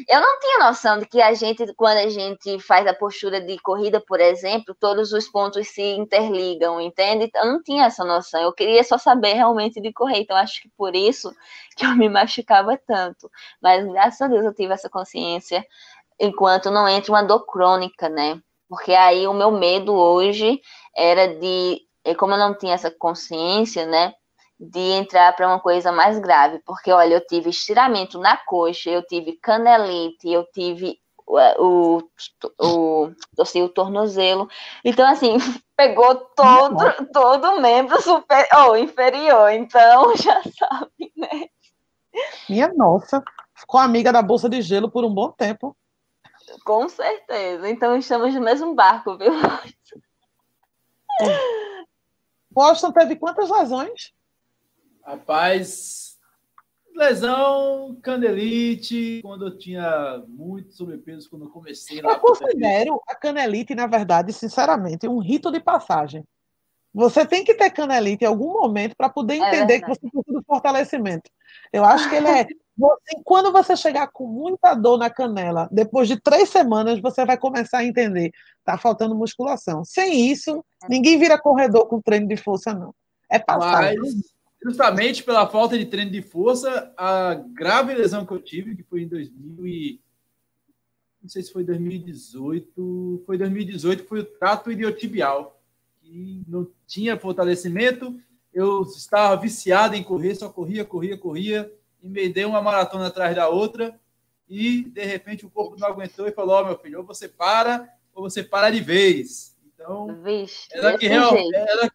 eu 0.08 0.20
não 0.20 0.40
tinha 0.40 0.58
noção 0.58 0.98
de 0.98 1.06
que 1.06 1.22
a 1.22 1.32
gente, 1.34 1.72
quando 1.74 1.98
a 1.98 2.08
gente 2.08 2.58
faz 2.58 2.86
a 2.86 2.94
postura 2.94 3.40
de 3.40 3.58
corrida, 3.60 4.00
por 4.00 4.20
exemplo, 4.20 4.74
todos 4.78 5.12
os 5.12 5.28
pontos 5.28 5.68
se 5.68 5.82
interligam, 5.82 6.80
entende? 6.80 7.30
Eu 7.34 7.46
não 7.46 7.62
tinha 7.62 7.86
essa 7.86 8.04
noção. 8.04 8.40
Eu 8.40 8.52
queria 8.52 8.82
só 8.82 8.98
saber 8.98 9.34
realmente 9.34 9.80
de 9.80 9.92
correr. 9.92 10.20
Então, 10.20 10.36
acho 10.36 10.60
que 10.62 10.68
por 10.76 10.94
isso 10.96 11.32
que 11.76 11.86
eu 11.86 11.94
me 11.96 12.08
machucava 12.08 12.76
tanto. 12.86 13.30
Mas, 13.62 13.86
graças 13.86 14.20
a 14.20 14.28
Deus, 14.28 14.44
eu 14.44 14.54
tive 14.54 14.72
essa 14.72 14.90
consciência 14.90 15.64
enquanto 16.18 16.70
não 16.70 16.88
entra 16.88 17.12
uma 17.12 17.22
dor 17.22 17.46
crônica, 17.46 18.08
né? 18.08 18.40
Porque 18.68 18.92
aí 18.92 19.26
o 19.26 19.32
meu 19.32 19.50
medo 19.50 19.94
hoje 19.94 20.60
era 20.96 21.28
de, 21.28 21.80
como 22.18 22.34
eu 22.34 22.38
não 22.38 22.56
tinha 22.56 22.74
essa 22.74 22.90
consciência, 22.90 23.86
né? 23.86 24.14
De 24.64 24.80
entrar 24.80 25.34
para 25.34 25.46
uma 25.46 25.60
coisa 25.60 25.92
mais 25.92 26.18
grave, 26.18 26.60
porque 26.64 26.90
olha, 26.90 27.14
eu 27.14 27.26
tive 27.26 27.50
estiramento 27.50 28.18
na 28.18 28.36
coxa, 28.36 28.90
eu 28.90 29.02
tive 29.06 29.32
canelite, 29.32 30.28
eu 30.28 30.44
tive 30.52 30.98
o, 31.26 31.38
o, 31.58 32.02
o, 32.60 33.12
assim, 33.38 33.62
o 33.62 33.68
tornozelo. 33.68 34.48
Então, 34.84 35.08
assim, 35.08 35.36
pegou 35.76 36.14
todo, 36.36 36.78
todo 37.12 37.44
o 37.52 37.60
membro 37.60 38.00
super, 38.00 38.46
ou 38.66 38.76
inferior, 38.76 39.50
então 39.50 40.16
já 40.16 40.42
sabe, 40.42 41.12
né? 41.16 41.48
Minha 42.48 42.72
nossa, 42.74 43.22
ficou 43.54 43.80
amiga 43.80 44.12
da 44.12 44.22
bolsa 44.22 44.48
de 44.48 44.62
gelo 44.62 44.90
por 44.90 45.04
um 45.04 45.12
bom 45.12 45.30
tempo. 45.30 45.76
Com 46.64 46.88
certeza. 46.88 47.68
Então 47.68 47.96
estamos 47.96 48.34
no 48.34 48.40
mesmo 48.40 48.74
barco, 48.74 49.16
viu? 49.16 49.32
Boston 52.50 52.92
teve 52.92 53.16
quantas 53.16 53.50
lesões? 53.50 54.12
Rapaz, 55.04 56.16
lesão, 56.94 57.98
canelite, 58.02 59.20
quando 59.22 59.46
eu 59.46 59.58
tinha 59.58 60.22
muito 60.26 60.72
sobrepeso, 60.72 61.28
quando 61.28 61.44
eu 61.44 61.50
comecei 61.50 62.00
lá. 62.00 62.12
Eu 62.12 62.20
considero 62.20 63.00
a 63.08 63.14
canelite, 63.14 63.74
na 63.74 63.86
verdade, 63.86 64.32
sinceramente, 64.32 65.06
um 65.06 65.18
rito 65.18 65.50
de 65.50 65.60
passagem. 65.60 66.24
Você 66.94 67.26
tem 67.26 67.42
que 67.44 67.54
ter 67.54 67.70
canelite 67.70 68.24
em 68.24 68.28
algum 68.28 68.52
momento 68.52 68.94
para 68.96 69.10
poder 69.10 69.34
é 69.34 69.48
entender 69.48 69.74
é 69.74 69.80
que 69.80 69.88
você 69.88 70.00
precisa 70.00 70.38
de 70.40 70.46
fortalecimento. 70.46 71.28
Eu 71.72 71.84
acho 71.84 72.08
que 72.08 72.16
ele 72.16 72.28
é. 72.28 72.46
Você, 72.76 73.22
quando 73.24 73.52
você 73.52 73.76
chegar 73.76 74.08
com 74.08 74.26
muita 74.26 74.74
dor 74.74 74.98
na 74.98 75.08
canela, 75.08 75.68
depois 75.70 76.08
de 76.08 76.20
três 76.20 76.48
semanas, 76.48 77.00
você 77.00 77.24
vai 77.24 77.38
começar 77.38 77.78
a 77.78 77.84
entender. 77.84 78.32
Tá 78.64 78.76
faltando 78.76 79.14
musculação. 79.14 79.84
Sem 79.84 80.28
isso, 80.28 80.64
ninguém 80.88 81.16
vira 81.16 81.40
corredor 81.40 81.86
com 81.86 82.02
treino 82.02 82.26
de 82.26 82.36
força, 82.36 82.74
não. 82.74 82.92
É 83.30 83.38
passagem. 83.38 83.96
Mas 84.00 84.33
justamente 84.64 85.22
pela 85.22 85.46
falta 85.46 85.78
de 85.78 85.84
treino 85.84 86.10
de 86.10 86.22
força, 86.22 86.90
a 86.96 87.34
grave 87.34 87.94
lesão 87.94 88.24
que 88.24 88.32
eu 88.32 88.40
tive, 88.40 88.74
que 88.74 88.82
foi 88.82 89.02
em 89.02 89.08
2000 89.08 89.66
e... 89.66 90.00
não 91.22 91.28
sei 91.28 91.42
se 91.42 91.52
foi 91.52 91.62
2018, 91.62 93.22
foi 93.26 93.36
2018, 93.36 94.04
foi 94.04 94.20
o 94.20 94.24
trato 94.24 94.72
iliotibial, 94.72 95.60
que 96.00 96.42
não 96.48 96.66
tinha 96.86 97.18
fortalecimento, 97.18 98.18
eu 98.54 98.82
estava 98.82 99.36
viciado 99.36 99.96
em 99.96 100.02
correr, 100.02 100.34
só 100.34 100.48
corria, 100.48 100.82
corria, 100.82 101.18
corria, 101.18 101.70
e 102.02 102.08
me 102.08 102.26
dei 102.30 102.46
uma 102.46 102.62
maratona 102.62 103.08
atrás 103.08 103.36
da 103.36 103.50
outra, 103.50 104.00
e 104.48 104.84
de 104.84 105.04
repente 105.04 105.44
o 105.44 105.50
corpo 105.50 105.76
não 105.78 105.88
aguentou 105.88 106.26
e 106.26 106.32
falou: 106.32 106.54
Ó, 106.54 106.62
oh, 106.62 106.66
meu 106.66 106.78
filho, 106.78 107.00
ou 107.00 107.04
você 107.04 107.28
para, 107.28 107.88
ou 108.14 108.22
você 108.22 108.42
para 108.42 108.70
de 108.70 108.80
vez. 108.80 109.56
Então, 109.74 110.22
Vixe, 110.22 110.68
ela, 110.70 110.96
que 110.96 111.08
real, 111.08 111.34
ela, 111.36 111.90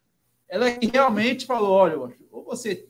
ela 0.50 0.70
que 0.70 0.86
realmente 0.86 1.46
falou: 1.46 1.70
olha, 1.70 1.96
ou 2.30 2.44
você 2.44 2.88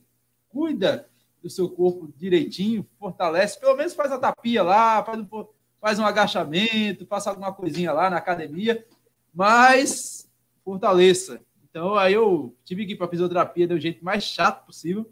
cuida 0.48 1.08
do 1.42 1.48
seu 1.48 1.68
corpo 1.68 2.12
direitinho, 2.16 2.86
fortalece, 2.98 3.60
pelo 3.60 3.76
menos 3.76 3.94
faz 3.94 4.10
a 4.10 4.18
tapia 4.18 4.62
lá, 4.62 5.04
faz 5.04 5.20
um, 5.20 5.46
faz 5.80 5.98
um 5.98 6.04
agachamento, 6.04 7.06
faça 7.06 7.30
alguma 7.30 7.52
coisinha 7.52 7.92
lá 7.92 8.10
na 8.10 8.16
academia, 8.16 8.84
mas 9.32 10.28
fortaleça. 10.64 11.40
Então, 11.68 11.94
aí 11.94 12.14
eu 12.14 12.54
tive 12.64 12.84
que 12.84 12.92
ir 12.92 12.96
para 12.96 13.08
fisioterapia 13.08 13.68
do 13.68 13.78
jeito 13.78 14.04
mais 14.04 14.24
chato 14.24 14.66
possível. 14.66 15.08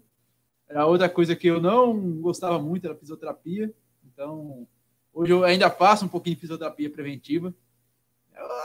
Era 0.67 0.85
outra 0.85 1.09
coisa 1.09 1.35
que 1.35 1.47
eu 1.47 1.61
não 1.61 2.19
gostava 2.19 2.59
muito 2.59 2.87
da 2.87 2.95
fisioterapia. 2.95 3.73
Então, 4.05 4.67
hoje 5.13 5.31
eu 5.31 5.43
ainda 5.43 5.69
faço 5.69 6.05
um 6.05 6.09
pouquinho 6.09 6.35
de 6.35 6.41
fisioterapia 6.41 6.89
preventiva. 6.89 7.53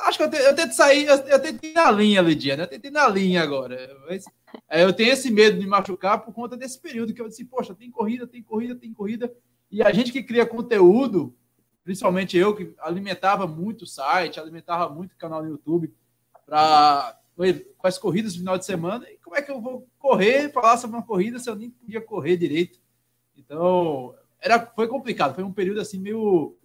Acho 0.05 0.19
que 0.19 0.25
eu, 0.25 0.31
te, 0.31 0.37
eu 0.37 0.55
tento 0.55 0.73
sair, 0.73 1.07
eu, 1.07 1.17
eu 1.17 1.41
tento 1.41 1.65
ir 1.65 1.73
na 1.73 1.91
linha, 1.91 2.21
Lidiana, 2.21 2.65
eu 2.65 2.67
tento 2.69 2.87
ir 2.87 2.91
na 2.91 3.09
linha 3.09 3.43
agora. 3.43 3.97
Mas, 4.09 4.25
é, 4.69 4.85
eu 4.85 4.93
tenho 4.93 5.13
esse 5.13 5.31
medo 5.31 5.59
de 5.59 5.67
machucar 5.67 6.25
por 6.25 6.33
conta 6.33 6.57
desse 6.57 6.79
período 6.79 7.13
que 7.13 7.21
eu 7.21 7.29
disse, 7.29 7.45
poxa, 7.45 7.75
tem 7.75 7.91
corrida, 7.91 8.27
tem 8.27 8.43
corrida, 8.43 8.75
tem 8.75 8.93
corrida. 8.93 9.33
E 9.71 9.83
a 9.83 9.93
gente 9.93 10.13
que 10.13 10.23
cria 10.23 10.47
conteúdo, 10.47 11.35
principalmente 11.83 12.37
eu, 12.37 12.55
que 12.55 12.75
alimentava 12.79 13.47
muito 13.47 13.83
o 13.83 13.87
site, 13.87 14.39
alimentava 14.39 14.93
muito 14.93 15.13
o 15.13 15.19
canal 15.19 15.43
no 15.43 15.51
YouTube, 15.51 15.93
para 16.47 17.19
as 17.83 17.99
corridas 17.99 18.35
no 18.35 18.41
final 18.41 18.59
de 18.59 18.65
semana. 18.65 19.09
E 19.11 19.19
como 19.19 19.37
é 19.37 19.43
que 19.43 19.51
eu 19.51 19.61
vou 19.61 19.89
correr, 19.99 20.53
falar 20.53 20.77
sobre 20.77 20.97
uma 20.97 21.05
corrida 21.05 21.39
se 21.39 21.51
eu 21.51 21.57
nem 21.57 21.71
podia 21.71 22.01
correr 22.01 22.37
direito? 22.37 22.79
Então, 23.37 24.15
era, 24.41 24.65
foi 24.65 24.87
complicado, 24.87 25.35
foi 25.35 25.45
um 25.45 25.53
período 25.53 25.81
assim 25.81 25.99
meio, 25.99 26.57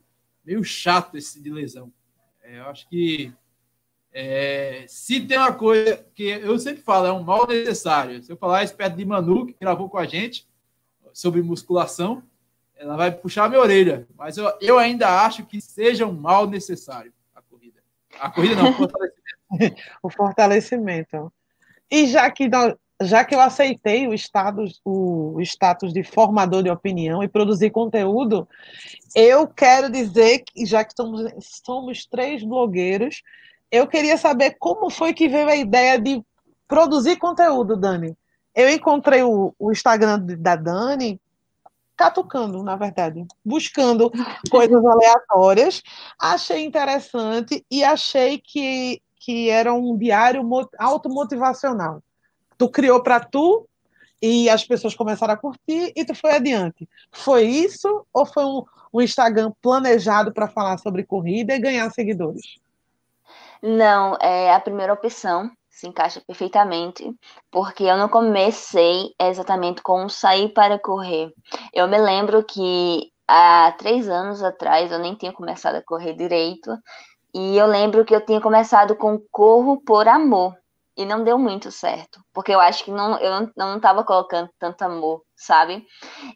meio 0.45 0.64
chato 0.64 1.18
esse 1.18 1.41
de 1.41 1.49
lesão. 1.49 1.91
É, 2.49 2.57
eu 2.57 2.65
acho 2.65 2.89
que 2.89 3.31
é, 4.11 4.83
se 4.87 5.21
tem 5.21 5.37
uma 5.37 5.53
coisa 5.53 6.03
que 6.15 6.23
eu 6.23 6.57
sempre 6.57 6.81
falo, 6.81 7.05
é 7.05 7.11
um 7.11 7.21
mal 7.21 7.45
necessário. 7.45 8.23
Se 8.23 8.31
eu 8.31 8.37
falar 8.37 8.63
isso 8.63 8.75
perto 8.75 8.95
de 8.95 9.05
Manu, 9.05 9.45
que 9.45 9.55
gravou 9.59 9.87
com 9.87 9.99
a 9.99 10.05
gente 10.05 10.47
sobre 11.13 11.43
musculação, 11.43 12.23
ela 12.75 12.97
vai 12.97 13.11
puxar 13.11 13.49
minha 13.49 13.61
orelha. 13.61 14.07
Mas 14.17 14.37
eu, 14.37 14.51
eu 14.59 14.79
ainda 14.79 15.23
acho 15.23 15.45
que 15.45 15.61
seja 15.61 16.07
um 16.07 16.13
mal 16.13 16.47
necessário 16.47 17.13
a 17.35 17.41
corrida. 17.41 17.83
A 18.19 18.31
corrida 18.31 18.55
não, 18.55 18.71
o 18.71 18.73
fortalecimento. 18.73 19.81
o 20.01 20.09
fortalecimento. 20.09 21.33
E 21.91 22.07
já 22.07 22.31
que 22.31 22.47
nós, 22.47 22.73
já 23.01 23.23
que 23.23 23.33
eu 23.33 23.39
aceitei 23.39 24.07
o 24.07 24.13
status, 24.13 24.81
o 24.83 25.39
status 25.41 25.93
de 25.93 26.03
formador 26.03 26.61
de 26.61 26.69
opinião 26.69 27.23
e 27.23 27.29
produzir 27.29 27.69
conteúdo, 27.69 28.47
eu 29.15 29.47
quero 29.47 29.89
dizer 29.89 30.43
que, 30.45 30.65
já 30.65 30.83
que 30.83 30.93
somos, 30.95 31.31
somos 31.39 32.05
três 32.05 32.43
blogueiros, 32.43 33.23
eu 33.71 33.87
queria 33.87 34.17
saber 34.17 34.57
como 34.59 34.89
foi 34.89 35.13
que 35.13 35.29
veio 35.29 35.47
a 35.47 35.55
ideia 35.55 35.99
de 35.99 36.21
produzir 36.67 37.15
conteúdo, 37.17 37.77
Dani. 37.77 38.17
Eu 38.53 38.69
encontrei 38.69 39.23
o, 39.23 39.53
o 39.57 39.71
Instagram 39.71 40.19
da 40.37 40.57
Dani 40.57 41.21
catucando, 41.95 42.63
na 42.63 42.75
verdade, 42.75 43.25
buscando 43.45 44.11
coisas 44.51 44.85
aleatórias, 44.85 45.81
achei 46.19 46.65
interessante 46.65 47.65
e 47.71 47.83
achei 47.83 48.39
que, 48.39 49.01
que 49.19 49.49
era 49.49 49.73
um 49.73 49.97
diário 49.97 50.41
automotivacional 50.77 52.01
tu 52.60 52.70
criou 52.70 53.01
para 53.01 53.22
tu 53.22 53.66
e 54.22 54.49
as 54.49 54.66
pessoas 54.66 54.93
começaram 54.93 55.34
a 55.34 55.38
curtir 55.38 55.93
e 55.95 56.05
tu 56.05 56.14
foi 56.14 56.32
adiante. 56.32 56.88
Foi 57.10 57.43
isso 57.43 58.05
ou 58.14 58.26
foi 58.26 58.43
um, 58.43 58.66
um 58.93 59.01
Instagram 59.01 59.51
planejado 59.62 60.34
para 60.34 60.49
falar 60.49 60.78
sobre 60.78 61.05
corrida 61.05 61.55
e 61.55 61.60
ganhar 61.60 61.89
seguidores? 61.89 62.57
Não, 63.64 64.18
é 64.22 64.53
a 64.53 64.60
primeira 64.60 64.93
opção 64.93 65.49
se 65.70 65.88
encaixa 65.88 66.20
perfeitamente, 66.20 67.10
porque 67.49 67.86
eu 67.86 67.95
não 67.95 68.10
comecei 68.10 69.14
exatamente 69.18 69.82
com 69.82 70.10
sair 70.10 70.49
para 70.49 70.78
correr. 70.78 71.32
Eu 71.74 71.88
me 71.88 71.97
lembro 71.97 72.43
que 72.43 73.10
há 73.26 73.74
três 73.78 74.10
anos 74.10 74.43
atrás 74.43 74.91
eu 74.91 74.99
nem 74.99 75.16
tinha 75.16 75.32
começado 75.32 75.76
a 75.76 75.82
correr 75.82 76.16
direito, 76.16 76.78
e 77.34 77.55
eu 77.55 77.66
lembro 77.66 78.03
que 78.03 78.14
eu 78.14 78.26
tinha 78.26 78.41
começado 78.41 78.93
com 78.93 79.18
corro 79.32 79.80
por 79.82 80.05
amor 80.05 80.53
e 80.99 81.05
não 81.05 81.23
deu 81.23 81.39
muito 81.39 81.71
certo, 81.71 82.21
porque 82.33 82.53
eu 82.53 82.59
acho 82.59 82.83
que 82.83 82.91
não, 82.91 83.17
eu 83.19 83.49
não 83.55 83.77
estava 83.77 84.03
colocando 84.03 84.49
tanto 84.59 84.81
amor, 84.81 85.23
sabe? 85.33 85.87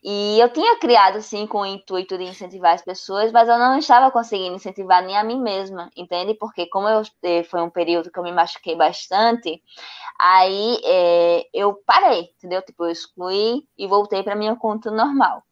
E 0.01 0.39
eu 0.39 0.47
tinha 0.53 0.79
criado, 0.79 1.17
assim, 1.17 1.45
com 1.45 1.59
o 1.59 1.65
intuito 1.65 2.17
de 2.17 2.23
incentivar 2.23 2.73
as 2.73 2.81
pessoas, 2.81 3.29
mas 3.33 3.49
eu 3.49 3.57
não 3.57 3.77
estava 3.77 4.09
conseguindo 4.09 4.55
incentivar 4.55 5.03
nem 5.03 5.17
a 5.17 5.23
mim 5.23 5.41
mesma, 5.41 5.89
entende? 5.97 6.33
Porque 6.35 6.65
como 6.67 6.87
eu, 6.87 7.01
eh, 7.23 7.43
foi 7.43 7.61
um 7.61 7.69
período 7.69 8.09
que 8.09 8.17
eu 8.17 8.23
me 8.23 8.31
machuquei 8.31 8.73
bastante, 8.77 9.61
aí 10.17 10.79
é, 10.85 11.45
eu 11.53 11.75
parei, 11.85 12.29
entendeu? 12.37 12.61
Tipo, 12.61 12.85
eu 12.85 12.91
excluí 12.91 13.67
e 13.77 13.85
voltei 13.85 14.23
para 14.23 14.33
minha 14.33 14.55
conta 14.55 14.89
normal. 14.89 15.43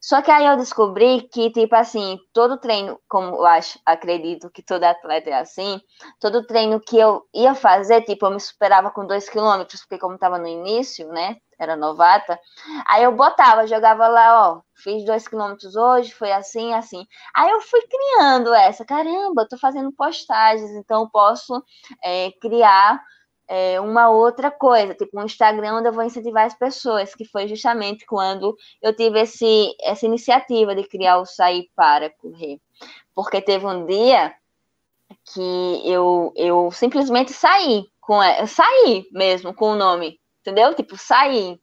Só 0.00 0.22
que 0.22 0.30
aí 0.30 0.46
eu 0.46 0.56
descobri 0.56 1.28
que, 1.32 1.50
tipo 1.50 1.74
assim, 1.74 2.18
todo 2.32 2.58
treino, 2.58 2.98
como 3.08 3.36
eu 3.36 3.46
acho, 3.46 3.78
acredito 3.84 4.50
que 4.50 4.62
todo 4.62 4.84
atleta 4.84 5.30
é 5.30 5.34
assim, 5.34 5.80
todo 6.18 6.46
treino 6.46 6.80
que 6.80 6.98
eu 6.98 7.22
ia 7.34 7.54
fazer, 7.54 8.02
tipo, 8.02 8.26
eu 8.26 8.30
me 8.30 8.40
superava 8.40 8.90
com 8.90 9.06
dois 9.06 9.28
quilômetros, 9.28 9.80
porque 9.82 9.98
como 9.98 10.18
tava 10.18 10.38
no 10.38 10.48
início, 10.48 11.08
né, 11.08 11.36
era 11.58 11.76
novata, 11.76 12.38
aí 12.88 13.04
eu 13.04 13.12
botava, 13.12 13.66
jogava 13.66 14.08
lá, 14.08 14.48
ó, 14.50 14.62
fiz 14.74 15.04
dois 15.04 15.28
quilômetros 15.28 15.76
hoje, 15.76 16.12
foi 16.12 16.32
assim, 16.32 16.72
assim. 16.72 17.06
Aí 17.34 17.50
eu 17.50 17.60
fui 17.60 17.80
criando 17.82 18.54
essa, 18.54 18.84
caramba, 18.84 19.46
tô 19.48 19.58
fazendo 19.58 19.92
postagens, 19.92 20.70
então 20.70 21.08
posso 21.10 21.62
é, 22.02 22.30
criar 22.40 23.00
é, 23.52 23.80
uma 23.80 24.08
outra 24.08 24.48
coisa, 24.48 24.94
tipo 24.94 25.18
um 25.18 25.24
Instagram 25.24 25.78
onde 25.78 25.88
eu 25.88 25.92
vou 25.92 26.04
incentivar 26.04 26.46
as 26.46 26.54
pessoas, 26.54 27.16
que 27.16 27.24
foi 27.24 27.48
justamente 27.48 28.06
quando 28.06 28.56
eu 28.80 28.94
tive 28.94 29.18
esse, 29.18 29.74
essa 29.82 30.06
iniciativa 30.06 30.72
de 30.72 30.84
criar 30.84 31.18
o 31.18 31.26
Sair 31.26 31.68
para 31.74 32.10
Correr. 32.10 32.60
Porque 33.12 33.42
teve 33.42 33.66
um 33.66 33.84
dia 33.86 34.32
que 35.34 35.82
eu, 35.84 36.32
eu 36.36 36.70
simplesmente 36.70 37.32
saí, 37.32 37.86
com 38.00 38.22
eu 38.22 38.46
saí 38.46 39.08
mesmo 39.10 39.52
com 39.52 39.72
o 39.72 39.76
nome, 39.76 40.20
entendeu? 40.42 40.72
Tipo, 40.72 40.96
saí. 40.96 41.60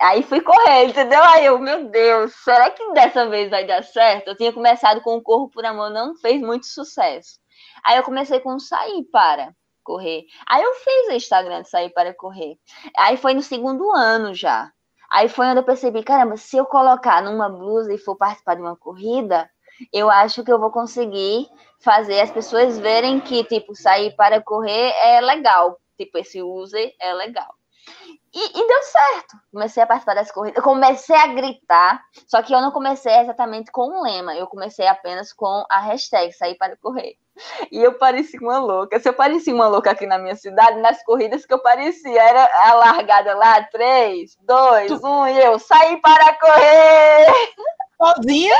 Aí 0.00 0.24
fui 0.24 0.40
correr, 0.40 0.86
entendeu? 0.86 1.22
Aí 1.22 1.44
eu, 1.44 1.56
meu 1.60 1.88
Deus, 1.88 2.34
será 2.42 2.68
que 2.72 2.92
dessa 2.94 3.28
vez 3.28 3.48
vai 3.48 3.64
dar 3.64 3.84
certo? 3.84 4.26
Eu 4.26 4.36
tinha 4.36 4.52
começado 4.52 5.00
com 5.02 5.14
o 5.16 5.22
Corpo 5.22 5.54
por 5.54 5.64
Amor, 5.64 5.90
não 5.90 6.16
fez 6.16 6.40
muito 6.42 6.66
sucesso. 6.66 7.38
Aí 7.84 7.96
eu 7.96 8.02
comecei 8.02 8.40
com 8.40 8.56
o 8.56 8.60
Sair 8.60 9.04
para 9.04 9.54
correr. 9.82 10.24
Aí 10.46 10.62
eu 10.62 10.74
fiz 10.74 11.08
o 11.08 11.12
Instagram 11.12 11.62
de 11.62 11.68
sair 11.68 11.90
para 11.90 12.14
correr. 12.14 12.56
Aí 12.98 13.16
foi 13.16 13.34
no 13.34 13.42
segundo 13.42 13.90
ano 13.94 14.34
já. 14.34 14.70
Aí 15.10 15.28
foi 15.28 15.46
onde 15.46 15.60
eu 15.60 15.64
percebi, 15.64 16.02
caramba, 16.02 16.36
se 16.36 16.56
eu 16.56 16.64
colocar 16.64 17.22
numa 17.22 17.48
blusa 17.48 17.92
e 17.92 17.98
for 17.98 18.16
participar 18.16 18.54
de 18.54 18.62
uma 18.62 18.76
corrida, 18.76 19.50
eu 19.92 20.10
acho 20.10 20.42
que 20.42 20.52
eu 20.52 20.58
vou 20.58 20.70
conseguir 20.70 21.46
fazer 21.80 22.20
as 22.20 22.30
pessoas 22.30 22.78
verem 22.78 23.20
que, 23.20 23.44
tipo, 23.44 23.74
sair 23.74 24.14
para 24.16 24.40
correr 24.40 24.90
é 25.02 25.20
legal. 25.20 25.78
Tipo, 25.98 26.18
esse 26.18 26.42
user 26.42 26.94
é 27.00 27.12
legal. 27.12 27.54
E, 28.34 28.58
e, 28.58 28.66
deu 28.66 28.82
certo. 28.82 29.36
Comecei 29.50 29.82
a 29.82 29.86
participar 29.86 30.14
das 30.14 30.32
corridas. 30.32 30.56
Eu 30.56 30.62
comecei 30.62 31.14
a 31.14 31.26
gritar, 31.26 32.02
só 32.26 32.42
que 32.42 32.54
eu 32.54 32.62
não 32.62 32.70
comecei 32.70 33.12
exatamente 33.18 33.70
com 33.70 33.86
um 33.88 34.02
lema. 34.02 34.34
Eu 34.34 34.46
comecei 34.46 34.86
apenas 34.86 35.32
com 35.34 35.64
a 35.70 35.80
hashtag 35.80 36.32
sair 36.32 36.56
para 36.56 36.76
correr. 36.78 37.16
E 37.70 37.82
eu 37.82 37.94
parecia 37.98 38.40
uma 38.40 38.58
louca. 38.58 38.98
Se 38.98 39.08
eu 39.08 39.12
parecia 39.12 39.54
uma 39.54 39.68
louca 39.68 39.90
aqui 39.90 40.06
na 40.06 40.18
minha 40.18 40.34
cidade, 40.34 40.80
nas 40.80 41.02
corridas 41.04 41.44
que 41.44 41.52
eu 41.52 41.58
parecia, 41.58 42.22
era 42.22 42.48
a 42.64 42.74
largada 42.74 43.34
lá, 43.34 43.62
três, 43.64 44.36
dois, 44.42 44.90
um, 45.02 45.26
e 45.26 45.38
eu 45.38 45.58
saí 45.58 46.00
para 46.00 46.34
correr! 46.38 47.26
Sozinha? 47.96 48.56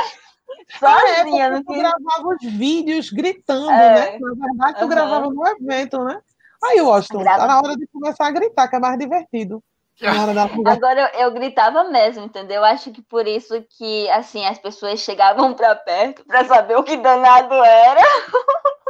Sozinha. 0.79 1.49
Ah, 1.49 1.57
é, 1.57 1.61
tu 1.61 1.73
gravava 1.73 2.27
os 2.27 2.51
vídeos 2.51 3.09
gritando, 3.09 3.71
é. 3.71 4.11
né? 4.11 4.19
Na 4.19 4.47
verdade, 4.47 4.77
tu 4.77 4.83
uhum. 4.83 4.89
gravava 4.89 5.29
no 5.29 5.47
evento, 5.47 6.03
né? 6.03 6.21
Aí, 6.63 6.81
Washington, 6.81 7.19
Grava... 7.19 7.39
tá 7.39 7.47
na 7.47 7.57
hora 7.57 7.75
de 7.75 7.87
começar 7.87 8.27
a 8.27 8.31
gritar, 8.31 8.67
que 8.67 8.75
é 8.75 8.79
mais 8.79 8.97
divertido. 8.97 9.63
Agora 10.65 11.11
eu, 11.13 11.21
eu, 11.21 11.31
gritava 11.31 11.83
mesmo, 11.85 12.25
entendeu? 12.25 12.57
Eu 12.57 12.65
acho 12.65 12.91
que 12.91 13.01
por 13.01 13.27
isso 13.27 13.61
que 13.77 14.09
assim 14.09 14.43
as 14.45 14.57
pessoas 14.57 14.99
chegavam 14.99 15.53
para 15.53 15.75
perto 15.75 16.25
para 16.25 16.43
saber 16.45 16.77
o 16.77 16.83
que 16.83 16.97
danado 16.97 17.53
era. 17.53 18.01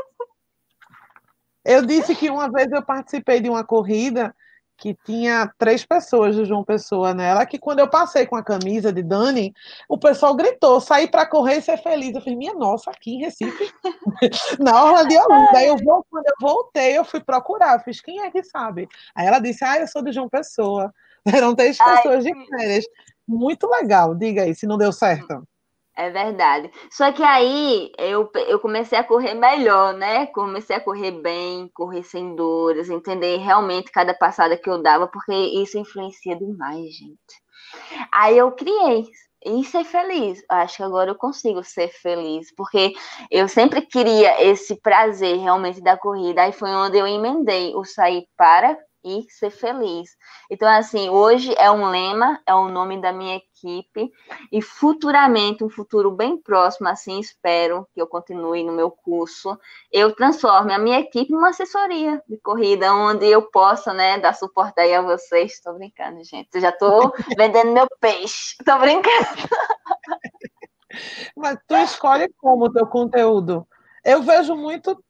Eu 1.65 1.85
disse 1.85 2.13
que 2.13 2.29
uma 2.29 2.51
vez 2.51 2.69
eu 2.73 2.83
participei 2.83 3.39
de 3.39 3.49
uma 3.49 3.63
corrida 3.63 4.35
que 4.83 4.93
tinha 5.05 5.49
três 5.57 5.85
pessoas 5.85 6.35
de 6.35 6.43
João 6.43 6.61
Pessoa 6.61 7.13
nela, 7.13 7.45
que 7.45 7.57
quando 7.57 7.79
eu 7.79 7.89
passei 7.89 8.25
com 8.25 8.35
a 8.35 8.43
camisa 8.43 8.91
de 8.91 9.01
Dani, 9.01 9.53
o 9.87 9.97
pessoal 9.97 10.35
gritou, 10.35 10.81
sair 10.81 11.09
para 11.09 11.25
correr 11.25 11.59
e 11.59 11.61
ser 11.61 11.77
feliz. 11.77 12.13
Eu 12.13 12.19
falei, 12.19 12.35
minha 12.35 12.53
nossa, 12.53 12.91
aqui 12.91 13.11
em 13.11 13.19
Recife, 13.19 13.71
na 14.59 14.83
hora 14.83 15.07
de 15.07 15.17
Olinda. 15.17 15.57
Aí 15.57 15.67
eu 15.67 15.77
vou, 15.77 16.05
quando 16.11 16.25
eu 16.25 16.33
voltei, 16.41 16.97
eu 16.97 17.05
fui 17.05 17.21
procurar, 17.21 17.75
eu 17.75 17.79
fiz, 17.79 18.01
quem 18.01 18.19
é 18.23 18.29
que 18.29 18.43
sabe? 18.43 18.89
Aí 19.15 19.25
ela 19.25 19.39
disse, 19.39 19.63
ah, 19.63 19.79
eu 19.79 19.87
sou 19.87 20.03
de 20.03 20.11
João 20.11 20.27
Pessoa. 20.27 20.93
Eram 21.33 21.55
três 21.55 21.77
pessoas 21.77 22.25
Ai, 22.25 22.33
de 22.33 22.47
férias. 22.49 22.85
Muito 23.25 23.65
legal, 23.69 24.13
diga 24.13 24.41
aí, 24.41 24.53
se 24.53 24.67
não 24.67 24.77
deu 24.77 24.91
certo. 24.91 25.47
É 25.95 26.09
verdade. 26.09 26.71
Só 26.91 27.11
que 27.11 27.21
aí 27.21 27.91
eu, 27.99 28.29
eu 28.47 28.59
comecei 28.59 28.97
a 28.97 29.03
correr 29.03 29.35
melhor, 29.35 29.93
né? 29.93 30.25
Comecei 30.27 30.75
a 30.75 30.79
correr 30.79 31.11
bem, 31.11 31.69
correr 31.73 32.03
sem 32.03 32.35
dores, 32.35 32.89
entender 32.89 33.37
realmente 33.37 33.91
cada 33.91 34.13
passada 34.13 34.57
que 34.57 34.69
eu 34.69 34.81
dava, 34.81 35.07
porque 35.07 35.33
isso 35.33 35.77
influencia 35.77 36.35
demais, 36.35 36.85
gente. 36.95 37.43
Aí 38.13 38.37
eu 38.37 38.51
criei 38.51 39.05
e 39.45 39.63
ser 39.65 39.83
feliz. 39.83 40.43
Acho 40.49 40.77
que 40.77 40.83
agora 40.83 41.11
eu 41.11 41.15
consigo 41.15 41.63
ser 41.63 41.89
feliz, 41.89 42.53
porque 42.55 42.93
eu 43.29 43.47
sempre 43.47 43.81
queria 43.81 44.41
esse 44.43 44.79
prazer 44.81 45.37
realmente 45.37 45.81
da 45.81 45.97
corrida. 45.97 46.43
Aí 46.43 46.51
foi 46.53 46.71
onde 46.71 46.97
eu 46.97 47.07
emendei 47.07 47.75
o 47.75 47.83
sair 47.83 48.25
para 48.37 48.77
e 49.03 49.25
ser 49.29 49.49
feliz. 49.49 50.15
Então, 50.49 50.67
assim, 50.67 51.09
hoje 51.09 51.53
é 51.57 51.69
um 51.69 51.89
lema, 51.89 52.41
é 52.45 52.53
o 52.53 52.69
nome 52.69 53.01
da 53.01 53.11
minha 53.11 53.35
equipe, 53.35 54.11
e 54.51 54.61
futuramente, 54.61 55.63
um 55.63 55.69
futuro 55.69 56.11
bem 56.11 56.37
próximo, 56.37 56.87
assim, 56.87 57.19
espero 57.19 57.87
que 57.93 58.01
eu 58.01 58.07
continue 58.07 58.63
no 58.63 58.73
meu 58.73 58.91
curso, 58.91 59.57
eu 59.91 60.15
transforme 60.15 60.73
a 60.73 60.79
minha 60.79 60.99
equipe 60.99 61.33
em 61.33 61.35
uma 61.35 61.49
assessoria 61.49 62.21
de 62.27 62.37
corrida, 62.37 62.93
onde 62.93 63.27
eu 63.27 63.41
possa, 63.41 63.93
né, 63.93 64.17
dar 64.17 64.33
suporte 64.33 64.79
aí 64.79 64.93
a 64.93 65.01
vocês. 65.01 65.53
Estou 65.53 65.73
brincando, 65.73 66.23
gente. 66.23 66.49
Eu 66.53 66.61
já 66.61 66.69
estou 66.69 67.13
vendendo 67.37 67.71
meu 67.71 67.87
peixe. 67.99 68.55
Estou 68.59 68.79
brincando. 68.79 69.49
Mas 71.35 71.57
tu 71.67 71.75
escolhe 71.75 72.31
como 72.37 72.65
o 72.65 72.71
teu 72.71 72.85
conteúdo? 72.87 73.67
Eu 74.03 74.21
vejo 74.21 74.55
muito, 74.55 75.01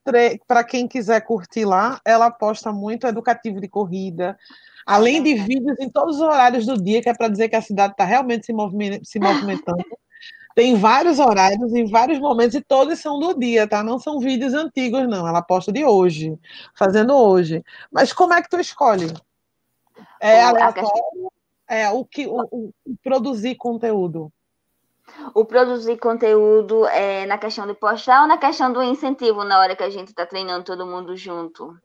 para 0.48 0.64
quem 0.64 0.88
quiser 0.88 1.22
curtir 1.22 1.66
lá, 1.66 2.00
ela 2.06 2.30
posta 2.30 2.72
muito 2.72 3.08
educativo 3.08 3.60
de 3.60 3.68
corrida, 3.68 4.38
além 4.86 5.24
de 5.24 5.34
vídeos 5.34 5.80
em 5.80 5.90
todos 5.90 6.18
os 6.18 6.22
horários 6.22 6.66
do 6.66 6.80
dia, 6.80 7.02
que 7.02 7.10
é 7.10 7.14
para 7.14 7.28
dizer 7.28 7.50
que 7.50 7.56
a 7.56 7.62
cidade 7.62 7.94
está 7.94 8.06
realmente 8.06 8.46
se, 8.46 8.54
se 9.04 9.20
movimentando. 9.20 9.84
Tem 10.56 10.76
vários 10.76 11.18
horários 11.18 11.74
em 11.74 11.90
vários 11.90 12.20
momentos 12.20 12.54
e 12.54 12.62
todos 12.62 13.00
são 13.00 13.20
do 13.20 13.34
dia, 13.34 13.68
tá? 13.68 13.82
Não 13.82 13.98
são 13.98 14.20
vídeos 14.20 14.54
antigos, 14.54 15.08
não. 15.10 15.28
Ela 15.28 15.42
posta 15.42 15.72
de 15.72 15.84
hoje, 15.84 16.38
fazendo 16.76 17.16
hoje. 17.16 17.64
Mas 17.92 18.14
como 18.14 18.34
é 18.34 18.42
que 18.44 18.50
tu 18.50 18.60
escolhe? 18.60 19.12
É 20.20 20.44
aleatório? 20.44 20.92
É 21.68 21.90
o 21.90 22.06
que 22.06 22.28
o, 22.28 22.48
o 22.52 22.72
produzir 23.02 23.56
conteúdo 23.56 24.32
o 25.34 25.46
produzir 25.46 25.98
conteúdo 25.98 26.86
é, 26.88 27.26
na 27.26 27.38
questão 27.38 27.66
de 27.68 27.74
postar 27.74 28.22
ou 28.22 28.28
na 28.28 28.38
questão 28.38 28.72
do 28.72 28.82
incentivo 28.82 29.44
na 29.44 29.60
hora 29.60 29.76
que 29.76 29.84
a 29.84 29.90
gente 29.90 30.10
está 30.10 30.26
treinando 30.26 30.66
todo 30.66 30.86
mundo 30.86 31.16
junto? 31.16 31.78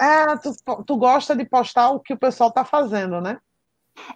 É, 0.00 0.36
tu, 0.36 0.84
tu 0.84 0.96
gosta 0.96 1.36
de 1.36 1.44
postar 1.44 1.90
o 1.90 2.00
que 2.00 2.12
o 2.12 2.18
pessoal 2.18 2.48
está 2.48 2.64
fazendo, 2.64 3.20
né? 3.20 3.38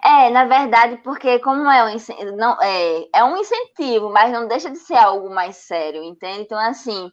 É, 0.04 0.28
na 0.30 0.44
verdade, 0.44 0.96
porque 1.04 1.38
como 1.38 1.70
é 1.70 1.84
um, 1.84 2.36
não, 2.36 2.61
é, 2.61 3.09
é 3.14 3.24
um 3.24 3.36
incentivo, 3.36 4.11
mas 4.11 4.32
não 4.32 4.48
deixa 4.48 4.70
de 4.70 4.78
ser 4.78 4.96
algo 4.96 5.30
mais 5.30 5.56
sério, 5.56 6.02
entende? 6.02 6.40
Então, 6.40 6.59
assim, 6.59 7.12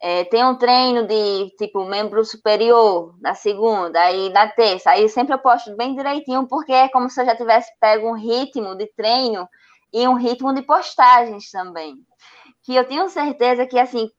é, 0.00 0.24
tem 0.24 0.44
um 0.44 0.56
treino 0.56 1.06
de, 1.06 1.50
tipo, 1.58 1.84
membro 1.84 2.24
superior 2.24 3.14
na 3.20 3.34
segunda, 3.34 4.00
aí 4.00 4.30
na 4.30 4.48
terça, 4.48 4.90
aí 4.90 5.08
sempre 5.08 5.34
eu 5.34 5.38
posto 5.38 5.76
bem 5.76 5.94
direitinho, 5.94 6.46
porque 6.48 6.72
é 6.72 6.88
como 6.88 7.10
se 7.10 7.20
eu 7.20 7.26
já 7.26 7.36
tivesse 7.36 7.70
pego 7.78 8.08
um 8.08 8.14
ritmo 8.14 8.74
de 8.76 8.86
treino 8.96 9.46
e 9.92 10.06
um 10.06 10.14
ritmo 10.14 10.54
de 10.54 10.62
postagens 10.62 11.50
também. 11.50 11.96
Que 12.62 12.74
eu 12.74 12.86
tenho 12.86 13.08
certeza 13.08 13.66
que, 13.66 13.78
assim, 13.78 14.10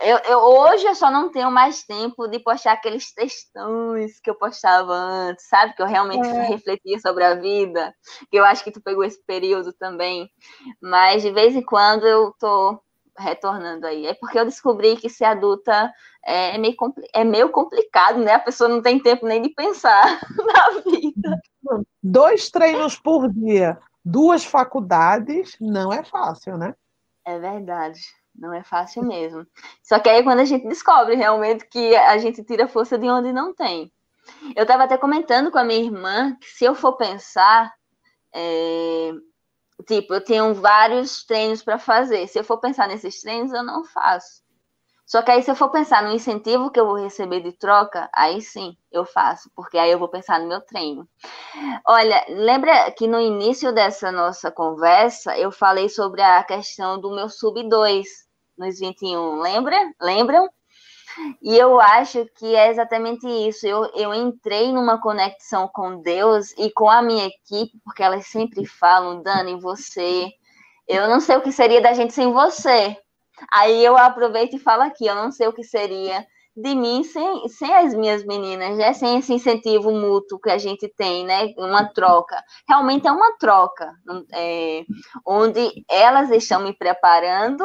eu, 0.00 0.18
eu, 0.28 0.38
hoje 0.38 0.84
eu 0.86 0.94
só 0.94 1.10
não 1.10 1.30
tenho 1.30 1.50
mais 1.50 1.84
tempo 1.84 2.26
de 2.26 2.38
postar 2.40 2.72
aqueles 2.72 3.12
textões 3.14 4.18
que 4.20 4.28
eu 4.28 4.34
postava 4.34 4.92
antes, 4.92 5.48
sabe? 5.48 5.74
Que 5.74 5.82
eu 5.82 5.86
realmente 5.86 6.26
é. 6.26 6.46
refletia 6.46 6.98
sobre 6.98 7.24
a 7.24 7.34
vida. 7.34 7.94
Que 8.30 8.38
eu 8.38 8.44
acho 8.44 8.64
que 8.64 8.72
tu 8.72 8.80
pegou 8.80 9.04
esse 9.04 9.22
período 9.24 9.72
também. 9.72 10.28
Mas 10.82 11.22
de 11.22 11.30
vez 11.30 11.54
em 11.54 11.62
quando 11.62 12.06
eu 12.06 12.34
tô 12.38 12.80
retornando 13.16 13.86
aí. 13.86 14.06
É 14.06 14.14
porque 14.14 14.38
eu 14.38 14.44
descobri 14.44 14.96
que 14.96 15.08
ser 15.08 15.24
adulta 15.24 15.92
é 16.24 16.58
meio, 16.58 16.74
é 17.14 17.22
meio 17.22 17.48
complicado, 17.50 18.18
né? 18.18 18.34
A 18.34 18.40
pessoa 18.40 18.68
não 18.68 18.82
tem 18.82 18.98
tempo 18.98 19.26
nem 19.26 19.40
de 19.40 19.50
pensar 19.50 20.20
na 20.36 20.80
vida. 20.80 21.40
Dois 22.02 22.50
treinos 22.50 22.98
por 22.98 23.30
dia 23.32 23.78
duas 24.04 24.44
faculdades 24.44 25.56
não 25.60 25.92
é 25.92 26.04
fácil, 26.04 26.58
né? 26.58 26.74
É 27.24 27.38
verdade. 27.38 28.00
Não 28.34 28.52
é 28.52 28.62
fácil 28.62 29.02
mesmo. 29.02 29.46
Só 29.82 29.98
que 29.98 30.08
aí 30.08 30.22
quando 30.22 30.40
a 30.40 30.44
gente 30.44 30.66
descobre 30.68 31.14
realmente 31.14 31.66
que 31.66 31.94
a 31.96 32.18
gente 32.18 32.42
tira 32.42 32.68
força 32.68 32.98
de 32.98 33.08
onde 33.08 33.32
não 33.32 33.54
tem. 33.54 33.92
Eu 34.56 34.62
estava 34.62 34.84
até 34.84 34.96
comentando 34.96 35.50
com 35.50 35.58
a 35.58 35.64
minha 35.64 35.82
irmã 35.84 36.36
que 36.36 36.46
se 36.48 36.64
eu 36.64 36.74
for 36.74 36.96
pensar, 36.96 37.72
é, 38.34 39.12
tipo, 39.86 40.14
eu 40.14 40.20
tenho 40.20 40.54
vários 40.54 41.24
treinos 41.24 41.62
para 41.62 41.78
fazer. 41.78 42.26
Se 42.26 42.38
eu 42.38 42.44
for 42.44 42.58
pensar 42.58 42.88
nesses 42.88 43.20
treinos, 43.20 43.52
eu 43.52 43.62
não 43.62 43.84
faço. 43.84 44.43
Só 45.06 45.22
que 45.22 45.30
aí, 45.30 45.42
se 45.42 45.50
eu 45.50 45.54
for 45.54 45.70
pensar 45.70 46.02
no 46.02 46.12
incentivo 46.12 46.70
que 46.70 46.80
eu 46.80 46.86
vou 46.86 46.96
receber 46.96 47.40
de 47.40 47.52
troca, 47.52 48.08
aí 48.12 48.40
sim 48.40 48.76
eu 48.90 49.04
faço, 49.04 49.50
porque 49.54 49.76
aí 49.76 49.90
eu 49.90 49.98
vou 49.98 50.08
pensar 50.08 50.40
no 50.40 50.48
meu 50.48 50.60
treino. 50.62 51.06
Olha, 51.86 52.24
lembra 52.28 52.90
que 52.92 53.06
no 53.06 53.20
início 53.20 53.72
dessa 53.72 54.10
nossa 54.10 54.50
conversa 54.50 55.36
eu 55.38 55.52
falei 55.52 55.88
sobre 55.88 56.22
a 56.22 56.42
questão 56.42 56.98
do 56.98 57.14
meu 57.14 57.28
sub 57.28 57.68
2 57.68 58.06
nos 58.56 58.78
21, 58.78 59.40
lembra? 59.40 59.76
Lembram? 60.00 60.48
E 61.40 61.56
eu 61.56 61.80
acho 61.80 62.26
que 62.36 62.54
é 62.54 62.70
exatamente 62.70 63.26
isso. 63.26 63.66
Eu, 63.66 63.84
eu 63.94 64.12
entrei 64.14 64.72
numa 64.72 65.00
conexão 65.00 65.68
com 65.68 66.00
Deus 66.00 66.52
e 66.58 66.70
com 66.70 66.88
a 66.88 67.02
minha 67.02 67.26
equipe, 67.26 67.78
porque 67.84 68.02
elas 68.02 68.26
sempre 68.26 68.64
falam, 68.66 69.22
Dani, 69.22 69.60
você. 69.60 70.32
Eu 70.88 71.08
não 71.08 71.20
sei 71.20 71.36
o 71.36 71.42
que 71.42 71.52
seria 71.52 71.80
da 71.80 71.92
gente 71.92 72.12
sem 72.12 72.32
você. 72.32 72.96
Aí 73.52 73.84
eu 73.84 73.96
aproveito 73.96 74.54
e 74.54 74.58
falo 74.58 74.82
aqui, 74.82 75.06
eu 75.06 75.14
não 75.14 75.30
sei 75.30 75.46
o 75.46 75.52
que 75.52 75.62
seria 75.62 76.26
de 76.56 76.74
mim 76.74 77.02
sem, 77.02 77.48
sem 77.48 77.74
as 77.74 77.94
minhas 77.94 78.24
meninas, 78.24 78.76
né? 78.76 78.92
Sem 78.92 79.18
esse 79.18 79.34
incentivo 79.34 79.90
mútuo 79.90 80.38
que 80.38 80.50
a 80.50 80.58
gente 80.58 80.88
tem, 80.96 81.24
né? 81.24 81.52
Uma 81.58 81.88
troca. 81.88 82.40
Realmente 82.68 83.08
é 83.08 83.12
uma 83.12 83.36
troca, 83.38 83.92
é, 84.32 84.84
onde 85.26 85.84
elas 85.90 86.30
estão 86.30 86.62
me 86.62 86.72
preparando, 86.72 87.64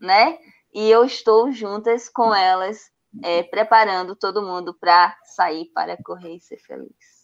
né? 0.00 0.38
E 0.72 0.88
eu 0.88 1.04
estou 1.04 1.52
juntas 1.52 2.08
com 2.08 2.34
elas, 2.34 2.78
é, 3.22 3.42
preparando 3.42 4.16
todo 4.16 4.42
mundo 4.42 4.74
para 4.78 5.14
sair 5.36 5.66
para 5.74 5.96
correr 6.02 6.36
e 6.36 6.40
ser 6.40 6.58
feliz. 6.58 7.20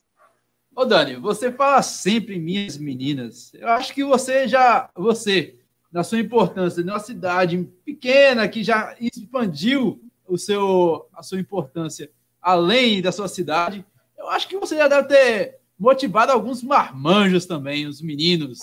Ô 0.75 0.85
Dani, 0.85 1.17
você 1.17 1.51
fala 1.51 1.81
sempre 1.81 2.39
minhas 2.39 2.77
meninas. 2.77 3.55
Eu 3.55 3.69
acho 3.69 3.95
que 3.95 4.05
você 4.05 4.47
já, 4.47 4.91
você 4.95 5.59
na 5.97 6.05
sua 6.05 6.19
importância, 6.21 6.85
de 6.85 6.91
uma 6.91 6.99
cidade 6.99 7.67
pequena 7.83 8.47
que 8.47 8.63
já 8.63 8.95
expandiu 9.01 9.99
o 10.29 10.37
seu, 10.37 11.09
a 11.15 11.23
sua 11.23 11.41
importância 11.41 12.11
além 12.43 13.01
da 13.01 13.11
sua 13.11 13.29
cidade, 13.29 13.83
eu 14.19 14.29
acho 14.29 14.47
que 14.47 14.59
você 14.59 14.77
já 14.77 14.89
deve 14.89 15.09
ter 15.09 15.59
motivado 15.79 16.33
alguns 16.33 16.63
marmanjos 16.63 17.47
também, 17.47 17.87
os 17.87 18.03
meninos. 18.03 18.59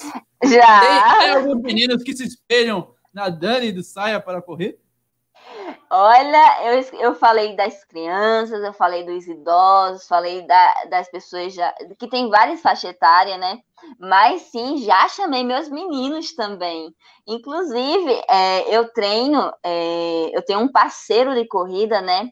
Já! 0.46 0.80
Tem, 0.80 1.22
tem 1.22 1.30
alguns 1.32 1.60
meninos 1.64 2.04
que 2.04 2.16
se 2.16 2.24
espelham 2.24 2.94
na 3.12 3.30
Dani 3.30 3.72
do 3.72 3.82
Saia 3.82 4.20
para 4.20 4.40
correr? 4.40 4.78
Olha, 5.96 6.74
eu, 6.74 7.00
eu 7.00 7.14
falei 7.14 7.56
das 7.56 7.86
crianças, 7.86 8.64
eu 8.64 8.74
falei 8.74 9.06
dos 9.06 9.28
idosos, 9.28 10.08
falei 10.08 10.42
da, 10.48 10.86
das 10.86 11.08
pessoas 11.12 11.54
já, 11.54 11.72
que 12.00 12.08
tem 12.08 12.32
várias 12.32 12.62
faixas 12.62 12.90
etárias, 12.90 13.40
né? 13.40 13.60
Mas 14.00 14.42
sim, 14.44 14.80
já 14.80 15.08
chamei 15.08 15.44
meus 15.44 15.70
meninos 15.70 16.34
também. 16.34 16.92
Inclusive, 17.28 18.12
é, 18.28 18.76
eu 18.76 18.92
treino, 18.92 19.54
é, 19.64 20.32
eu 20.36 20.44
tenho 20.44 20.62
um 20.62 20.72
parceiro 20.72 21.36
de 21.36 21.46
corrida, 21.48 22.02
né? 22.02 22.28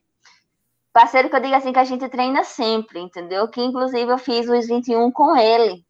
Parceiro 0.91 1.29
que 1.29 1.35
eu 1.35 1.41
digo 1.41 1.53
assim 1.53 1.71
que 1.71 1.77
a 1.77 1.83
gente 1.83 2.09
treina 2.09 2.43
sempre, 2.43 2.99
entendeu? 2.99 3.47
Que 3.47 3.61
inclusive 3.61 4.11
eu 4.11 4.17
fiz 4.17 4.49
os 4.49 4.65
21 4.65 5.11
com 5.11 5.35
ele. 5.35 5.85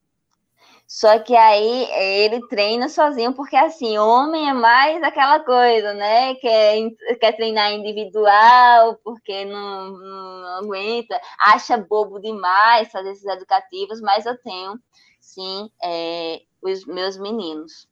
Só 0.93 1.19
que 1.19 1.33
aí 1.33 1.89
ele 2.27 2.45
treina 2.49 2.89
sozinho, 2.89 3.33
porque 3.33 3.55
assim, 3.55 3.97
homem 3.97 4.49
é 4.49 4.53
mais 4.53 5.01
aquela 5.01 5.39
coisa, 5.39 5.93
né? 5.93 6.35
Quer, 6.35 6.79
quer 7.17 7.31
treinar 7.31 7.71
individual, 7.71 8.99
porque 9.01 9.45
não, 9.45 9.91
não 9.91 10.47
aguenta, 10.59 11.17
acha 11.39 11.77
bobo 11.77 12.19
demais 12.19 12.91
fazer 12.91 13.11
esses 13.11 13.25
educativos, 13.25 14.01
mas 14.01 14.25
eu 14.25 14.37
tenho, 14.41 14.77
sim, 15.17 15.71
é, 15.81 16.41
os 16.61 16.85
meus 16.85 17.17
meninos. 17.17 17.87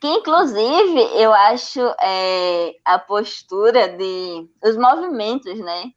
Que 0.00 0.08
inclusive 0.08 1.00
eu 1.14 1.32
acho 1.32 1.80
é, 2.02 2.74
a 2.84 2.98
postura 2.98 3.86
de 3.96 4.50
os 4.64 4.76
movimentos, 4.76 5.56
né? 5.60 5.92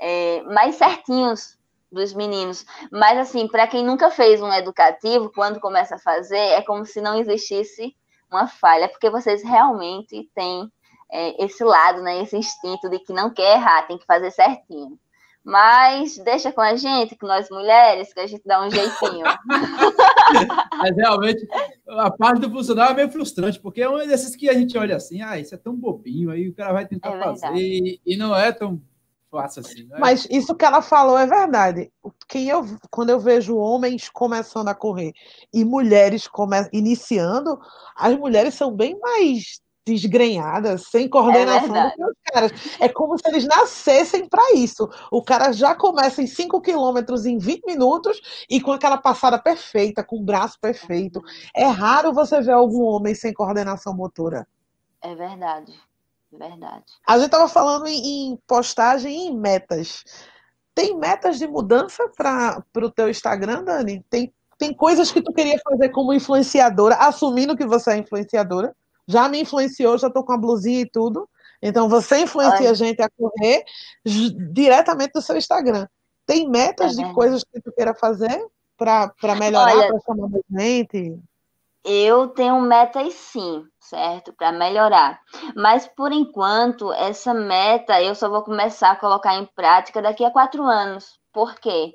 É, 0.00 0.40
mais 0.44 0.76
certinhos 0.76 1.59
dos 1.90 2.14
meninos. 2.14 2.64
Mas, 2.90 3.18
assim, 3.18 3.48
para 3.48 3.66
quem 3.66 3.84
nunca 3.84 4.10
fez 4.10 4.40
um 4.40 4.52
educativo, 4.52 5.32
quando 5.34 5.60
começa 5.60 5.96
a 5.96 5.98
fazer, 5.98 6.36
é 6.36 6.62
como 6.62 6.86
se 6.86 7.00
não 7.00 7.18
existisse 7.18 7.94
uma 8.30 8.46
falha, 8.46 8.88
porque 8.88 9.10
vocês 9.10 9.42
realmente 9.42 10.30
têm 10.34 10.70
é, 11.10 11.44
esse 11.44 11.64
lado, 11.64 12.00
né, 12.02 12.22
esse 12.22 12.36
instinto 12.36 12.88
de 12.88 13.00
que 13.00 13.12
não 13.12 13.30
quer 13.30 13.56
errar, 13.56 13.82
tem 13.82 13.98
que 13.98 14.06
fazer 14.06 14.30
certinho. 14.30 14.98
Mas 15.42 16.18
deixa 16.18 16.52
com 16.52 16.60
a 16.60 16.76
gente, 16.76 17.16
que 17.16 17.26
nós 17.26 17.48
mulheres, 17.50 18.12
que 18.12 18.20
a 18.20 18.26
gente 18.26 18.42
dá 18.44 18.64
um 18.64 18.70
jeitinho. 18.70 19.24
Mas 20.78 20.96
realmente, 20.96 21.48
a 21.88 22.10
parte 22.10 22.40
do 22.40 22.50
funcionário 22.50 22.92
é 22.92 22.96
meio 22.96 23.10
frustrante, 23.10 23.58
porque 23.58 23.82
é 23.82 23.88
um 23.88 23.98
desses 24.06 24.36
que 24.36 24.48
a 24.48 24.54
gente 24.54 24.76
olha 24.76 24.96
assim, 24.96 25.22
ah, 25.22 25.38
isso 25.38 25.54
é 25.54 25.58
tão 25.58 25.74
bobinho, 25.74 26.30
aí 26.30 26.48
o 26.48 26.54
cara 26.54 26.72
vai 26.72 26.86
tentar 26.86 27.16
é 27.16 27.18
fazer 27.18 27.52
e 27.54 28.16
não 28.16 28.36
é 28.36 28.52
tão 28.52 28.80
assim. 29.38 29.84
Né? 29.84 29.96
Mas 29.98 30.26
isso 30.30 30.54
que 30.54 30.64
ela 30.64 30.82
falou 30.82 31.18
é 31.18 31.26
verdade. 31.26 31.92
Quem 32.28 32.48
eu, 32.48 32.64
quando 32.90 33.10
eu 33.10 33.20
vejo 33.20 33.56
homens 33.56 34.08
começando 34.08 34.68
a 34.68 34.74
correr 34.74 35.12
e 35.52 35.64
mulheres 35.64 36.26
come, 36.26 36.56
iniciando, 36.72 37.58
as 37.96 38.16
mulheres 38.16 38.54
são 38.54 38.74
bem 38.74 38.98
mais 38.98 39.60
desgrenhadas, 39.86 40.86
sem 40.88 41.08
coordenação 41.08 41.74
é 41.74 41.94
dos 41.96 42.14
caras. 42.24 42.52
É 42.78 42.88
como 42.88 43.18
se 43.18 43.26
eles 43.28 43.46
nascessem 43.46 44.28
para 44.28 44.52
isso. 44.54 44.88
O 45.10 45.22
cara 45.22 45.52
já 45.52 45.74
começa 45.74 46.22
em 46.22 46.26
5 46.26 46.60
quilômetros 46.60 47.26
em 47.26 47.38
20 47.38 47.64
minutos 47.66 48.20
e 48.48 48.60
com 48.60 48.72
aquela 48.72 48.98
passada 48.98 49.38
perfeita, 49.38 50.04
com 50.04 50.16
o 50.16 50.24
braço 50.24 50.58
perfeito. 50.60 51.20
É 51.54 51.66
raro 51.66 52.12
você 52.12 52.40
ver 52.40 52.52
algum 52.52 52.82
homem 52.82 53.14
sem 53.14 53.32
coordenação 53.32 53.94
motora. 53.94 54.46
É 55.02 55.14
verdade. 55.14 55.72
Verdade. 56.32 56.84
A 57.06 57.16
gente 57.16 57.26
estava 57.26 57.48
falando 57.48 57.86
em, 57.86 58.32
em 58.32 58.36
postagem 58.46 59.12
e 59.12 59.28
em 59.28 59.36
metas. 59.36 60.04
Tem 60.74 60.96
metas 60.96 61.38
de 61.38 61.46
mudança 61.46 62.08
para 62.16 62.62
o 62.76 62.90
teu 62.90 63.10
Instagram, 63.10 63.64
Dani? 63.64 64.04
Tem, 64.08 64.32
tem 64.56 64.72
coisas 64.72 65.10
que 65.10 65.20
tu 65.20 65.32
queria 65.32 65.60
fazer 65.62 65.88
como 65.90 66.12
influenciadora, 66.12 66.94
assumindo 66.96 67.56
que 67.56 67.66
você 67.66 67.92
é 67.92 67.96
influenciadora? 67.98 68.74
Já 69.06 69.28
me 69.28 69.40
influenciou, 69.40 69.98
já 69.98 70.06
estou 70.06 70.24
com 70.24 70.32
a 70.32 70.38
blusinha 70.38 70.80
e 70.80 70.90
tudo. 70.90 71.28
Então 71.60 71.88
você 71.88 72.20
influencia 72.20 72.66
Ai. 72.66 72.68
a 72.68 72.74
gente 72.74 73.02
a 73.02 73.08
correr 73.10 73.64
diretamente 74.52 75.12
do 75.12 75.22
seu 75.22 75.36
Instagram. 75.36 75.86
Tem 76.24 76.48
metas 76.48 76.96
é 76.96 77.02
de 77.02 77.12
coisas 77.12 77.42
que 77.42 77.60
tu 77.60 77.72
queira 77.72 77.92
fazer 77.92 78.46
para 78.76 79.34
melhorar, 79.38 79.88
para 79.88 80.00
chamar 80.00 80.28
mais 80.28 80.44
gente? 80.50 81.18
Eu 81.84 82.28
tenho 82.28 82.60
metas 82.60 83.12
sim, 83.14 83.64
certo? 83.78 84.32
Para 84.34 84.52
melhorar. 84.52 85.20
Mas 85.54 85.86
por 85.86 86.12
enquanto, 86.12 86.92
essa 86.92 87.32
meta 87.34 88.00
eu 88.02 88.14
só 88.14 88.28
vou 88.28 88.42
começar 88.42 88.90
a 88.92 88.96
colocar 88.96 89.34
em 89.36 89.46
prática 89.46 90.00
daqui 90.02 90.24
a 90.24 90.30
quatro 90.30 90.62
anos. 90.64 91.18
Por 91.32 91.54
quê? 91.56 91.92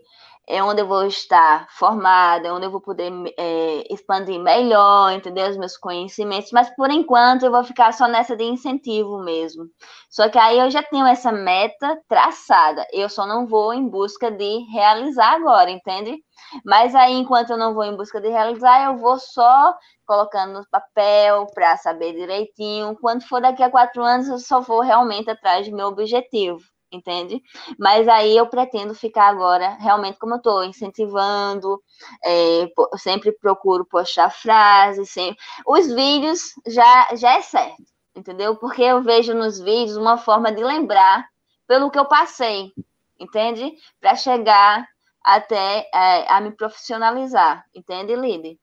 É 0.47 0.63
onde 0.63 0.81
eu 0.81 0.87
vou 0.87 1.05
estar 1.05 1.67
formada, 1.71 2.47
é 2.47 2.51
onde 2.51 2.65
eu 2.65 2.71
vou 2.71 2.81
poder 2.81 3.11
é, 3.37 3.93
expandir 3.93 4.39
melhor, 4.39 5.11
entender 5.11 5.49
os 5.49 5.57
meus 5.57 5.77
conhecimentos, 5.77 6.51
mas 6.51 6.69
por 6.75 6.89
enquanto 6.91 7.43
eu 7.43 7.51
vou 7.51 7.63
ficar 7.63 7.91
só 7.93 8.07
nessa 8.07 8.35
de 8.35 8.43
incentivo 8.43 9.19
mesmo. 9.19 9.65
Só 10.09 10.29
que 10.29 10.37
aí 10.37 10.59
eu 10.59 10.69
já 10.69 10.83
tenho 10.83 11.05
essa 11.05 11.31
meta 11.31 11.99
traçada, 12.07 12.85
eu 12.93 13.09
só 13.09 13.25
não 13.25 13.47
vou 13.47 13.73
em 13.73 13.87
busca 13.87 14.31
de 14.31 14.59
realizar 14.71 15.33
agora, 15.33 15.69
entende? 15.71 16.17
Mas 16.63 16.93
aí, 16.95 17.13
enquanto 17.13 17.51
eu 17.51 17.57
não 17.57 17.73
vou 17.73 17.83
em 17.83 17.95
busca 17.95 18.21
de 18.21 18.29
realizar, 18.29 18.85
eu 18.85 18.97
vou 18.97 19.17
só 19.19 19.73
colocando 20.05 20.53
no 20.53 20.69
papel 20.69 21.47
para 21.53 21.77
saber 21.77 22.13
direitinho. 22.13 22.97
Quando 23.01 23.27
for 23.27 23.41
daqui 23.41 23.63
a 23.63 23.71
quatro 23.71 24.03
anos, 24.03 24.27
eu 24.27 24.37
só 24.39 24.61
vou 24.61 24.81
realmente 24.81 25.29
atrás 25.29 25.67
do 25.67 25.75
meu 25.75 25.87
objetivo 25.87 26.59
entende? 26.95 27.41
Mas 27.77 28.07
aí 28.07 28.35
eu 28.35 28.47
pretendo 28.47 28.95
ficar 28.95 29.27
agora, 29.27 29.75
realmente, 29.79 30.17
como 30.17 30.33
eu 30.33 30.37
estou 30.37 30.63
incentivando, 30.63 31.81
é, 32.23 32.67
sempre 32.97 33.31
procuro 33.31 33.85
postar 33.85 34.29
frases, 34.29 35.09
sempre. 35.09 35.37
Os 35.65 35.91
vídeos 35.93 36.53
já, 36.67 37.15
já 37.15 37.37
é 37.37 37.41
certo, 37.41 37.83
entendeu? 38.15 38.55
Porque 38.55 38.81
eu 38.83 39.03
vejo 39.03 39.33
nos 39.33 39.59
vídeos 39.59 39.97
uma 39.97 40.17
forma 40.17 40.51
de 40.51 40.63
lembrar 40.63 41.27
pelo 41.67 41.91
que 41.91 41.99
eu 41.99 42.05
passei, 42.05 42.71
entende? 43.19 43.73
Para 43.99 44.15
chegar 44.15 44.87
até 45.23 45.89
é, 45.93 46.31
a 46.31 46.39
me 46.39 46.51
profissionalizar, 46.51 47.65
entende, 47.73 48.15
Lide? 48.15 48.59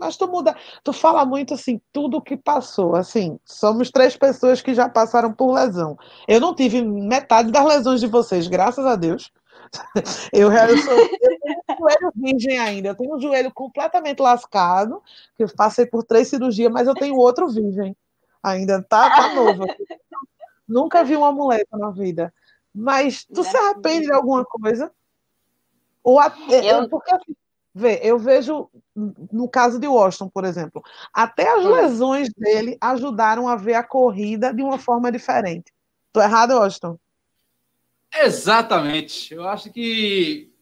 Mas 0.00 0.16
tu 0.16 0.26
muda, 0.26 0.56
tu 0.82 0.94
fala 0.94 1.26
muito 1.26 1.52
assim, 1.52 1.78
tudo 1.92 2.16
o 2.16 2.22
que 2.22 2.36
passou, 2.36 2.96
assim, 2.96 3.38
somos 3.44 3.90
três 3.90 4.16
pessoas 4.16 4.62
que 4.62 4.74
já 4.74 4.88
passaram 4.88 5.30
por 5.30 5.52
lesão. 5.52 5.98
Eu 6.26 6.40
não 6.40 6.54
tive 6.54 6.80
metade 6.80 7.52
das 7.52 7.66
lesões 7.66 8.00
de 8.00 8.06
vocês, 8.06 8.48
graças 8.48 8.86
a 8.86 8.96
Deus. 8.96 9.30
Eu, 10.32 10.50
eu, 10.50 10.78
sou, 10.78 10.94
eu 10.94 11.38
tenho 11.40 11.58
um 11.68 11.76
joelho 11.78 12.12
virgem 12.16 12.58
ainda, 12.58 12.88
eu 12.88 12.94
tenho 12.96 13.14
um 13.14 13.20
joelho 13.20 13.52
completamente 13.52 14.20
lascado, 14.20 15.00
que 15.36 15.44
eu 15.44 15.48
passei 15.54 15.86
por 15.86 16.02
três 16.02 16.26
cirurgias, 16.26 16.72
mas 16.72 16.88
eu 16.88 16.94
tenho 16.94 17.14
outro 17.14 17.48
virgem 17.48 17.94
ainda, 18.42 18.82
tá, 18.82 19.08
tá 19.08 19.34
novo. 19.34 19.64
Nunca 20.66 21.04
vi 21.04 21.14
uma 21.14 21.30
muleta 21.30 21.76
na 21.76 21.90
vida. 21.90 22.34
Mas 22.74 23.24
tu 23.24 23.44
se 23.44 23.56
arrepende 23.56 24.06
de 24.06 24.12
alguma 24.12 24.44
coisa? 24.44 24.90
Ou 26.02 26.18
até, 26.18 26.72
eu... 26.72 26.88
porque 26.88 27.14
assim, 27.14 27.36
Vê, 27.72 28.00
eu 28.02 28.18
vejo, 28.18 28.68
no 28.96 29.48
caso 29.48 29.78
de 29.78 29.86
Washington, 29.86 30.28
por 30.28 30.44
exemplo, 30.44 30.82
até 31.14 31.48
as 31.48 31.64
lesões 31.64 32.28
dele 32.36 32.76
ajudaram 32.80 33.46
a 33.46 33.54
ver 33.54 33.74
a 33.74 33.84
corrida 33.84 34.52
de 34.52 34.62
uma 34.62 34.76
forma 34.76 35.10
diferente. 35.12 35.72
Tô 36.12 36.20
errado, 36.20 36.58
Washington? 36.58 36.98
Exatamente. 38.12 39.32
Eu 39.32 39.48
acho 39.48 39.72
que. 39.72 40.52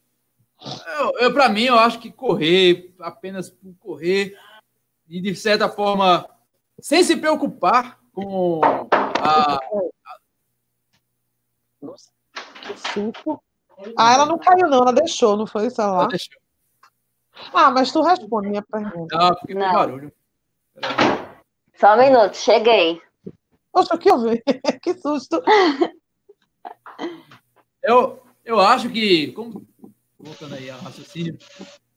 Eu, 0.99 1.13
eu 1.21 1.33
para 1.33 1.49
mim, 1.49 1.65
eu 1.65 1.79
acho 1.79 1.99
que 1.99 2.11
correr, 2.11 2.95
apenas 3.01 3.49
por 3.49 3.75
correr, 3.79 4.37
e 5.09 5.21
de 5.23 5.35
certa 5.35 5.69
forma, 5.69 6.29
sem 6.79 7.03
se 7.03 7.17
preocupar 7.17 7.99
com 8.13 8.61
a. 8.93 9.59
Nossa, 11.81 12.11
que 12.67 12.77
suco. 12.93 13.43
Ah, 13.97 14.13
ela 14.13 14.27
não 14.27 14.39
caiu, 14.39 14.69
não, 14.69 14.81
ela 14.81 14.93
deixou, 14.93 15.37
não 15.37 15.47
foi 15.47 15.69
isso? 15.69 15.81
Ela 15.81 16.07
deixou. 16.09 16.39
Ah, 17.53 17.71
mas 17.71 17.93
tu 17.93 18.03
responde 18.03 18.49
minha 18.49 18.63
pergunta. 18.63 19.17
Não, 19.17 19.35
porque 19.35 19.55
Não. 19.55 19.73
barulho. 19.73 20.13
Só 21.75 21.95
um 21.95 21.99
minuto, 21.99 22.37
cheguei. 22.37 23.01
Poxa, 23.73 23.95
o 23.95 23.99
que 23.99 24.11
eu 24.11 24.19
vi? 24.19 24.43
que 24.83 24.95
susto. 24.95 25.43
Eu, 27.83 28.23
eu 28.45 28.61
acho 28.61 28.91
que. 28.91 29.33
Como, 29.33 29.67
voltando 30.19 30.55
aí 30.55 30.69
ao 30.71 30.81
raciocínio. 30.81 31.39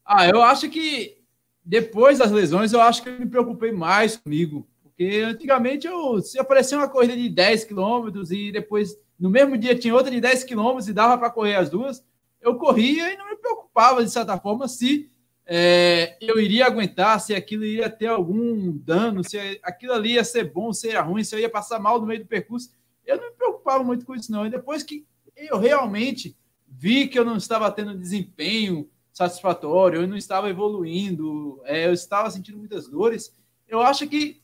Ah, 0.06 0.28
eu 0.28 0.42
acho 0.42 0.70
que 0.70 1.22
depois 1.64 2.20
das 2.20 2.32
lesões, 2.32 2.74
eu 2.74 2.82
acho 2.82 3.04
que 3.04 3.10
eu 3.10 3.20
me 3.20 3.26
preocupei 3.26 3.72
mais 3.72 4.18
comigo. 4.18 4.68
Porque 4.84 5.24
antigamente 5.26 5.88
eu, 5.88 6.22
se 6.22 6.40
aparecia 6.40 6.78
uma 6.78 6.90
corrida 6.90 7.16
de 7.16 7.30
10 7.30 7.66
quilômetros 7.66 8.32
e 8.32 8.52
depois 8.52 8.96
no 9.20 9.30
mesmo 9.30 9.58
dia 9.58 9.78
tinha 9.78 9.94
outra 9.94 10.12
de 10.12 10.20
10 10.20 10.44
quilômetros 10.44 10.88
e 10.88 10.94
dava 10.94 11.18
para 11.18 11.30
correr 11.30 11.56
as 11.56 11.70
duas, 11.70 12.04
eu 12.42 12.56
corria 12.56 13.14
e 13.14 13.18
não 13.18 13.30
me 13.30 13.36
preocupava, 13.36 14.04
de 14.04 14.10
certa 14.10 14.38
forma, 14.38 14.68
se 14.68 15.11
é, 15.46 16.18
eu 16.22 16.40
iria 16.40 16.66
aguentar, 16.66 17.20
se 17.20 17.34
aquilo 17.34 17.66
iria 17.66 17.90
ter 17.90 18.08
algum 18.08 18.72
dano, 18.72 19.24
se 19.24 19.60
aquilo 19.64 19.94
ali 19.94 20.14
ia 20.14 20.24
ser 20.24 20.52
bom, 20.52 20.72
se 20.72 20.90
ia 20.90 21.02
ruim, 21.02 21.24
se 21.24 21.36
eu 21.36 21.40
ia 21.40 21.50
passar 21.50 21.80
mal 21.80 22.00
no 22.00 22.08
meio 22.08 22.22
do 22.22 22.28
percurso. 22.28 22.72
Eu 23.06 23.18
não 23.18 23.30
me 23.30 23.36
preocupava 23.36 23.84
muito 23.84 24.06
com 24.06 24.16
isso, 24.16 24.32
não. 24.32 24.46
E 24.46 24.50
depois 24.50 24.84
que 24.84 25.06
eu 25.36 25.58
realmente 25.58 26.38
vi 26.68 27.08
que 27.08 27.20
eu 27.20 27.26
não 27.26 27.38
estava 27.38 27.72
tendo 27.72 27.98
desempenho 27.98 28.90
satisfatório, 29.12 30.02
eu 30.02 30.08
não 30.08 30.16
estava 30.16 30.50
evoluindo, 30.50 31.62
é, 31.66 31.86
eu 31.86 31.94
estava 31.94 32.30
sentindo 32.32 32.58
muitas 32.58 32.88
dores, 32.88 33.36
eu 33.68 33.82
acho 33.82 34.08
que 34.08 34.42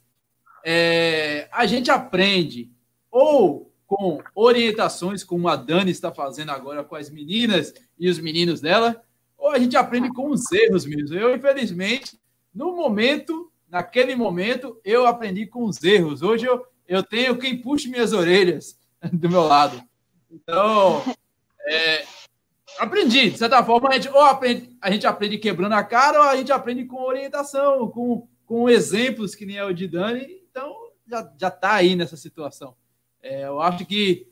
é, 0.66 1.48
a 1.52 1.66
gente 1.66 1.90
aprende 1.90 2.70
ou 3.10 3.72
com 3.86 4.22
orientações, 4.36 5.24
como 5.24 5.48
a 5.48 5.56
Dani 5.56 5.92
está 5.92 6.14
fazendo 6.14 6.52
agora 6.52 6.84
com 6.84 6.96
as 6.96 7.10
meninas 7.10 7.74
e 7.98 8.10
os 8.10 8.20
meninos 8.20 8.60
dela, 8.60 9.02
ou 9.38 9.50
a 9.52 9.60
gente 9.60 9.78
aprende 9.78 10.12
com 10.12 10.30
os 10.30 10.52
erros 10.52 10.86
mesmo. 10.86 11.16
Eu, 11.16 11.36
infelizmente, 11.36 12.20
no 12.54 12.76
momento, 12.76 13.52
naquele 13.70 14.16
momento, 14.16 14.80
eu 14.84 15.06
aprendi 15.06 15.46
com 15.46 15.66
os 15.66 15.82
erros. 15.84 16.22
Hoje 16.22 16.46
eu, 16.46 16.66
eu 16.88 17.04
tenho 17.04 17.38
quem 17.38 17.62
puxe 17.62 17.88
minhas 17.88 18.14
orelhas 18.14 18.80
do 19.14 19.30
meu 19.30 19.44
lado. 19.44 19.82
Então, 20.32 21.04
é, 21.68 22.06
aprendi. 22.80 23.30
De 23.30 23.38
certa 23.38 23.64
forma, 23.64 23.90
a 23.90 23.94
gente, 23.94 24.10
ou 24.10 24.22
aprende, 24.22 24.76
a 24.82 24.92
gente 24.92 25.06
aprende 25.06 25.38
quebrando 25.38 25.74
a 25.74 25.84
cara, 25.84 26.20
ou 26.20 26.30
a 26.30 26.36
gente 26.36 26.52
aprende 26.52 26.86
com 26.86 27.02
orientação, 27.02 27.88
com, 27.90 28.28
com 28.46 28.70
exemplos 28.70 29.36
que 29.36 29.46
nem 29.46 29.58
é 29.58 29.64
o 29.64 29.74
de 29.74 29.88
Dani. 29.88 30.26
Então, 30.50 30.76
já, 31.08 31.32
já 31.38 31.52
tá 31.52 31.74
aí 31.74 31.96
nessa 31.96 32.18
situação. 32.18 32.76
É, 33.22 33.46
eu 33.46 33.60
acho 33.60 33.86
que 33.86 34.28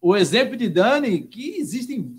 o 0.00 0.16
exemplo 0.16 0.56
de 0.56 0.68
Dani, 0.68 1.22
que 1.22 1.56
existem 1.56 2.14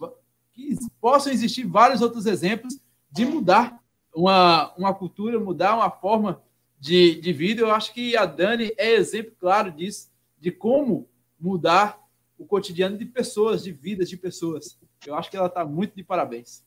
que 0.55 0.75
possam 1.01 1.33
existir 1.33 1.65
vários 1.65 2.01
outros 2.01 2.25
exemplos 2.25 2.79
de 3.11 3.25
mudar 3.25 3.79
uma, 4.15 4.73
uma 4.75 4.93
cultura, 4.93 5.39
mudar 5.39 5.75
uma 5.75 5.91
forma 5.91 6.41
de, 6.79 7.19
de 7.19 7.33
vida. 7.33 7.61
Eu 7.61 7.71
acho 7.71 7.93
que 7.93 8.15
a 8.15 8.25
Dani 8.25 8.73
é 8.77 8.93
exemplo 8.93 9.35
claro 9.37 9.71
disso, 9.71 10.09
de 10.39 10.51
como 10.51 11.07
mudar 11.39 11.99
o 12.37 12.45
cotidiano 12.45 12.97
de 12.97 13.05
pessoas, 13.05 13.63
de 13.63 13.71
vidas 13.71 14.09
de 14.09 14.17
pessoas. 14.17 14.79
Eu 15.05 15.15
acho 15.15 15.29
que 15.29 15.37
ela 15.37 15.47
está 15.47 15.65
muito 15.65 15.95
de 15.95 16.03
parabéns. 16.03 16.63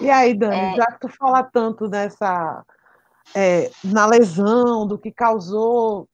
E 0.00 0.10
aí, 0.10 0.34
Dani, 0.34 0.54
é... 0.54 0.76
já 0.76 0.86
que 0.86 1.00
tu 1.00 1.08
fala 1.08 1.42
tanto 1.42 1.88
dessa 1.88 2.64
é, 3.34 3.70
na 3.82 4.06
lesão, 4.06 4.86
do 4.86 4.98
que 4.98 5.10
causou 5.10 6.08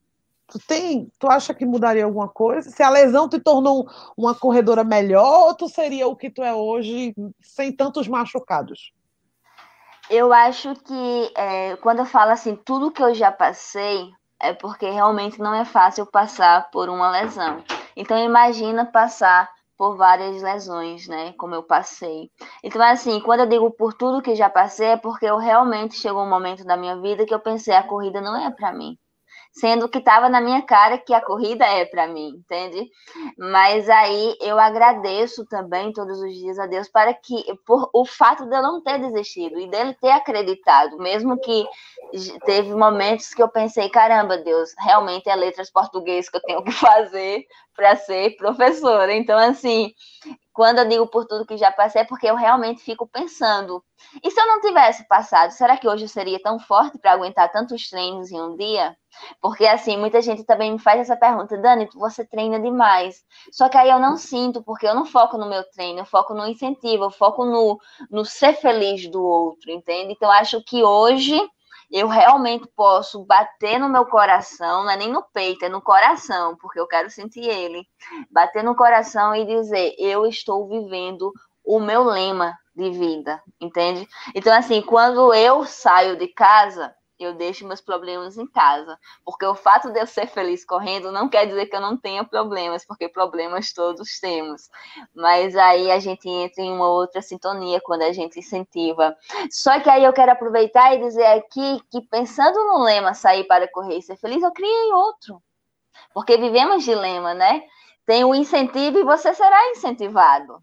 Tu 0.47 0.59
tem, 0.67 1.11
tu 1.19 1.29
acha 1.29 1.55
que 1.55 1.65
mudaria 1.65 2.05
alguma 2.05 2.29
coisa? 2.29 2.69
Se 2.69 2.83
a 2.83 2.91
lesão 2.91 3.29
te 3.29 3.39
tornou 3.41 3.89
uma 4.17 4.35
corredora 4.35 4.85
melhor, 4.85 5.49
ou 5.49 5.55
tu 5.55 5.69
seria 5.69 6.07
o 6.07 6.17
que 6.17 6.31
tu 6.31 6.43
é 6.43 6.55
hoje, 6.55 7.15
sem 7.41 7.75
tantos 7.75 8.07
machucados? 8.07 8.93
Eu 10.11 10.33
acho 10.35 10.75
que 10.75 11.33
é, 11.35 11.77
quando 11.77 12.01
eu 12.01 12.05
falo 12.05 12.33
assim, 12.33 12.55
tudo 12.57 12.91
que 12.91 13.03
eu 13.03 13.15
já 13.15 13.33
passei, 13.33 14.11
é 14.39 14.53
porque 14.53 14.89
realmente 14.89 15.41
não 15.41 15.55
é 15.55 15.65
fácil 15.65 16.05
passar 16.05 16.71
por 16.71 16.91
uma 16.91 17.11
lesão. 17.11 17.65
Então 17.97 18.19
imagina 18.19 18.85
passar 18.85 19.51
por 19.79 19.97
várias 19.97 20.43
lesões, 20.43 21.09
né? 21.09 21.33
Como 21.39 21.55
eu 21.55 21.63
passei. 21.63 22.31
Então, 22.63 22.83
assim, 22.83 23.19
quando 23.21 23.41
eu 23.41 23.47
digo 23.47 23.71
por 23.71 23.95
tudo 23.95 24.23
que 24.23 24.35
já 24.35 24.51
passei, 24.51 24.89
é 24.89 24.97
porque 24.97 25.25
eu 25.25 25.39
realmente 25.39 25.97
chegou 25.97 26.23
um 26.23 26.29
momento 26.29 26.65
da 26.65 26.77
minha 26.77 27.01
vida 27.01 27.25
que 27.25 27.35
eu 27.35 27.41
pensei, 27.41 27.75
a 27.75 27.83
corrida 27.83 28.21
não 28.21 28.37
é 28.37 28.51
para 28.51 28.73
mim 28.73 28.99
sendo 29.55 29.89
que 29.89 29.99
estava 29.99 30.29
na 30.29 30.41
minha 30.41 30.63
cara 30.63 30.99
que 30.99 31.15
a 31.15 31.21
corrida 31.21 31.65
é 31.65 31.85
para 31.85 32.09
mim, 32.09 32.31
entende? 32.31 32.91
Mas 33.39 33.89
aí 33.89 34.37
eu 34.41 34.59
agradeço 34.59 35.47
também 35.47 35.93
todos 35.93 36.21
os 36.21 36.35
dias 36.35 36.59
a 36.59 36.67
Deus 36.67 36.89
para 36.89 37.15
que 37.15 37.45
por 37.65 37.89
o 37.93 38.05
fato 38.05 38.47
de 38.47 38.57
eu 38.57 38.63
não 38.63 38.83
ter 38.83 38.99
desistido 38.99 39.61
e 39.61 39.69
dele 39.69 39.95
ter 39.95 40.11
acreditado, 40.11 40.99
mesmo 40.99 41.39
que 41.39 41.65
teve 42.45 42.75
momentos 42.75 43.33
que 43.33 43.43
eu 43.43 43.49
pensei, 43.49 43.89
caramba, 43.89 44.39
Deus, 44.39 44.75
realmente 44.77 45.31
é 45.31 45.37
letras 45.37 45.71
português 45.71 46.29
que 46.29 46.37
eu 46.37 46.43
tenho 46.43 46.65
que 46.65 46.73
fazer 46.73 47.47
para 47.75 47.97
ser 47.97 48.37
professora. 48.37 49.15
Então 49.15 49.39
assim, 49.39 49.93
quando 50.53 50.79
eu 50.79 50.89
digo 50.89 51.07
por 51.09 51.27
tudo 51.27 51.45
que 51.45 51.57
já 51.57 51.73
passei, 51.73 52.03
é 52.03 52.05
porque 52.05 52.29
eu 52.29 52.37
realmente 52.37 52.81
fico 52.83 53.07
pensando. 53.07 53.85
E 54.23 54.31
se 54.31 54.41
eu 54.41 54.47
não 54.47 54.61
tivesse 54.61 55.07
passado, 55.09 55.51
será 55.51 55.77
que 55.77 55.89
hoje 55.89 56.05
eu 56.05 56.09
seria 56.09 56.41
tão 56.41 56.61
forte 56.61 56.97
para 56.97 57.13
aguentar 57.13 57.51
tantos 57.51 57.89
treinos 57.89 58.31
em 58.31 58.41
um 58.41 58.57
dia? 58.57 58.97
Porque, 59.41 59.67
assim, 59.67 59.97
muita 59.97 60.21
gente 60.23 60.45
também 60.45 60.73
me 60.73 60.79
faz 60.79 61.01
essa 61.01 61.17
pergunta, 61.17 61.59
Dani, 61.59 61.89
você 61.95 62.25
treina 62.25 62.61
demais. 62.61 63.25
Só 63.53 63.69
que 63.69 63.77
aí 63.77 63.91
eu 63.91 63.99
não 63.99 64.17
sinto, 64.17 64.63
porque 64.63 64.87
eu 64.87 64.95
não 64.95 65.05
foco 65.05 65.37
no 65.37 65.49
meu 65.49 65.65
treino, 65.71 66.01
eu 66.01 66.07
foco 66.07 66.35
no 66.35 66.47
incentivo, 66.47 67.05
eu 67.05 67.11
foco 67.11 67.45
no, 67.45 67.81
no 68.11 68.25
ser 68.25 68.55
feliz 68.55 69.09
do 69.09 69.23
outro, 69.23 69.71
entende? 69.71 70.13
Então, 70.13 70.31
acho 70.31 70.63
que 70.63 70.83
hoje 70.83 71.41
eu 71.91 72.09
realmente 72.09 72.67
posso 72.75 73.25
bater 73.25 73.79
no 73.79 73.89
meu 73.89 74.07
coração, 74.07 74.85
não 74.85 74.91
é 74.91 74.97
nem 74.97 75.13
no 75.13 75.23
peito, 75.23 75.65
é 75.65 75.69
no 75.69 75.81
coração, 75.83 76.57
porque 76.57 76.81
eu 76.81 76.87
quero 76.87 77.11
sentir 77.11 77.45
ele. 77.45 77.87
Bater 78.31 78.63
no 78.63 78.77
coração 78.77 79.35
e 79.35 79.45
dizer: 79.45 79.95
eu 79.99 80.27
estou 80.27 80.69
vivendo 80.69 81.33
o 81.65 81.81
meu 81.81 82.05
lema 82.05 82.57
de 82.75 82.91
vida, 82.91 83.41
entende? 83.61 84.07
Então, 84.35 84.53
assim, 84.53 84.83
quando 84.83 85.33
eu 85.33 85.65
saio 85.65 86.17
de 86.17 86.29
casa, 86.29 86.95
eu 87.19 87.35
deixo 87.35 87.67
meus 87.67 87.81
problemas 87.81 88.37
em 88.37 88.47
casa. 88.47 88.99
Porque 89.25 89.45
o 89.47 89.55
fato 89.55 89.91
de 89.91 90.01
eu 90.01 90.07
ser 90.07 90.27
feliz 90.27 90.65
correndo 90.65 91.13
não 91.13 91.29
quer 91.29 91.47
dizer 91.47 91.67
que 91.67 91.77
eu 91.77 91.81
não 91.81 91.97
tenha 91.97 92.25
problemas, 92.25 92.85
porque 92.85 93.09
problemas 93.09 93.73
todos 93.73 94.19
temos. 94.21 94.69
Mas 95.15 95.57
aí 95.57 95.91
a 95.91 95.99
gente 95.99 96.29
entra 96.29 96.63
em 96.63 96.73
uma 96.73 96.89
outra 96.89 97.23
sintonia 97.23 97.81
quando 97.81 98.03
a 98.03 98.13
gente 98.13 98.39
incentiva. 98.39 99.17
Só 99.51 99.79
que 99.81 99.89
aí 99.89 100.05
eu 100.05 100.13
quero 100.13 100.33
aproveitar 100.33 100.95
e 100.95 101.01
dizer 101.01 101.27
aqui 101.27 101.81
que 101.91 102.01
pensando 102.03 102.59
no 102.65 102.83
lema 102.83 103.15
sair 103.15 103.45
para 103.45 103.71
correr 103.71 103.99
e 103.99 104.03
ser 104.03 104.17
feliz, 104.17 104.43
eu 104.43 104.53
criei 104.53 104.93
outro. 104.93 105.43
Porque 106.13 106.37
vivemos 106.37 106.85
de 106.85 106.95
lema, 106.95 107.35
né? 107.35 107.63
Tem 108.07 108.25
o 108.25 108.35
incentivo 108.35 108.99
e 108.99 109.05
você 109.05 109.33
será 109.35 109.71
incentivado. 109.71 110.63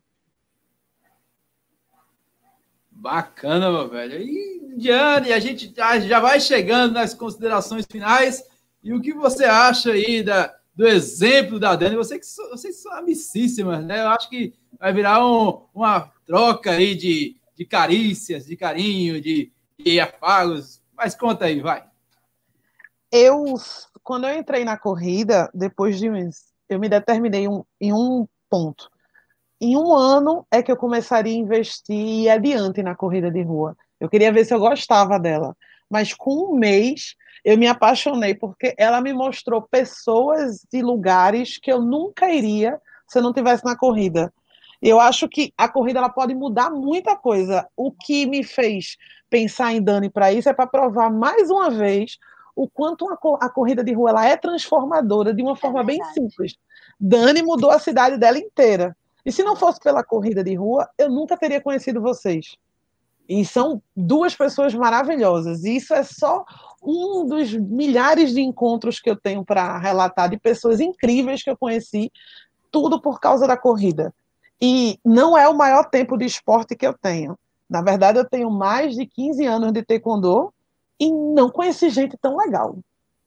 Bacana, 3.01 3.71
meu 3.71 3.89
velho. 3.89 4.21
E, 4.21 4.75
Diane, 4.77 5.33
a 5.33 5.39
gente 5.39 5.73
já 6.07 6.19
vai 6.19 6.39
chegando 6.39 6.93
nas 6.93 7.15
considerações 7.15 7.83
finais. 7.91 8.43
E 8.83 8.93
o 8.93 9.01
que 9.01 9.11
você 9.11 9.43
acha 9.43 9.91
aí 9.91 10.21
da, 10.21 10.55
do 10.75 10.87
exemplo 10.87 11.59
da 11.59 11.75
Dani? 11.75 11.95
Você 11.95 12.19
que 12.19 12.25
vocês 12.51 12.79
são 12.79 12.93
amicíssimas, 12.93 13.83
né? 13.83 14.01
Eu 14.01 14.09
acho 14.09 14.29
que 14.29 14.53
vai 14.79 14.93
virar 14.93 15.25
um, 15.25 15.65
uma 15.73 16.11
troca 16.27 16.73
aí 16.73 16.93
de, 16.93 17.37
de 17.55 17.65
carícias, 17.65 18.45
de 18.45 18.55
carinho, 18.55 19.19
de, 19.19 19.51
de 19.79 19.99
afagos. 19.99 20.79
Mas 20.95 21.15
conta 21.15 21.45
aí, 21.45 21.59
vai. 21.59 21.83
Eu, 23.11 23.55
quando 24.03 24.27
eu 24.27 24.37
entrei 24.37 24.63
na 24.63 24.77
corrida, 24.77 25.49
depois 25.55 25.97
de 25.97 26.07
uns. 26.07 26.51
Eu 26.69 26.79
me 26.79 26.87
determinei 26.87 27.47
um, 27.47 27.63
em 27.81 27.91
um 27.91 28.27
ponto 28.47 28.90
em 29.61 29.77
um 29.77 29.93
ano 29.93 30.45
é 30.49 30.63
que 30.63 30.71
eu 30.71 30.75
começaria 30.75 31.33
a 31.33 31.39
investir 31.39 31.95
e 31.95 32.23
ir 32.23 32.29
adiante 32.29 32.81
na 32.81 32.95
corrida 32.95 33.29
de 33.29 33.43
rua. 33.43 33.77
Eu 33.99 34.09
queria 34.09 34.33
ver 34.33 34.43
se 34.43 34.51
eu 34.51 34.59
gostava 34.59 35.19
dela. 35.19 35.55
Mas 35.87 36.15
com 36.15 36.51
um 36.51 36.55
mês 36.55 37.15
eu 37.45 37.55
me 37.57 37.67
apaixonei 37.67 38.33
porque 38.33 38.73
ela 38.75 38.99
me 38.99 39.13
mostrou 39.13 39.61
pessoas 39.61 40.65
e 40.73 40.81
lugares 40.81 41.59
que 41.61 41.71
eu 41.71 41.79
nunca 41.79 42.31
iria 42.31 42.79
se 43.07 43.19
eu 43.19 43.21
não 43.21 43.31
tivesse 43.31 43.63
na 43.63 43.75
corrida. 43.75 44.33
Eu 44.81 44.99
acho 44.99 45.29
que 45.29 45.53
a 45.55 45.69
corrida 45.69 45.99
ela 45.99 46.09
pode 46.09 46.33
mudar 46.33 46.71
muita 46.71 47.15
coisa. 47.15 47.67
O 47.77 47.91
que 47.91 48.25
me 48.25 48.43
fez 48.43 48.97
pensar 49.29 49.73
em 49.73 49.81
Dani 49.81 50.09
para 50.09 50.33
isso 50.33 50.49
é 50.49 50.53
para 50.53 50.65
provar 50.65 51.11
mais 51.11 51.51
uma 51.51 51.69
vez 51.69 52.17
o 52.55 52.67
quanto 52.67 53.07
a 53.39 53.49
corrida 53.49 53.83
de 53.83 53.93
rua 53.93 54.09
ela 54.09 54.27
é 54.27 54.35
transformadora 54.35 55.33
de 55.33 55.43
uma 55.43 55.53
é 55.53 55.55
forma 55.55 55.81
é 55.81 55.83
bem 55.83 56.03
simples. 56.13 56.55
Dani 56.99 57.43
mudou 57.43 57.69
a 57.69 57.79
cidade 57.79 58.17
dela 58.17 58.39
inteira. 58.39 58.95
E 59.25 59.31
se 59.31 59.43
não 59.43 59.55
fosse 59.55 59.79
pela 59.79 60.03
corrida 60.03 60.43
de 60.43 60.55
rua, 60.55 60.89
eu 60.97 61.09
nunca 61.09 61.37
teria 61.37 61.61
conhecido 61.61 62.01
vocês. 62.01 62.57
E 63.29 63.45
são 63.45 63.81
duas 63.95 64.35
pessoas 64.35 64.73
maravilhosas. 64.73 65.63
E 65.63 65.77
isso 65.77 65.93
é 65.93 66.03
só 66.03 66.43
um 66.83 67.25
dos 67.25 67.53
milhares 67.53 68.33
de 68.33 68.41
encontros 68.41 68.99
que 68.99 69.09
eu 69.09 69.15
tenho 69.15 69.45
para 69.45 69.77
relatar 69.77 70.29
de 70.29 70.37
pessoas 70.37 70.79
incríveis 70.79 71.43
que 71.43 71.49
eu 71.49 71.57
conheci, 71.57 72.11
tudo 72.71 73.01
por 73.01 73.19
causa 73.19 73.47
da 73.47 73.55
corrida. 73.55 74.13
E 74.61 74.99
não 75.03 75.37
é 75.37 75.47
o 75.47 75.55
maior 75.55 75.89
tempo 75.89 76.17
de 76.17 76.25
esporte 76.25 76.75
que 76.75 76.85
eu 76.85 76.93
tenho. 76.93 77.37
Na 77.69 77.81
verdade, 77.81 78.19
eu 78.19 78.27
tenho 78.27 78.51
mais 78.51 78.95
de 78.95 79.05
15 79.05 79.45
anos 79.45 79.71
de 79.71 79.83
taekwondo 79.83 80.53
e 80.99 81.11
não 81.11 81.49
conheci 81.49 81.89
gente 81.89 82.17
tão 82.17 82.35
legal. 82.37 82.77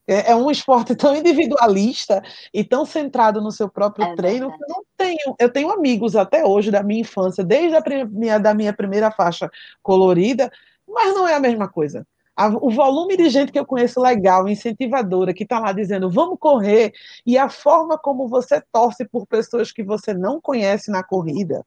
É, 0.06 0.32
é, 0.32 0.36
um 0.36 0.50
esporte 0.50 0.94
tão 0.96 1.16
individualista 1.16 2.22
e 2.52 2.62
tão 2.62 2.84
centrado 2.84 3.40
no 3.40 3.50
seu 3.50 3.68
próprio 3.68 4.06
é 4.06 4.14
treino 4.14 4.50
que 4.50 4.62
eu 4.62 4.68
não 4.68 4.84
tenho. 4.96 5.34
Eu 5.38 5.50
tenho 5.50 5.70
amigos 5.70 6.14
até 6.14 6.44
hoje 6.44 6.70
da 6.70 6.82
minha 6.82 7.00
infância, 7.00 7.42
desde 7.42 7.76
a 7.76 7.82
minha, 8.10 8.38
da 8.38 8.54
minha 8.54 8.72
primeira 8.72 9.10
faixa 9.10 9.50
colorida, 9.82 10.50
mas 10.86 11.14
não 11.14 11.26
é 11.26 11.34
a 11.34 11.40
mesma 11.40 11.68
coisa. 11.68 12.06
A, 12.36 12.48
o 12.48 12.68
volume 12.70 13.16
de 13.16 13.30
gente 13.30 13.52
que 13.52 13.58
eu 13.58 13.64
conheço 13.64 14.00
legal, 14.00 14.48
incentivadora, 14.48 15.32
que 15.32 15.44
está 15.44 15.60
lá 15.60 15.72
dizendo 15.72 16.10
vamos 16.10 16.38
correr, 16.38 16.92
e 17.24 17.38
a 17.38 17.48
forma 17.48 17.96
como 17.96 18.28
você 18.28 18.60
torce 18.72 19.04
por 19.04 19.26
pessoas 19.26 19.70
que 19.72 19.82
você 19.82 20.12
não 20.12 20.40
conhece 20.40 20.90
na 20.90 21.02
corrida. 21.02 21.64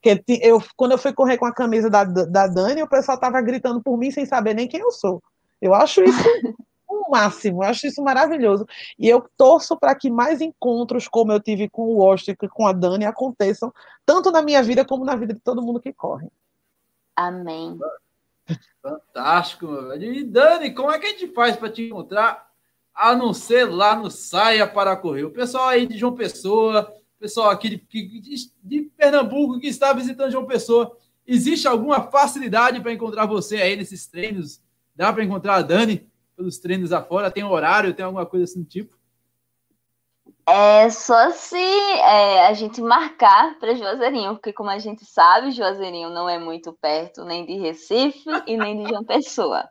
Que 0.00 0.22
eu, 0.42 0.62
quando 0.76 0.92
eu 0.92 0.98
fui 0.98 1.12
correr 1.12 1.38
com 1.38 1.46
a 1.46 1.52
camisa 1.52 1.90
da, 1.90 2.04
da 2.04 2.46
Dani, 2.46 2.82
o 2.82 2.88
pessoal 2.88 3.16
estava 3.16 3.40
gritando 3.40 3.82
por 3.82 3.96
mim 3.98 4.10
sem 4.10 4.24
saber 4.24 4.54
nem 4.54 4.68
quem 4.68 4.80
eu 4.80 4.90
sou. 4.92 5.22
Eu 5.60 5.74
acho 5.74 6.04
isso 6.04 6.22
o 6.88 7.10
máximo, 7.10 7.62
eu 7.62 7.68
acho 7.68 7.86
isso 7.86 8.02
maravilhoso. 8.02 8.66
E 8.98 9.08
eu 9.08 9.28
torço 9.36 9.76
para 9.76 9.94
que 9.94 10.10
mais 10.10 10.40
encontros, 10.40 11.08
como 11.08 11.32
eu 11.32 11.40
tive 11.40 11.68
com 11.68 11.82
o 11.82 11.96
Washington 11.96 12.46
e 12.46 12.48
com 12.48 12.66
a 12.66 12.72
Dani, 12.72 13.04
aconteçam, 13.04 13.72
tanto 14.04 14.30
na 14.30 14.42
minha 14.42 14.62
vida 14.62 14.84
como 14.84 15.04
na 15.04 15.16
vida 15.16 15.34
de 15.34 15.40
todo 15.40 15.62
mundo 15.62 15.80
que 15.80 15.92
corre. 15.92 16.28
Amém. 17.16 17.78
Fantástico, 18.82 19.66
meu 19.66 19.88
velho. 19.88 20.14
E 20.14 20.24
Dani, 20.24 20.74
como 20.74 20.90
é 20.90 20.98
que 20.98 21.06
a 21.06 21.10
gente 21.10 21.28
faz 21.28 21.56
para 21.56 21.70
te 21.70 21.82
encontrar, 21.82 22.46
a 22.94 23.14
não 23.14 23.32
ser 23.32 23.64
lá 23.64 23.96
no 23.96 24.10
Saia 24.10 24.66
para 24.66 24.96
Correr? 24.96 25.24
O 25.24 25.30
pessoal 25.30 25.68
aí 25.68 25.86
de 25.86 25.96
João 25.96 26.14
Pessoa, 26.14 26.92
o 27.16 27.20
pessoal 27.20 27.50
aqui 27.50 27.70
de, 27.70 28.20
de, 28.20 28.34
de 28.62 28.82
Pernambuco 28.96 29.58
que 29.58 29.68
está 29.68 29.92
visitando 29.92 30.30
João 30.30 30.46
Pessoa, 30.46 30.96
existe 31.26 31.66
alguma 31.66 32.02
facilidade 32.10 32.80
para 32.80 32.92
encontrar 32.92 33.26
você 33.26 33.56
aí 33.56 33.76
nesses 33.76 34.06
treinos? 34.06 34.60
Dá 34.94 35.12
para 35.12 35.24
encontrar 35.24 35.56
a 35.56 35.62
Dani? 35.62 36.08
Pelos 36.36 36.58
treinos 36.58 36.92
afora? 36.92 37.30
Tem 37.30 37.44
horário, 37.44 37.94
tem 37.94 38.04
alguma 38.04 38.26
coisa 38.26 38.44
assim 38.44 38.62
do 38.62 38.68
tipo? 38.68 38.96
É 40.46 40.90
só 40.90 41.30
se 41.30 41.56
é, 41.56 42.46
a 42.46 42.52
gente 42.52 42.78
marcar 42.82 43.58
para 43.58 43.74
Juazeirinho, 43.74 44.34
porque 44.34 44.52
como 44.52 44.68
a 44.68 44.78
gente 44.78 45.02
sabe, 45.02 45.50
Juazeirinho 45.50 46.10
não 46.10 46.28
é 46.28 46.38
muito 46.38 46.70
perto 46.74 47.24
nem 47.24 47.46
de 47.46 47.54
Recife 47.54 48.28
e 48.46 48.54
nem 48.54 48.82
de 48.82 48.90
João 48.90 49.02
Pessoa. 49.04 49.66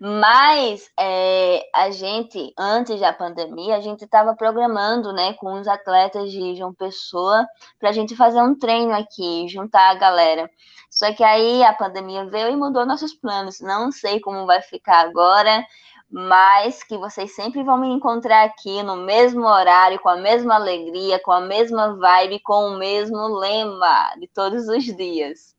Mas 0.00 0.90
é, 0.98 1.68
a 1.74 1.90
gente, 1.90 2.54
antes 2.58 2.98
da 3.00 3.12
pandemia, 3.12 3.76
a 3.76 3.80
gente 3.80 4.04
estava 4.04 4.34
programando 4.34 5.12
né, 5.12 5.34
com 5.34 5.60
os 5.60 5.68
atletas 5.68 6.30
de 6.30 6.56
João 6.56 6.72
Pessoa 6.72 7.46
para 7.78 7.90
a 7.90 7.92
gente 7.92 8.16
fazer 8.16 8.40
um 8.40 8.58
treino 8.58 8.94
aqui, 8.94 9.46
juntar 9.46 9.90
a 9.90 9.94
galera. 9.94 10.50
Só 10.90 11.12
que 11.12 11.22
aí 11.22 11.62
a 11.62 11.72
pandemia 11.74 12.24
veio 12.26 12.50
e 12.50 12.56
mudou 12.56 12.86
nossos 12.86 13.12
planos. 13.12 13.60
Não 13.60 13.92
sei 13.92 14.20
como 14.20 14.46
vai 14.46 14.62
ficar 14.62 15.00
agora 15.00 15.66
mas 16.10 16.82
que 16.82 16.96
vocês 16.96 17.34
sempre 17.34 17.62
vão 17.62 17.78
me 17.78 17.88
encontrar 17.88 18.44
aqui 18.44 18.82
no 18.82 18.96
mesmo 18.96 19.44
horário, 19.46 19.98
com 19.98 20.08
a 20.08 20.16
mesma 20.16 20.54
alegria, 20.54 21.18
com 21.18 21.32
a 21.32 21.40
mesma 21.40 21.96
vibe, 21.96 22.40
com 22.40 22.68
o 22.68 22.78
mesmo 22.78 23.26
lema 23.38 24.14
de 24.18 24.28
todos 24.28 24.68
os 24.68 24.84
dias. 24.84 25.54